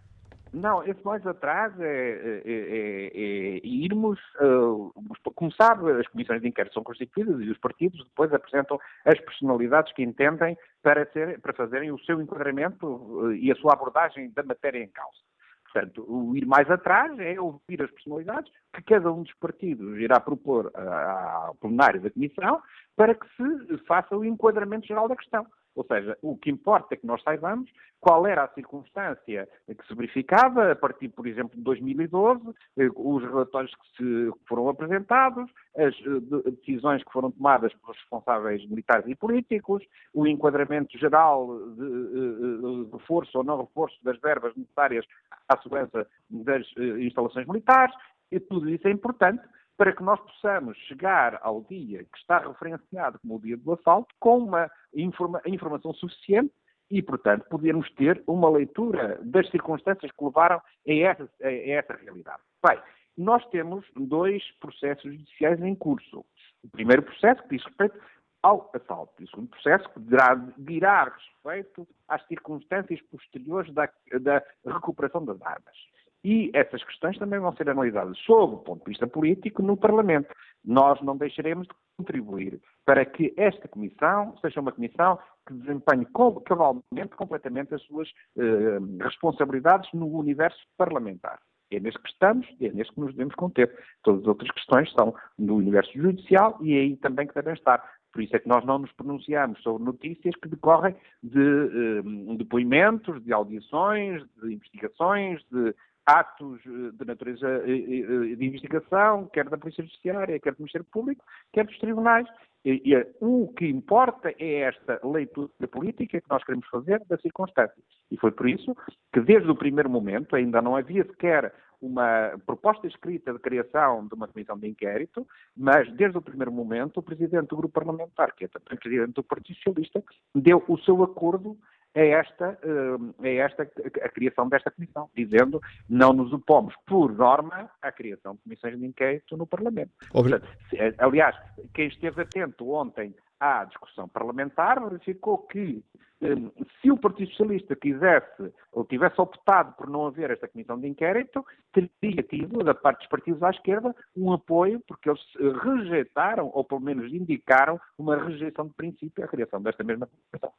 Não, 0.53 0.83
esse 0.83 1.03
mais 1.03 1.25
atrás 1.25 1.73
é, 1.79 1.83
é, 1.83 2.41
é, 2.45 3.57
é 3.57 3.59
irmos, 3.63 4.19
uh, 4.39 4.93
como 5.33 5.51
sabe, 5.51 5.91
as 5.93 6.07
comissões 6.07 6.41
de 6.41 6.47
inquérito 6.47 6.75
são 6.75 6.83
constituídas 6.83 7.41
e 7.41 7.49
os 7.49 7.57
partidos 7.57 8.03
depois 8.05 8.31
apresentam 8.31 8.79
as 9.03 9.19
personalidades 9.19 9.91
que 9.93 10.03
entendem 10.03 10.55
para, 10.83 11.09
ser, 11.11 11.41
para 11.41 11.53
fazerem 11.53 11.91
o 11.91 11.97
seu 11.99 12.21
enquadramento 12.21 12.85
uh, 12.85 13.33
e 13.33 13.51
a 13.51 13.55
sua 13.55 13.73
abordagem 13.73 14.29
da 14.29 14.43
matéria 14.43 14.77
em 14.77 14.89
causa. 14.89 15.17
Portanto, 15.63 16.05
o 16.07 16.37
ir 16.37 16.45
mais 16.45 16.69
atrás 16.69 17.17
é 17.19 17.41
ouvir 17.41 17.81
as 17.81 17.89
personalidades 17.89 18.51
que 18.75 18.83
cada 18.83 19.11
um 19.11 19.23
dos 19.23 19.33
partidos 19.33 19.97
irá 19.97 20.19
propor 20.19 20.71
ao 20.75 21.55
plenário 21.55 21.99
da 21.99 22.11
Comissão 22.11 22.61
para 22.95 23.15
que 23.15 23.25
se 23.35 23.77
faça 23.87 24.15
o 24.15 24.23
enquadramento 24.23 24.85
geral 24.85 25.07
da 25.07 25.15
questão. 25.15 25.47
Ou 25.75 25.83
seja, 25.85 26.17
o 26.21 26.37
que 26.37 26.51
importa 26.51 26.93
é 26.93 26.97
que 26.97 27.07
nós 27.07 27.21
saibamos 27.23 27.69
qual 27.99 28.27
era 28.27 28.43
a 28.43 28.49
circunstância 28.49 29.47
que 29.65 29.87
se 29.87 29.95
verificava 29.95 30.71
a 30.71 30.75
partir, 30.75 31.07
por 31.09 31.25
exemplo, 31.25 31.55
de 31.55 31.63
2012, 31.63 32.53
eh, 32.77 32.89
os 32.93 33.23
relatórios 33.23 33.73
que, 33.73 33.97
se, 33.97 34.31
foram 34.45 34.67
apresentados, 34.67 35.49
as 35.77 35.95
eh, 35.95 36.51
decisões 36.51 37.01
que 37.01 37.11
foram 37.11 37.31
tomadas 37.31 37.73
pelos 37.75 37.97
responsáveis 37.97 38.67
militares 38.69 39.07
e 39.07 39.15
políticos, 39.15 39.81
o 40.13 40.27
enquadramento 40.27 40.97
geral 40.97 41.47
de, 41.69 41.75
de 41.75 42.87
eh, 42.87 42.91
reforço 42.91 43.37
ou 43.37 43.43
não 43.43 43.61
reforço 43.61 43.97
das 44.03 44.19
verbas 44.19 44.53
necessárias 44.55 45.05
à 45.47 45.57
segurança 45.61 46.05
das 46.29 46.67
instalações 46.99 47.47
militares, 47.47 47.95
e 48.31 48.39
tudo 48.39 48.69
isso 48.69 48.85
é 48.87 48.91
importante 48.91 49.41
para 49.77 49.93
que 49.93 50.03
nós 50.03 50.19
possamos 50.19 50.77
chegar 50.87 51.39
ao 51.41 51.61
dia 51.63 52.03
que 52.03 52.17
está 52.17 52.39
referenciado 52.39 53.19
como 53.19 53.35
o 53.35 53.41
dia 53.41 53.57
do 53.57 53.73
assalto 53.73 54.13
com 54.19 54.39
uma 54.39 54.69
informa 54.93 55.41
informação 55.45 55.93
suficiente 55.93 56.53
e, 56.91 57.01
portanto, 57.01 57.45
podermos 57.49 57.89
ter 57.93 58.23
uma 58.27 58.49
leitura 58.49 59.19
das 59.23 59.49
circunstâncias 59.49 60.11
que 60.11 60.23
levaram 60.23 60.57
a 60.57 60.93
essa, 60.93 61.29
a 61.41 61.51
essa 61.51 61.93
realidade. 61.93 62.41
Bem, 62.65 62.79
nós 63.17 63.45
temos 63.49 63.85
dois 63.95 64.43
processos 64.59 65.11
judiciais 65.11 65.61
em 65.61 65.75
curso. 65.75 66.25
O 66.63 66.69
primeiro 66.69 67.03
processo 67.03 67.41
que 67.43 67.57
diz 67.57 67.65
respeito 67.65 67.99
ao 68.43 68.69
assalto 68.73 69.13
e 69.19 69.23
o 69.23 69.29
segundo 69.29 69.49
processo 69.49 69.89
que 69.89 69.99
dirá, 70.01 70.35
dirá 70.57 71.03
respeito 71.05 71.87
às 72.07 72.25
circunstâncias 72.27 73.01
posteriores 73.03 73.73
da, 73.73 73.89
da 74.19 74.43
recuperação 74.65 75.23
das 75.23 75.41
armas. 75.41 75.75
E 76.23 76.49
essas 76.53 76.83
questões 76.83 77.17
também 77.17 77.39
vão 77.39 77.53
ser 77.55 77.69
analisadas 77.69 78.17
sob 78.19 78.55
o 78.55 78.59
ponto 78.59 78.83
de 78.85 78.91
vista 78.91 79.05
político 79.05 79.61
no 79.61 79.75
Parlamento. 79.75 80.33
Nós 80.63 81.01
não 81.01 81.17
deixaremos 81.17 81.67
de 81.67 81.73
contribuir 81.97 82.61
para 82.85 83.03
que 83.05 83.33
esta 83.35 83.67
comissão 83.67 84.35
seja 84.37 84.61
uma 84.61 84.71
comissão 84.71 85.19
que 85.45 85.53
desempenhe 85.53 86.07
cabalmente, 86.45 87.15
completamente 87.17 87.75
as 87.75 87.81
suas 87.83 88.09
eh, 88.37 88.79
responsabilidades 89.01 89.89
no 89.93 90.07
universo 90.07 90.59
parlamentar. 90.77 91.39
É 91.69 91.79
neste 91.79 92.01
que 92.01 92.09
estamos 92.09 92.47
é 92.61 92.71
neste 92.71 92.93
que 92.93 93.01
nos 93.01 93.11
devemos 93.11 93.35
conter. 93.35 93.75
Todas 94.03 94.21
as 94.21 94.27
outras 94.27 94.51
questões 94.51 94.91
são 94.93 95.13
no 95.37 95.55
universo 95.55 95.91
judicial 95.93 96.57
e 96.61 96.73
é 96.73 96.81
aí 96.81 96.95
também 96.97 97.27
que 97.27 97.33
devem 97.33 97.53
estar. 97.53 97.83
Por 98.13 98.21
isso 98.21 98.35
é 98.35 98.39
que 98.39 98.47
nós 98.47 98.63
não 98.63 98.77
nos 98.77 98.91
pronunciamos 98.91 99.61
sobre 99.63 99.83
notícias 99.83 100.35
que 100.35 100.47
decorrem 100.47 100.95
de 101.21 101.39
eh, 101.39 102.35
depoimentos, 102.37 103.21
de 103.23 103.33
audições, 103.33 104.23
de 104.41 104.53
investigações, 104.53 105.41
de 105.51 105.73
atos 106.05 106.61
eh, 106.65 106.91
de 106.93 107.05
natureza 107.05 107.47
eh, 107.65 107.71
eh, 107.71 108.35
de 108.35 108.45
investigação, 108.45 109.27
quer 109.27 109.49
da 109.49 109.57
Polícia 109.57 109.83
Judiciária, 109.83 110.39
quer 110.39 110.53
do 110.53 110.59
Ministério 110.59 110.87
Público, 110.91 111.23
quer 111.51 111.65
dos 111.65 111.77
tribunais. 111.79 112.27
E, 112.65 112.81
e, 112.85 113.07
o 113.19 113.53
que 113.57 113.67
importa 113.67 114.33
é 114.39 114.61
esta 114.61 114.99
leitura 115.03 115.67
política 115.69 116.21
que 116.21 116.29
nós 116.29 116.43
queremos 116.45 116.67
fazer 116.69 117.01
das 117.09 117.21
circunstâncias. 117.21 117.85
E 118.09 118.17
foi 118.17 118.31
por 118.31 118.47
isso 118.47 118.75
que, 119.11 119.19
desde 119.19 119.49
o 119.49 119.55
primeiro 119.55 119.89
momento, 119.89 120.35
ainda 120.35 120.61
não 120.61 120.75
havia 120.75 121.03
sequer 121.03 121.53
uma 121.83 122.39
proposta 122.45 122.87
escrita 122.87 123.33
de 123.33 123.39
criação 123.39 124.07
de 124.07 124.15
uma 124.15 124.29
comissão 124.29 124.57
de 124.57 124.67
inquérito, 124.67 125.27
mas 125.55 125.91
desde 125.93 126.17
o 126.17 126.21
primeiro 126.21 126.51
momento 126.51 126.97
o 126.97 127.03
presidente 127.03 127.49
do 127.49 127.57
grupo 127.57 127.73
parlamentar, 127.73 128.33
que 128.33 128.45
é 128.45 128.47
também 128.47 128.79
presidente 128.79 129.15
do 129.15 129.23
Partido 129.23 129.57
Socialista, 129.57 130.01
deu 130.33 130.63
o 130.65 130.77
seu 130.79 131.03
acordo 131.03 131.57
é 131.93 132.09
esta, 132.09 132.57
eh, 132.63 133.29
é 133.29 133.35
esta 133.37 133.63
a 133.63 134.09
criação 134.09 134.49
desta 134.49 134.71
comissão, 134.71 135.09
dizendo 135.15 135.61
não 135.87 136.11
nos 136.11 136.33
opomos, 136.33 136.73
por 136.85 137.13
norma, 137.13 137.69
à 137.81 137.91
criação 137.91 138.33
de 138.35 138.41
comissões 138.41 138.79
de 138.79 138.85
inquérito 138.85 139.37
no 139.37 139.45
Parlamento. 139.45 139.91
Portanto, 140.11 140.47
eh, 140.73 140.93
aliás, 140.97 141.35
quem 141.73 141.87
esteve 141.87 142.21
atento 142.21 142.69
ontem 142.71 143.13
à 143.39 143.65
discussão 143.65 144.07
parlamentar 144.07 144.81
verificou 144.83 145.37
que 145.39 145.83
eh, 146.21 146.35
se 146.81 146.89
o 146.89 146.97
Partido 146.97 147.29
Socialista 147.29 147.75
quisesse 147.75 148.51
ou 148.71 148.83
tivesse 148.85 149.21
optado 149.21 149.73
por 149.73 149.87
não 149.87 150.07
haver 150.07 150.31
esta 150.31 150.47
comissão 150.47 150.79
de 150.79 150.87
inquérito, 150.87 151.45
teria 151.71 152.23
tido, 152.23 152.63
da 152.63 152.73
parte 152.73 152.99
dos 152.99 153.07
partidos 153.07 153.43
à 153.43 153.51
esquerda, 153.51 153.95
um 154.15 154.33
apoio, 154.33 154.81
porque 154.87 155.09
eles 155.09 155.21
rejeitaram, 155.61 156.49
ou 156.53 156.63
pelo 156.63 156.81
menos 156.81 157.13
indicaram, 157.13 157.79
uma 157.99 158.17
rejeição 158.17 158.65
de 158.67 158.73
princípio 158.73 159.23
à 159.23 159.27
criação 159.27 159.61
desta 159.61 159.83
mesma 159.83 160.07
comissão. 160.07 160.51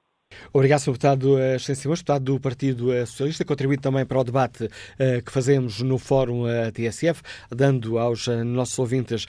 Obrigado, 0.52 0.80
Sr. 0.80 0.92
Deputado 0.92 1.38
Extensivos, 1.38 2.00
Deputado 2.00 2.24
do 2.24 2.40
Partido 2.40 2.90
Socialista, 3.06 3.44
contribuído 3.44 3.82
também 3.82 4.04
para 4.06 4.18
o 4.18 4.24
debate 4.24 4.64
uh, 4.64 5.24
que 5.24 5.30
fazemos 5.32 5.80
no 5.82 5.98
Fórum 5.98 6.44
TSF, 6.72 7.22
dando 7.50 7.98
aos 7.98 8.26
nossos 8.28 8.78
ouvintes 8.78 9.26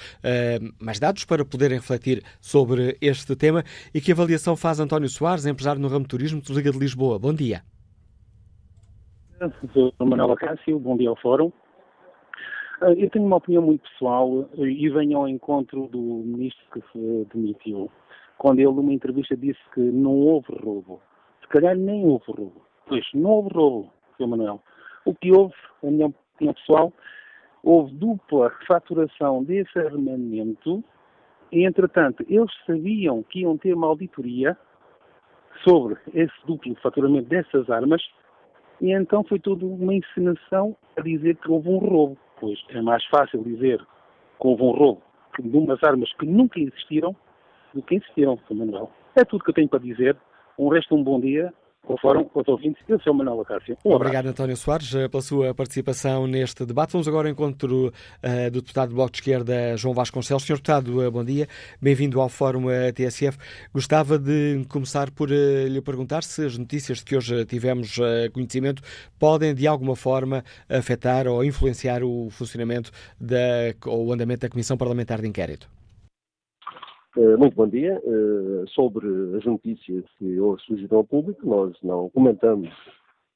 mais 0.80 1.00
dados 1.00 1.26
para 1.26 1.46
poderem 1.46 1.78
refletir 1.78 2.24
sobre 2.40 2.98
este 3.02 3.36
tema. 3.36 3.64
E 3.94 4.02
que 4.02 4.12
avaliação 4.12 4.56
faz 4.56 4.80
António 4.80 5.10
Soares, 5.10 5.46
empresário 5.46 5.82
no 5.82 5.88
ramo 5.88 6.04
de 6.04 6.10
turismo 6.10 6.42
de 6.42 6.54
Liga 6.54 6.72
de 6.72 6.80
Lisboa? 6.80 7.20
Bom 7.20 7.34
dia. 7.34 7.64
Sou 9.74 9.94
Manuel 10.00 10.36
Cássio, 10.36 10.80
bom 10.80 10.96
dia 10.96 11.10
ao 11.10 11.16
Fórum. 11.18 11.52
Eu 12.82 13.10
tenho 13.10 13.26
uma 13.26 13.38
opinião 13.38 13.62
muito 13.62 13.90
pessoal 13.90 14.50
e 14.58 14.90
venho 14.90 15.18
ao 15.18 15.28
encontro 15.28 15.88
do 15.88 16.00
ministro 16.00 16.64
que 16.74 16.82
se 16.92 17.28
demitiu 17.34 17.90
quando 18.38 18.60
ele 18.60 18.72
numa 18.72 18.94
entrevista 18.94 19.36
disse 19.36 19.60
que 19.74 19.80
não 19.80 20.16
houve 20.16 20.54
roubo. 20.64 21.02
Se 21.42 21.48
calhar 21.48 21.76
nem 21.76 22.06
houve 22.06 22.26
roubo. 22.28 22.62
Pois, 22.88 23.06
não 23.14 23.30
houve 23.30 23.50
roubo, 23.54 23.94
Sr. 24.18 24.28
Manuel. 24.28 24.62
O 25.06 25.14
que 25.14 25.32
houve, 25.32 25.56
a 25.84 25.88
minha 25.88 26.08
opinião 26.08 26.54
pessoal, 26.54 26.94
houve 27.64 27.94
dupla 27.94 28.52
faturação 28.68 29.44
desse 29.44 29.78
armamento 29.80 30.84
e, 31.52 31.66
entretanto, 31.66 32.24
eles 32.28 32.52
sabiam 32.66 33.24
que 33.24 33.42
iam 33.42 33.58
ter 33.58 33.74
uma 33.74 33.88
auditoria 33.88 34.58
sobre 35.64 35.98
esse 36.14 36.34
duplo 36.46 36.76
faturamento 36.82 37.30
dessas 37.30 37.70
armas 37.70 38.02
e 38.82 38.92
então 38.92 39.24
foi 39.24 39.40
tudo 39.40 39.68
uma 39.68 39.94
encenação 39.94 40.76
a 40.98 41.02
dizer 41.02 41.38
que 41.38 41.50
houve 41.50 41.70
um 41.70 41.78
roubo. 41.78 42.18
Pois 42.40 42.60
é 42.70 42.82
mais 42.82 43.04
fácil 43.06 43.44
dizer 43.44 43.80
que 43.80 44.48
houve 44.48 44.64
um 44.64 44.72
roubo 44.72 45.02
de 45.40 45.58
umas 45.58 45.82
armas 45.84 46.12
que 46.14 46.26
nunca 46.26 46.60
existiram 46.60 47.16
do 47.76 47.84
que 47.84 47.96
existiram, 47.96 48.40
Sr. 48.48 48.56
Manuel. 48.56 48.90
É 49.16 49.24
tudo 49.24 49.44
que 49.44 49.52
eu 49.52 49.54
tenho 49.54 49.70
para 49.70 49.80
dizer. 49.80 50.18
Um 50.58 50.70
resto, 50.70 50.96
um 50.96 51.04
bom 51.04 51.20
dia 51.20 51.54
ao 51.88 51.98
Fórum, 52.00 52.28
aos 52.34 52.48
ouvintes. 52.48 52.82
Eu 52.88 53.00
sou 53.02 53.14
o 53.14 53.16
Manuel 53.16 53.42
Acácio. 53.42 53.78
Obrigado, 53.84 54.28
António 54.28 54.56
Soares, 54.58 54.94
eh, 54.96 55.08
pela 55.08 55.22
sua 55.22 55.54
participação 55.54 56.26
neste 56.26 56.66
debate. 56.66 56.94
Vamos 56.94 57.08
agora 57.08 57.28
ao 57.28 57.32
encontro 57.32 57.88
uh, 57.88 58.52
do 58.52 58.62
deputado 58.62 58.90
do 58.90 58.96
Bloco 58.96 59.12
de 59.12 59.18
Esquerda, 59.20 59.78
João 59.78 59.94
Vasconcelos. 59.94 60.44
Senhor 60.44 60.58
deputado, 60.58 61.06
uh, 61.06 61.12
bom 61.12 61.24
dia. 61.24 61.48
Bem-vindo 61.82 62.20
ao 62.20 62.30
Fórum 62.30 62.66
uh, 62.66 62.94
TSF. 62.94 63.38
Gostava 63.74 64.18
de 64.18 64.66
começar 64.68 65.12
por 65.12 65.30
lhe 65.30 65.82
perguntar 65.82 66.24
se 66.24 66.46
as 66.46 66.58
notícias 66.58 67.00
de 67.00 67.06
que 67.06 67.16
hoje 67.16 67.46
tivemos 67.46 67.98
conhecimento 68.34 68.82
podem, 69.20 69.54
de 69.54 69.68
alguma 69.68 69.96
forma, 69.96 70.44
afetar 70.70 71.28
ou 71.28 71.44
influenciar 71.44 72.04
o 72.04 72.30
funcionamento 72.30 72.92
da, 73.20 73.38
ou 73.86 74.08
o 74.08 74.14
andamento 74.14 74.42
da 74.42 74.50
Comissão 74.50 74.78
Parlamentar 74.78 75.22
de 75.22 75.28
Inquérito. 75.28 75.75
Eh, 77.18 77.38
muito 77.38 77.56
bom 77.56 77.68
dia. 77.68 78.02
Eh, 78.06 78.66
sobre 78.68 79.08
as 79.38 79.46
notícias 79.46 80.04
que 80.18 80.38
hoje 80.40 80.66
surgiram 80.66 80.98
ao 80.98 81.04
público, 81.06 81.48
nós 81.48 81.74
não 81.82 82.10
comentamos 82.10 82.70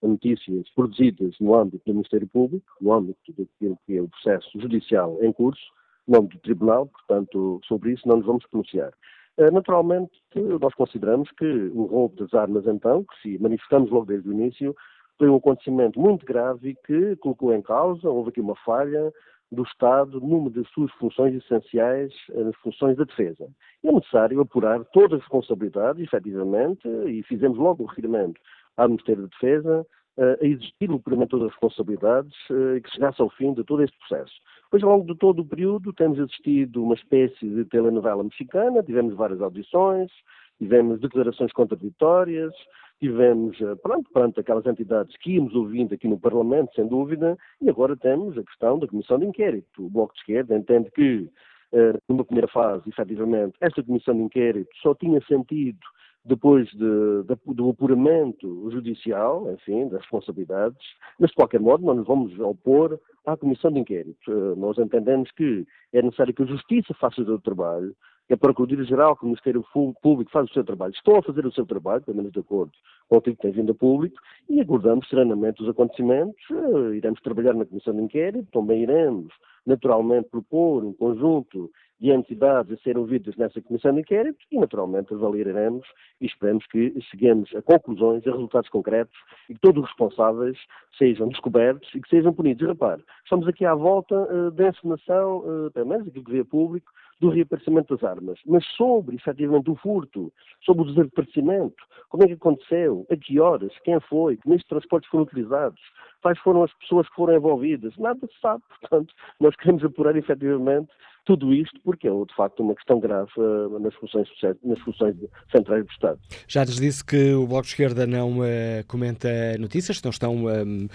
notícias 0.04 0.68
produzidas 0.76 1.34
no 1.40 1.56
âmbito 1.56 1.84
do 1.86 1.94
Ministério 1.94 2.28
Público, 2.28 2.66
no 2.82 2.92
âmbito 2.92 3.32
daquilo 3.38 3.80
que 3.86 3.98
é 3.98 4.02
o 4.02 4.10
processo 4.10 4.60
judicial 4.60 5.18
em 5.22 5.32
curso, 5.32 5.62
no 6.06 6.20
âmbito 6.20 6.38
do 6.38 6.42
Tribunal, 6.42 6.88
portanto, 6.88 7.62
sobre 7.66 7.94
isso 7.94 8.06
não 8.06 8.18
nos 8.18 8.26
vamos 8.26 8.46
pronunciar. 8.48 8.92
Eh, 9.38 9.50
naturalmente, 9.50 10.12
nós 10.36 10.74
consideramos 10.74 11.32
que 11.32 11.46
o 11.46 11.86
roubo 11.86 12.18
das 12.18 12.34
armas, 12.34 12.68
então, 12.68 13.06
que 13.06 13.22
se 13.22 13.42
manifestamos 13.42 13.90
logo 13.92 14.08
desde 14.08 14.28
o 14.28 14.34
início, 14.34 14.76
foi 15.18 15.30
um 15.30 15.38
acontecimento 15.38 15.98
muito 15.98 16.26
grave 16.26 16.76
que 16.86 17.16
colocou 17.18 17.54
em 17.54 17.62
causa, 17.62 18.10
houve 18.10 18.30
aqui 18.30 18.42
uma 18.42 18.56
falha, 18.58 19.14
do 19.52 19.64
Estado 19.64 20.20
numa 20.20 20.50
das 20.50 20.68
suas 20.70 20.91
funções 20.93 21.34
essenciais, 21.36 22.14
eh, 22.32 22.41
as 22.41 22.56
funções 22.58 22.97
da 22.97 23.04
defesa. 23.04 23.47
É 23.84 23.91
necessário 23.91 24.39
apurar 24.41 24.84
todas 24.86 25.14
as 25.14 25.22
responsabilidades, 25.22 26.04
efetivamente, 26.04 26.88
e 27.08 27.24
fizemos 27.24 27.58
logo 27.58 27.84
o 27.84 27.88
requerimento 27.88 28.39
ao 28.78 28.89
Ministério 28.89 29.24
da 29.24 29.30
Defesa 29.30 29.86
eh, 30.18 30.38
a 30.41 30.45
existir 30.45 30.91
o 30.91 30.97
cumprimento 30.97 31.28
de 31.28 31.32
todas 31.32 31.47
as 31.47 31.54
responsabilidades 31.54 32.34
eh, 32.52 32.78
e 32.78 32.82
que 32.82 32.91
chegasse 32.91 33.22
ao 33.22 33.30
fim 33.32 33.54
de 33.54 33.64
todo 33.64 33.84
este 33.84 33.97
processo. 34.00 34.34
Pois, 34.70 34.84
ao 34.84 34.89
longo 34.89 35.06
de 35.06 35.18
todo 35.18 35.41
o 35.41 35.45
período, 35.45 35.93
temos 35.93 36.20
assistido 36.20 36.84
uma 36.84 36.93
espécie 36.93 37.50
de 37.50 37.66
telenovela 37.66 38.24
mexicana, 38.24 38.84
tivemos 38.84 39.16
várias 39.16 39.41
audições, 39.41 40.12
tivemos 40.60 41.00
declarações 41.00 41.52
contraditórias, 41.54 42.54
tivemos, 43.00 43.60
eh, 43.62 43.76
pronto, 43.76 44.10
perante 44.12 44.39
aquelas 44.39 44.66
entidades 44.66 45.16
que 45.18 45.32
íamos 45.34 45.56
ouvindo 45.56 45.93
aqui 45.93 46.08
no 46.08 46.20
Parlamento, 46.20 46.74
sem 46.76 46.88
dúvida, 46.88 47.38
e 47.62 47.70
agora 47.70 47.95
temos 47.95 48.38
a 48.38 48.43
questão 48.43 48.78
da 48.78 48.88
Comissão 48.88 49.18
de 49.18 49.26
Inquérito. 49.26 49.86
O 49.86 49.89
Bloco 49.89 50.14
de 50.14 50.20
Esquerda 50.20 50.58
entende 50.58 50.91
que, 50.91 51.30
eh, 51.72 51.93
numa 52.08 52.26
primeira 52.26 52.47
fase, 52.47 52.88
efetivamente, 52.89 53.56
esta 53.62 53.84
Comissão 53.84 54.16
de 54.16 54.22
Inquérito 54.22 54.70
só 54.82 54.93
tinha 54.93 55.22
sentido 55.22 55.80
depois 56.26 56.70
de, 56.72 57.24
de, 57.24 57.54
do 57.56 57.70
apuramento 57.70 58.70
judicial, 58.72 59.52
enfim, 59.54 59.88
das 59.88 60.02
responsabilidades, 60.02 60.78
mas 61.18 61.30
de 61.30 61.36
qualquer 61.36 61.62
modo 61.62 61.86
não 61.86 61.95
nos 61.95 62.06
vamos 62.08 62.38
opor 62.39 63.00
à 63.26 63.38
Comissão 63.38 63.72
de 63.72 63.80
Inquérito. 63.80 64.32
Eh, 64.32 64.56
nós 64.58 64.78
entendemos 64.78 65.32
que 65.32 65.66
é 65.93 66.02
necessário 66.02 66.34
que 66.34 66.43
a 66.43 66.47
Justiça 66.47 66.93
faça 66.95 67.22
o 67.22 67.26
seu 67.26 67.39
trabalho, 67.39 67.95
que 68.30 68.36
a 68.36 68.38
Procuradoria-Geral, 68.38 69.18
que 69.18 69.24
o 69.24 69.26
Ministério 69.26 69.66
Público 70.04 70.30
faz 70.30 70.48
o 70.48 70.54
seu 70.54 70.64
trabalho, 70.64 70.94
estão 70.94 71.16
a 71.16 71.24
fazer 71.24 71.48
o 71.48 71.52
seu 71.52 71.66
trabalho, 71.66 72.04
pelo 72.04 72.18
menos 72.18 72.32
de 72.32 72.40
acordo 72.40 72.72
com 73.10 73.18
o 73.18 73.22
que 73.22 73.34
tem 73.34 73.52
vindo 73.52 73.72
a 73.72 73.76
público, 73.76 74.22
e 74.48 74.62
aguardamos 74.62 75.10
serenamente 75.10 75.64
os 75.64 75.68
acontecimentos, 75.68 76.40
eh, 76.52 76.98
iremos 76.98 77.20
trabalhar 77.22 77.56
na 77.56 77.66
Comissão 77.66 77.96
de 77.96 78.04
Inquérito, 78.04 78.48
também 78.52 78.84
iremos, 78.84 79.34
naturalmente, 79.66 80.30
propor 80.30 80.86
um 80.86 80.94
conjunto 80.94 81.72
de 82.00 82.12
entidades 82.12 82.72
a 82.72 82.82
serem 82.82 83.02
ouvidas 83.02 83.36
nessa 83.36 83.62
Comissão 83.62 83.93
de 83.93 84.02
Inquérito 84.02 84.39
e, 84.52 84.58
naturalmente, 84.58 85.14
avaliaremos 85.14 85.86
e 86.22 86.26
esperemos 86.26 86.66
que 86.68 87.00
cheguemos 87.02 87.54
a 87.56 87.62
conclusões, 87.62 88.26
a 88.26 88.32
resultados 88.32 88.70
concretos 88.70 89.18
e 89.50 89.54
que 89.54 89.60
todos 89.60 89.84
os 89.84 89.89
responsáveis 89.89 90.58
sejam 90.97 91.28
descobertos 91.28 91.93
e 91.93 92.02
que 92.02 92.10
sejam 92.10 92.34
punidos. 92.34 92.64
E, 92.64 92.68
repare, 92.68 93.04
estamos 93.24 93.47
aqui 93.47 93.66
à 93.66 93.76
volta 93.76 94.16
uh, 94.16 94.52
da 94.52 94.70
encenação, 94.70 95.39
uh, 95.39 95.72
pelo 95.72 95.88
menos 95.88 96.08
aquilo 96.08 96.24
que 96.24 96.32
vê 96.32 96.43
público, 96.43 96.91
do 97.20 97.30
reaparecimento 97.30 97.95
das 97.95 98.04
armas, 98.04 98.39
mas 98.45 98.66
sobre, 98.78 99.18
efetivamente, 99.18 99.70
o 99.70 99.76
furto, 99.76 100.32
sobre 100.62 100.84
o 100.84 100.86
desaparecimento, 100.86 101.84
como 102.08 102.24
é 102.24 102.28
que 102.28 102.34
aconteceu, 102.34 103.06
a 103.12 103.18
que 103.18 103.39
horas, 103.39 103.74
quem 103.84 104.00
foi, 104.00 104.38
que 104.38 104.47
meios 104.47 104.62
de 104.62 104.70
transportes 104.70 105.10
foram 105.10 105.26
utilizados, 105.26 105.82
quais 106.22 106.39
foram 106.39 106.64
as 106.64 106.74
pessoas 106.76 107.10
que 107.10 107.16
foram 107.16 107.36
envolvidas, 107.36 107.95
nada 107.97 108.26
se 108.26 108.39
sabe, 108.39 108.64
portanto, 108.80 109.14
nós 109.39 109.56
queremos 109.58 109.84
apurar, 109.84 110.16
efetivamente, 110.16 110.89
tudo 111.26 111.53
isto 111.53 111.80
porque 111.84 112.07
é, 112.07 112.11
de 112.11 112.36
facto, 112.36 112.61
uma 112.61 112.76
questão 112.76 112.99
grave 112.99 113.32
uh, 113.38 113.80
nas, 113.80 113.93
funções, 113.95 114.28
nas 114.63 114.80
funções 114.80 115.15
centrais 115.51 115.86
do 115.86 115.91
Estado. 115.91 116.20
Já 116.47 116.65
nos 116.65 116.76
disse 116.76 117.03
que 117.03 117.34
o 117.34 117.45
Bloco 117.47 117.63
de 117.63 117.70
Esquerda 117.70 118.07
não 118.07 118.39
uh, 118.39 118.43
comenta 118.88 119.30
notícias, 119.59 120.01
não 120.01 120.11
estão, 120.11 120.45
uh, 120.45 120.89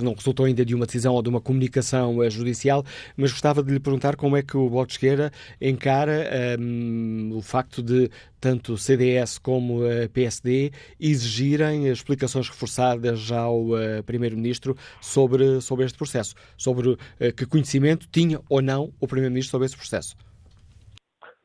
não 0.00 0.14
resultou 0.14 0.46
ainda 0.46 0.64
de 0.64 0.74
uma 0.74 0.86
decisão 0.86 1.14
ou 1.14 1.22
de 1.22 1.28
uma 1.28 1.40
comunicação 1.40 2.18
judicial, 2.30 2.84
mas 3.16 3.32
gostava 3.32 3.62
de 3.62 3.72
lhe 3.72 3.80
perguntar 3.80 4.16
como 4.16 4.36
é 4.36 4.42
que 4.42 4.56
o 4.56 4.68
Bloco 4.68 4.88
de 4.88 4.94
Esquerda 4.94 5.30
encara 5.60 6.56
um, 6.58 7.32
o 7.36 7.42
facto 7.42 7.82
de 7.82 8.10
tanto 8.42 8.76
CDS 8.76 9.38
como 9.38 9.84
a 9.84 10.08
PSD 10.12 10.72
exigirem 11.00 11.86
explicações 11.86 12.48
reforçadas 12.48 13.30
ao 13.30 13.66
Primeiro-Ministro 14.04 14.74
sobre, 15.00 15.60
sobre 15.60 15.84
este 15.84 15.96
processo, 15.96 16.34
sobre 16.58 16.96
que 17.36 17.46
conhecimento 17.46 18.08
tinha 18.10 18.40
ou 18.50 18.60
não 18.60 18.92
o 19.00 19.06
Primeiro-Ministro 19.06 19.52
sobre 19.52 19.66
esse 19.66 19.76
processo? 19.76 20.16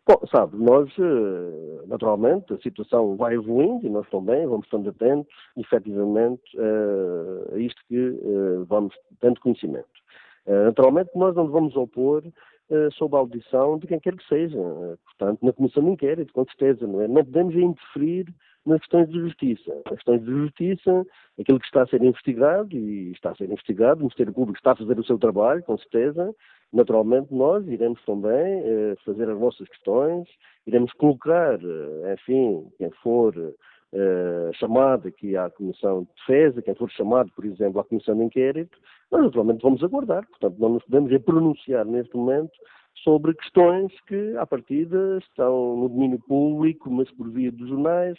Bom, 0.07 0.25
sabe, 0.31 0.55
nós, 0.55 0.89
eh, 0.97 1.85
naturalmente, 1.85 2.53
a 2.53 2.57
situação 2.59 3.17
vai 3.17 3.33
evoluindo 3.33 3.85
e 3.85 3.89
nós 3.89 4.09
também 4.09 4.47
vamos 4.47 4.65
estando 4.65 4.89
atentos, 4.89 5.35
efetivamente, 5.57 6.41
eh, 6.57 7.55
a 7.55 7.57
isto 7.57 7.81
que 7.89 7.97
eh, 7.97 8.63
vamos 8.69 8.95
tendo 9.19 9.41
conhecimento. 9.41 9.97
Naturalmente, 10.45 11.09
nós 11.13 11.35
não 11.35 11.49
vamos 11.49 11.75
opor 11.75 12.23
sob 12.93 13.15
a 13.15 13.20
audição 13.20 13.78
de 13.78 13.88
quem 13.88 13.99
quer 13.99 14.15
que 14.15 14.28
seja, 14.28 14.57
portanto, 15.05 15.39
na 15.45 15.53
Comissão 15.53 15.84
de 15.84 15.91
Inquérito, 15.91 16.34
com 16.34 16.45
certeza, 16.45 16.86
não 16.86 17.01
é? 17.01 17.07
Não 17.07 17.24
podemos 17.24 17.55
interferir 17.55 18.26
nas 18.65 18.80
questões 18.82 19.07
de 19.09 19.20
justiça. 19.20 19.82
As 19.86 19.95
questões 19.95 20.22
de 20.24 20.32
justiça, 20.32 21.05
aquilo 21.39 21.59
que 21.59 21.65
está 21.65 21.84
a 21.84 21.88
ser 21.88 22.03
investigado, 22.03 22.76
e 22.76 23.11
está 23.11 23.32
a 23.32 23.36
ser 23.36 23.49
investigado, 23.49 23.99
o 23.99 24.03
Ministério 24.03 24.34
Público 24.34 24.57
está 24.57 24.74
a 24.74 24.76
fazer 24.76 24.99
o 24.99 25.03
seu 25.05 25.18
trabalho, 25.18 25.63
com 25.63 25.78
certeza, 25.78 26.36
Naturalmente, 26.72 27.34
nós 27.34 27.65
iremos 27.68 28.03
também 28.03 28.61
eh, 28.63 28.95
fazer 29.05 29.30
as 29.30 29.39
nossas 29.39 29.68
questões, 29.70 30.28
iremos 30.65 30.91
colocar, 30.93 31.57
eh, 31.63 32.13
enfim, 32.13 32.68
quem 32.78 32.91
for 33.01 33.34
eh, 33.93 34.51
chamado 34.53 35.07
aqui 35.07 35.38
à 35.38 35.49
Comissão 35.49 36.03
de 36.03 36.09
Defesa, 36.15 36.61
quem 36.61 36.75
for 36.75 36.89
chamado, 36.91 37.31
por 37.35 37.45
exemplo, 37.45 37.79
à 37.79 37.83
Comissão 37.83 38.17
de 38.17 38.23
Inquérito, 38.23 38.77
nós 39.11 39.23
naturalmente 39.23 39.61
vamos 39.61 39.83
aguardar. 39.83 40.27
Portanto, 40.27 40.57
não 40.59 40.69
nos 40.69 40.83
podemos 40.83 41.11
é 41.11 41.19
pronunciar 41.19 41.85
neste 41.85 42.15
momento 42.15 42.51
sobre 43.03 43.33
questões 43.33 43.93
que, 44.07 44.35
à 44.38 44.45
partida, 44.45 45.17
estão 45.19 45.77
no 45.77 45.89
domínio 45.89 46.19
público, 46.27 46.89
mas 46.91 47.09
por 47.11 47.29
via 47.29 47.51
dos 47.51 47.69
jornais, 47.69 48.17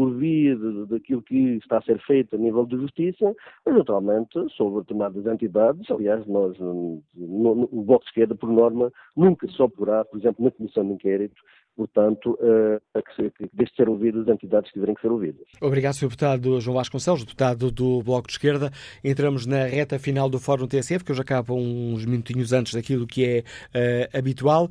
por 0.00 0.14
via 0.14 0.56
daquilo 0.88 1.20
que 1.20 1.58
está 1.58 1.76
a 1.76 1.82
ser 1.82 2.00
feito 2.06 2.34
a 2.34 2.38
nível 2.38 2.64
de 2.64 2.74
justiça, 2.74 3.36
mas 3.66 3.76
naturalmente 3.76 4.32
sobre 4.56 4.80
determinadas 4.80 5.26
entidades, 5.26 5.90
aliás, 5.90 6.26
nós, 6.26 6.58
no, 6.58 7.02
no, 7.14 7.68
o 7.70 7.82
Bloco 7.82 8.04
de 8.04 8.08
Esquerda, 8.08 8.34
por 8.34 8.50
norma, 8.50 8.90
nunca 9.14 9.46
se 9.46 9.60
oporá, 9.60 10.02
por 10.06 10.18
exemplo, 10.18 10.42
na 10.42 10.50
Comissão 10.52 10.86
de 10.86 10.94
Inquérito, 10.94 11.34
portanto, 11.76 12.38
a 12.94 13.02
que, 13.02 13.30
que 13.30 13.50
deixe 13.52 13.72
de 13.72 13.76
ser 13.76 13.90
ouvidas 13.90 14.22
as 14.22 14.28
entidades 14.28 14.70
que 14.70 14.72
tiverem 14.72 14.94
que 14.94 15.02
ser 15.02 15.12
ouvidas. 15.12 15.46
Obrigado, 15.60 15.92
Sr. 15.92 16.06
Deputado 16.06 16.60
João 16.62 16.76
Vasconcelos, 16.78 17.22
deputado 17.22 17.70
do 17.70 18.02
Bloco 18.02 18.28
de 18.28 18.32
Esquerda. 18.32 18.70
Entramos 19.04 19.44
na 19.44 19.64
reta 19.64 19.98
final 19.98 20.30
do 20.30 20.38
Fórum 20.38 20.66
TSF, 20.66 21.04
que 21.04 21.12
hoje 21.12 21.20
acaba 21.20 21.52
uns 21.52 22.06
minutinhos 22.06 22.54
antes 22.54 22.72
daquilo 22.72 23.06
que 23.06 23.22
é 23.22 23.40
uh, 23.42 24.16
habitual. 24.18 24.70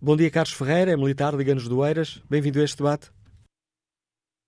Bom 0.00 0.16
dia, 0.16 0.30
Carlos 0.30 0.54
Ferreira, 0.54 0.90
é 0.90 0.96
militar, 0.96 1.34
Liga-nos 1.34 1.68
do 1.68 1.84
Eiras. 1.84 2.22
Bem-vindo 2.30 2.60
a 2.60 2.64
este 2.64 2.78
debate. 2.78 3.10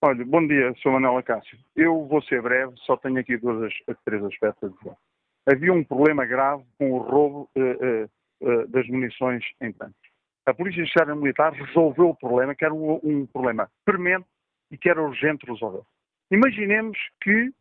Olha, 0.05 0.25
bom 0.25 0.45
dia, 0.45 0.75
sou 0.83 0.91
Manuel 0.91 1.19
Acácio. 1.19 1.57
Eu 1.77 2.05
vou 2.09 2.21
ser 2.23 2.43
breve, 2.43 2.75
só 2.79 2.97
tenho 2.97 3.21
aqui 3.21 3.37
dois, 3.37 3.73
três 4.05 4.25
aspectos 4.25 4.69
a 4.69 4.77
dizer. 4.77 4.97
Havia 5.47 5.73
um 5.73 5.85
problema 5.85 6.27
grave 6.27 6.65
com 6.77 6.91
o 6.91 6.99
roubo 6.99 7.49
uh, 7.57 7.61
uh, 7.61 8.11
uh, 8.41 8.67
das 8.67 8.85
munições 8.89 9.45
em 9.61 9.71
tanques. 9.73 10.11
A 10.45 10.53
Polícia 10.53 10.81
Judiciária 10.81 11.15
Militar 11.15 11.53
resolveu 11.53 12.09
o 12.09 12.17
problema, 12.17 12.53
que 12.53 12.65
era 12.65 12.75
um, 12.75 12.99
um 13.05 13.27
problema 13.27 13.71
premente 13.85 14.27
e 14.73 14.77
que 14.77 14.91
era 14.91 15.01
urgente 15.01 15.47
resolver. 15.47 15.83
Imaginemos 16.33 16.99
que 17.23 17.53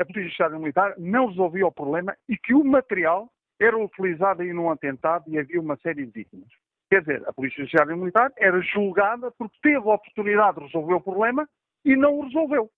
a 0.00 0.04
Polícia 0.04 0.22
Judiciária 0.22 0.58
Militar 0.58 0.94
não 0.98 1.28
resolvia 1.28 1.68
o 1.68 1.72
problema 1.72 2.16
e 2.28 2.36
que 2.36 2.52
o 2.52 2.64
material 2.64 3.30
era 3.60 3.78
utilizado 3.78 4.42
aí 4.42 4.52
num 4.52 4.70
atentado 4.70 5.26
e 5.28 5.38
havia 5.38 5.60
uma 5.60 5.76
série 5.76 6.04
de 6.04 6.10
vítimas. 6.10 6.48
Quer 6.94 7.00
dizer, 7.00 7.28
a 7.28 7.32
Polícia 7.32 7.58
Judiciária 7.58 7.96
Militar 7.96 8.32
era 8.36 8.60
julgada 8.60 9.28
porque 9.32 9.58
teve 9.60 9.78
a 9.78 9.94
oportunidade 9.94 10.58
de 10.58 10.66
resolver 10.66 10.94
o 10.94 11.00
problema 11.00 11.48
e 11.84 11.96
não 11.96 12.20
o 12.20 12.22
resolveu. 12.22 12.70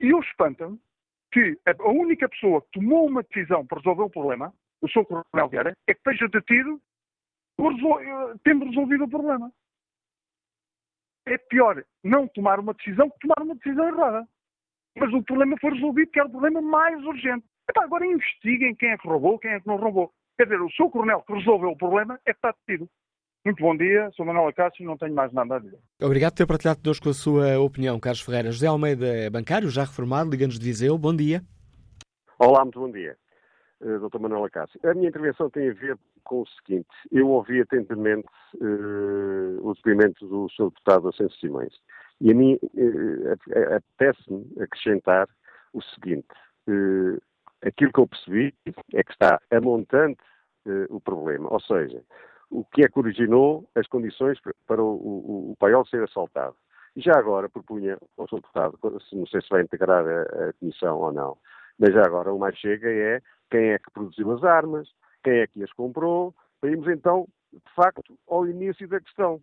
E 0.00 0.10
eu 0.10 0.20
espanto-me 0.20 0.78
que 1.32 1.58
a 1.66 1.90
única 1.90 2.28
pessoa 2.28 2.62
que 2.62 2.78
tomou 2.78 3.08
uma 3.08 3.24
decisão 3.24 3.66
para 3.66 3.78
resolver 3.78 4.02
o 4.02 4.10
problema 4.10 4.54
o 4.80 4.88
Sr. 4.88 5.04
Coronel 5.04 5.48
Vieira, 5.48 5.76
é 5.88 5.94
que 5.94 5.98
esteja 5.98 6.28
detido 6.28 6.80
por 7.56 7.72
resol- 7.74 8.38
tendo 8.44 8.66
resolvido 8.66 9.02
o 9.02 9.10
problema. 9.10 9.50
É 11.26 11.36
pior 11.36 11.82
não 12.04 12.28
tomar 12.28 12.60
uma 12.60 12.74
decisão 12.74 13.10
que 13.10 13.18
tomar 13.18 13.42
uma 13.44 13.56
decisão 13.56 13.88
errada. 13.88 14.28
Mas 14.96 15.12
o 15.12 15.24
problema 15.24 15.56
foi 15.60 15.72
resolvido, 15.72 16.12
que 16.12 16.20
era 16.20 16.28
o 16.28 16.30
problema 16.30 16.62
mais 16.62 17.02
urgente. 17.04 17.44
Epá, 17.68 17.82
agora 17.82 18.06
investiguem 18.06 18.76
quem 18.76 18.90
é 18.90 18.96
que 18.98 19.08
roubou, 19.08 19.40
quem 19.40 19.50
é 19.50 19.60
que 19.60 19.66
não 19.66 19.76
roubou. 19.76 20.12
Quer 20.36 20.44
dizer, 20.44 20.60
o 20.60 20.70
seu 20.70 20.88
coronel 20.88 21.22
que 21.22 21.32
resolveu 21.32 21.70
o 21.70 21.76
problema 21.76 22.20
é 22.24 22.32
que 22.32 22.38
está 22.38 22.54
detido. 22.66 22.88
Muito 23.44 23.62
bom 23.62 23.76
dia, 23.76 24.10
sou 24.16 24.24
Manuel 24.24 24.48
Acácio 24.48 24.82
e 24.82 24.86
não 24.86 24.96
tenho 24.96 25.14
mais 25.14 25.30
nada 25.32 25.56
a 25.56 25.58
dizer. 25.58 25.78
Obrigado 26.02 26.32
por 26.32 26.36
ter 26.38 26.46
partilhado 26.46 26.80
connosco 26.80 27.10
a 27.10 27.12
sua 27.12 27.58
opinião, 27.60 28.00
Carlos 28.00 28.22
Ferreira. 28.22 28.50
José 28.50 28.66
Almeida 28.66 29.06
é 29.06 29.28
bancário, 29.28 29.68
já 29.68 29.82
reformado, 29.82 30.30
Liga-nos 30.30 30.58
de 30.58 30.64
Viseu. 30.64 30.96
Bom 30.96 31.14
dia. 31.14 31.42
Olá, 32.38 32.62
muito 32.62 32.80
bom 32.80 32.90
dia, 32.90 33.16
eh, 33.82 33.98
Dr. 33.98 34.18
Manuel 34.18 34.44
Acácio. 34.46 34.80
A 34.82 34.94
minha 34.94 35.08
intervenção 35.08 35.50
tem 35.50 35.68
a 35.68 35.74
ver 35.74 35.98
com 36.24 36.40
o 36.40 36.46
seguinte. 36.46 36.88
Eu 37.12 37.28
ouvi 37.28 37.60
atentamente 37.60 38.26
eh, 38.62 39.60
o 39.60 39.74
depoimento 39.74 40.26
do 40.26 40.48
Sr. 40.48 40.70
Deputado 40.70 41.08
Ascenso 41.10 41.38
Simões 41.38 41.74
e 42.22 42.30
a 42.30 42.34
mim 42.34 42.58
eh, 42.78 43.76
apetece-me 43.76 44.46
acrescentar 44.58 45.28
o 45.74 45.82
seguinte. 45.82 46.26
eh, 46.66 47.18
aquilo 47.68 47.92
que 47.92 48.00
eu 48.00 48.06
percebi 48.08 48.54
é 48.94 49.02
que 49.04 49.12
está 49.12 49.38
a 49.50 49.60
montante 49.60 50.20
eh, 50.66 50.86
o 50.88 50.98
problema, 50.98 51.52
ou 51.52 51.60
seja, 51.60 52.02
o 52.54 52.64
que 52.64 52.84
é 52.84 52.88
que 52.88 52.98
originou 52.98 53.68
as 53.74 53.86
condições 53.88 54.38
para 54.66 54.80
o, 54.80 54.94
o, 54.94 55.50
o 55.52 55.56
paiol 55.58 55.84
ser 55.86 56.04
assaltado. 56.04 56.54
E 56.94 57.00
já 57.00 57.12
agora 57.18 57.48
propunha 57.48 57.98
ao 58.16 58.28
Sr. 58.28 58.36
Deputado, 58.36 58.78
não 59.12 59.26
sei 59.26 59.42
se 59.42 59.48
vai 59.50 59.62
integrar 59.62 60.06
a, 60.06 60.48
a 60.48 60.52
comissão 60.54 60.98
ou 60.98 61.12
não, 61.12 61.36
mas 61.78 61.92
já 61.92 62.02
agora 62.06 62.32
o 62.32 62.38
mais 62.38 62.56
chega 62.56 62.88
é 62.88 63.20
quem 63.50 63.72
é 63.72 63.78
que 63.78 63.90
produziu 63.90 64.30
as 64.30 64.44
armas, 64.44 64.88
quem 65.24 65.40
é 65.40 65.46
que 65.48 65.64
as 65.64 65.72
comprou, 65.72 66.32
irmos 66.62 66.86
então, 66.86 67.26
de 67.52 67.74
facto, 67.74 68.16
ao 68.28 68.46
início 68.46 68.86
da 68.88 69.00
questão. 69.00 69.40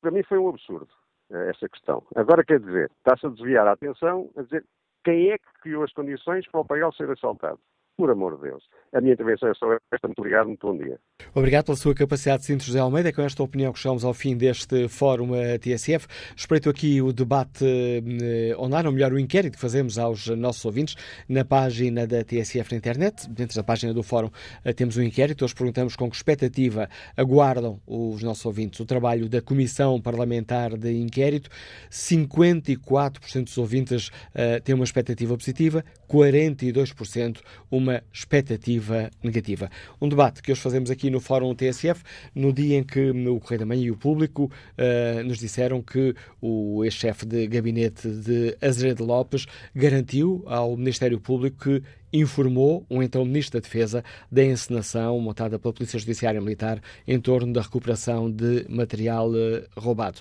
Para 0.00 0.12
mim 0.12 0.22
foi 0.22 0.38
um 0.38 0.48
absurdo 0.48 0.88
eh, 1.32 1.50
essa 1.50 1.68
questão. 1.68 2.04
Agora 2.14 2.44
quer 2.44 2.60
dizer, 2.60 2.90
está-se 2.98 3.26
a 3.26 3.30
desviar 3.30 3.66
a 3.66 3.72
atenção 3.72 4.30
a 4.36 4.42
dizer 4.42 4.64
quem 5.04 5.30
é 5.30 5.38
que 5.38 5.52
criou 5.62 5.82
as 5.82 5.92
condições 5.92 6.46
para 6.48 6.60
o 6.60 6.64
paiol 6.64 6.92
ser 6.92 7.10
assaltado. 7.10 7.58
Por 7.96 8.10
amor 8.10 8.36
de 8.36 8.42
Deus. 8.42 8.62
A 8.92 9.00
minha 9.00 9.14
intervenção 9.14 9.48
é 9.48 9.54
só 9.54 9.72
esta. 9.72 10.06
Muito 10.06 10.18
obrigado, 10.18 10.46
muito 10.48 10.66
bom 10.66 10.76
dia. 10.76 10.98
Obrigado 11.34 11.66
pela 11.66 11.76
sua 11.76 11.94
capacidade 11.94 12.40
de 12.40 12.46
síntese, 12.46 12.66
José 12.68 12.78
Almeida. 12.78 13.08
É 13.08 13.12
com 13.12 13.22
esta 13.22 13.42
opinião 13.42 13.72
que 13.72 13.78
chegamos 13.78 14.04
ao 14.04 14.12
fim 14.12 14.36
deste 14.36 14.88
Fórum 14.88 15.34
eh, 15.34 15.58
TSF. 15.58 16.06
Espreito 16.36 16.68
aqui 16.68 17.00
o 17.00 17.12
debate 17.12 17.64
eh, 17.64 18.54
online, 18.58 18.88
ou 18.88 18.92
melhor, 18.92 19.12
o 19.12 19.18
inquérito 19.18 19.54
que 19.54 19.60
fazemos 19.60 19.98
aos 19.98 20.26
nossos 20.28 20.64
ouvintes 20.64 20.94
na 21.26 21.44
página 21.44 22.06
da 22.06 22.22
TSF 22.22 22.72
na 22.72 22.78
internet. 22.78 23.28
Dentro 23.30 23.56
da 23.56 23.62
página 23.62 23.94
do 23.94 24.02
Fórum 24.02 24.30
eh, 24.64 24.72
temos 24.72 24.96
um 24.96 25.02
inquérito. 25.02 25.44
Hoje 25.44 25.54
perguntamos 25.54 25.96
com 25.96 26.10
que 26.10 26.16
expectativa 26.16 26.88
aguardam 27.16 27.80
os 27.86 28.22
nossos 28.22 28.44
ouvintes 28.44 28.78
o 28.80 28.84
trabalho 28.84 29.28
da 29.28 29.40
Comissão 29.40 30.00
Parlamentar 30.00 30.76
de 30.76 30.92
Inquérito. 30.92 31.48
54% 31.90 33.44
dos 33.44 33.58
ouvintes 33.58 34.10
eh, 34.34 34.60
têm 34.60 34.74
uma 34.74 34.84
expectativa 34.84 35.36
positiva, 35.36 35.84
42% 36.08 37.40
uma 37.70 37.85
expectativa 38.12 39.10
negativa. 39.22 39.70
Um 40.00 40.08
debate 40.08 40.42
que 40.42 40.52
hoje 40.52 40.60
fazemos 40.60 40.90
aqui 40.90 41.10
no 41.10 41.20
Fórum 41.20 41.54
TSF, 41.54 42.02
no 42.34 42.52
dia 42.52 42.78
em 42.78 42.84
que 42.84 43.10
o 43.10 43.40
Correio 43.40 43.60
da 43.60 43.66
Manhã 43.66 43.82
e 43.82 43.90
o 43.90 43.96
público 43.96 44.50
eh, 44.76 45.22
nos 45.24 45.38
disseram 45.38 45.82
que 45.82 46.14
o 46.40 46.84
ex-chefe 46.84 47.26
de 47.26 47.46
gabinete 47.46 48.08
de 48.08 48.56
Azeredo 48.60 49.04
Lopes 49.04 49.46
garantiu 49.74 50.42
ao 50.46 50.76
Ministério 50.76 51.20
Público 51.20 51.56
que 51.56 51.82
informou 52.12 52.86
o 52.88 53.02
então 53.02 53.24
Ministro 53.24 53.60
da 53.60 53.64
Defesa 53.64 54.04
da 54.30 54.44
encenação 54.44 55.18
montada 55.20 55.58
pela 55.58 55.74
Polícia 55.74 55.98
Judiciária 55.98 56.40
Militar 56.40 56.80
em 57.06 57.20
torno 57.20 57.52
da 57.52 57.62
recuperação 57.62 58.30
de 58.30 58.64
material 58.68 59.30
eh, 59.36 59.64
roubado. 59.76 60.20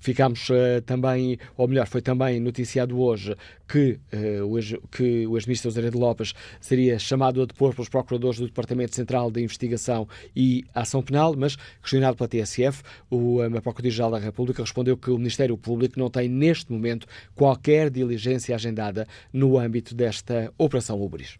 Ficámos 0.00 0.48
eh, 0.50 0.80
também, 0.80 1.38
ou 1.56 1.66
melhor, 1.66 1.86
foi 1.86 2.00
também 2.00 2.40
noticiado 2.40 3.00
hoje 3.00 3.34
que, 3.66 3.98
eh, 4.12 4.40
o 4.42 4.58
que 4.90 5.26
o 5.26 5.36
ex-ministro 5.36 5.70
José 5.70 5.90
de 5.90 5.96
Lopes 5.96 6.34
seria 6.60 6.98
chamado 6.98 7.42
a 7.42 7.46
depor 7.46 7.74
pelos 7.74 7.88
procuradores 7.88 8.38
do 8.38 8.46
Departamento 8.46 8.94
Central 8.94 9.30
de 9.30 9.42
Investigação 9.42 10.08
e 10.34 10.64
Ação 10.74 11.02
Penal, 11.02 11.34
mas 11.36 11.56
questionado 11.82 12.16
pela 12.16 12.28
TSF, 12.28 12.82
o, 13.10 13.42
eh, 13.42 13.46
a 13.46 13.60
Procuradoria-Geral 13.60 14.10
da 14.12 14.18
República 14.18 14.62
respondeu 14.62 14.96
que 14.96 15.10
o 15.10 15.18
Ministério 15.18 15.56
Público 15.56 15.98
não 15.98 16.08
tem 16.08 16.28
neste 16.28 16.72
momento 16.72 17.06
qualquer 17.34 17.90
diligência 17.90 18.54
agendada 18.54 19.06
no 19.32 19.58
âmbito 19.58 19.94
desta 19.94 20.52
Operação 20.56 21.00
Ubris. 21.02 21.36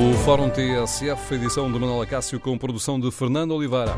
O 0.00 0.14
Fórum 0.24 0.48
TSF, 0.48 1.34
edição 1.34 1.70
de 1.70 1.78
Manuel 1.78 2.00
Acácio 2.00 2.40
com 2.40 2.56
produção 2.56 2.98
de 2.98 3.10
Fernando 3.10 3.50
Oliveira. 3.50 3.94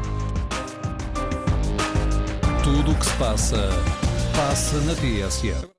Tudo 2.65 2.91
o 2.91 2.95
que 2.97 3.07
se 3.07 3.17
passa, 3.17 3.69
passa 4.35 4.81
na 4.81 4.95
TSF. 4.97 5.71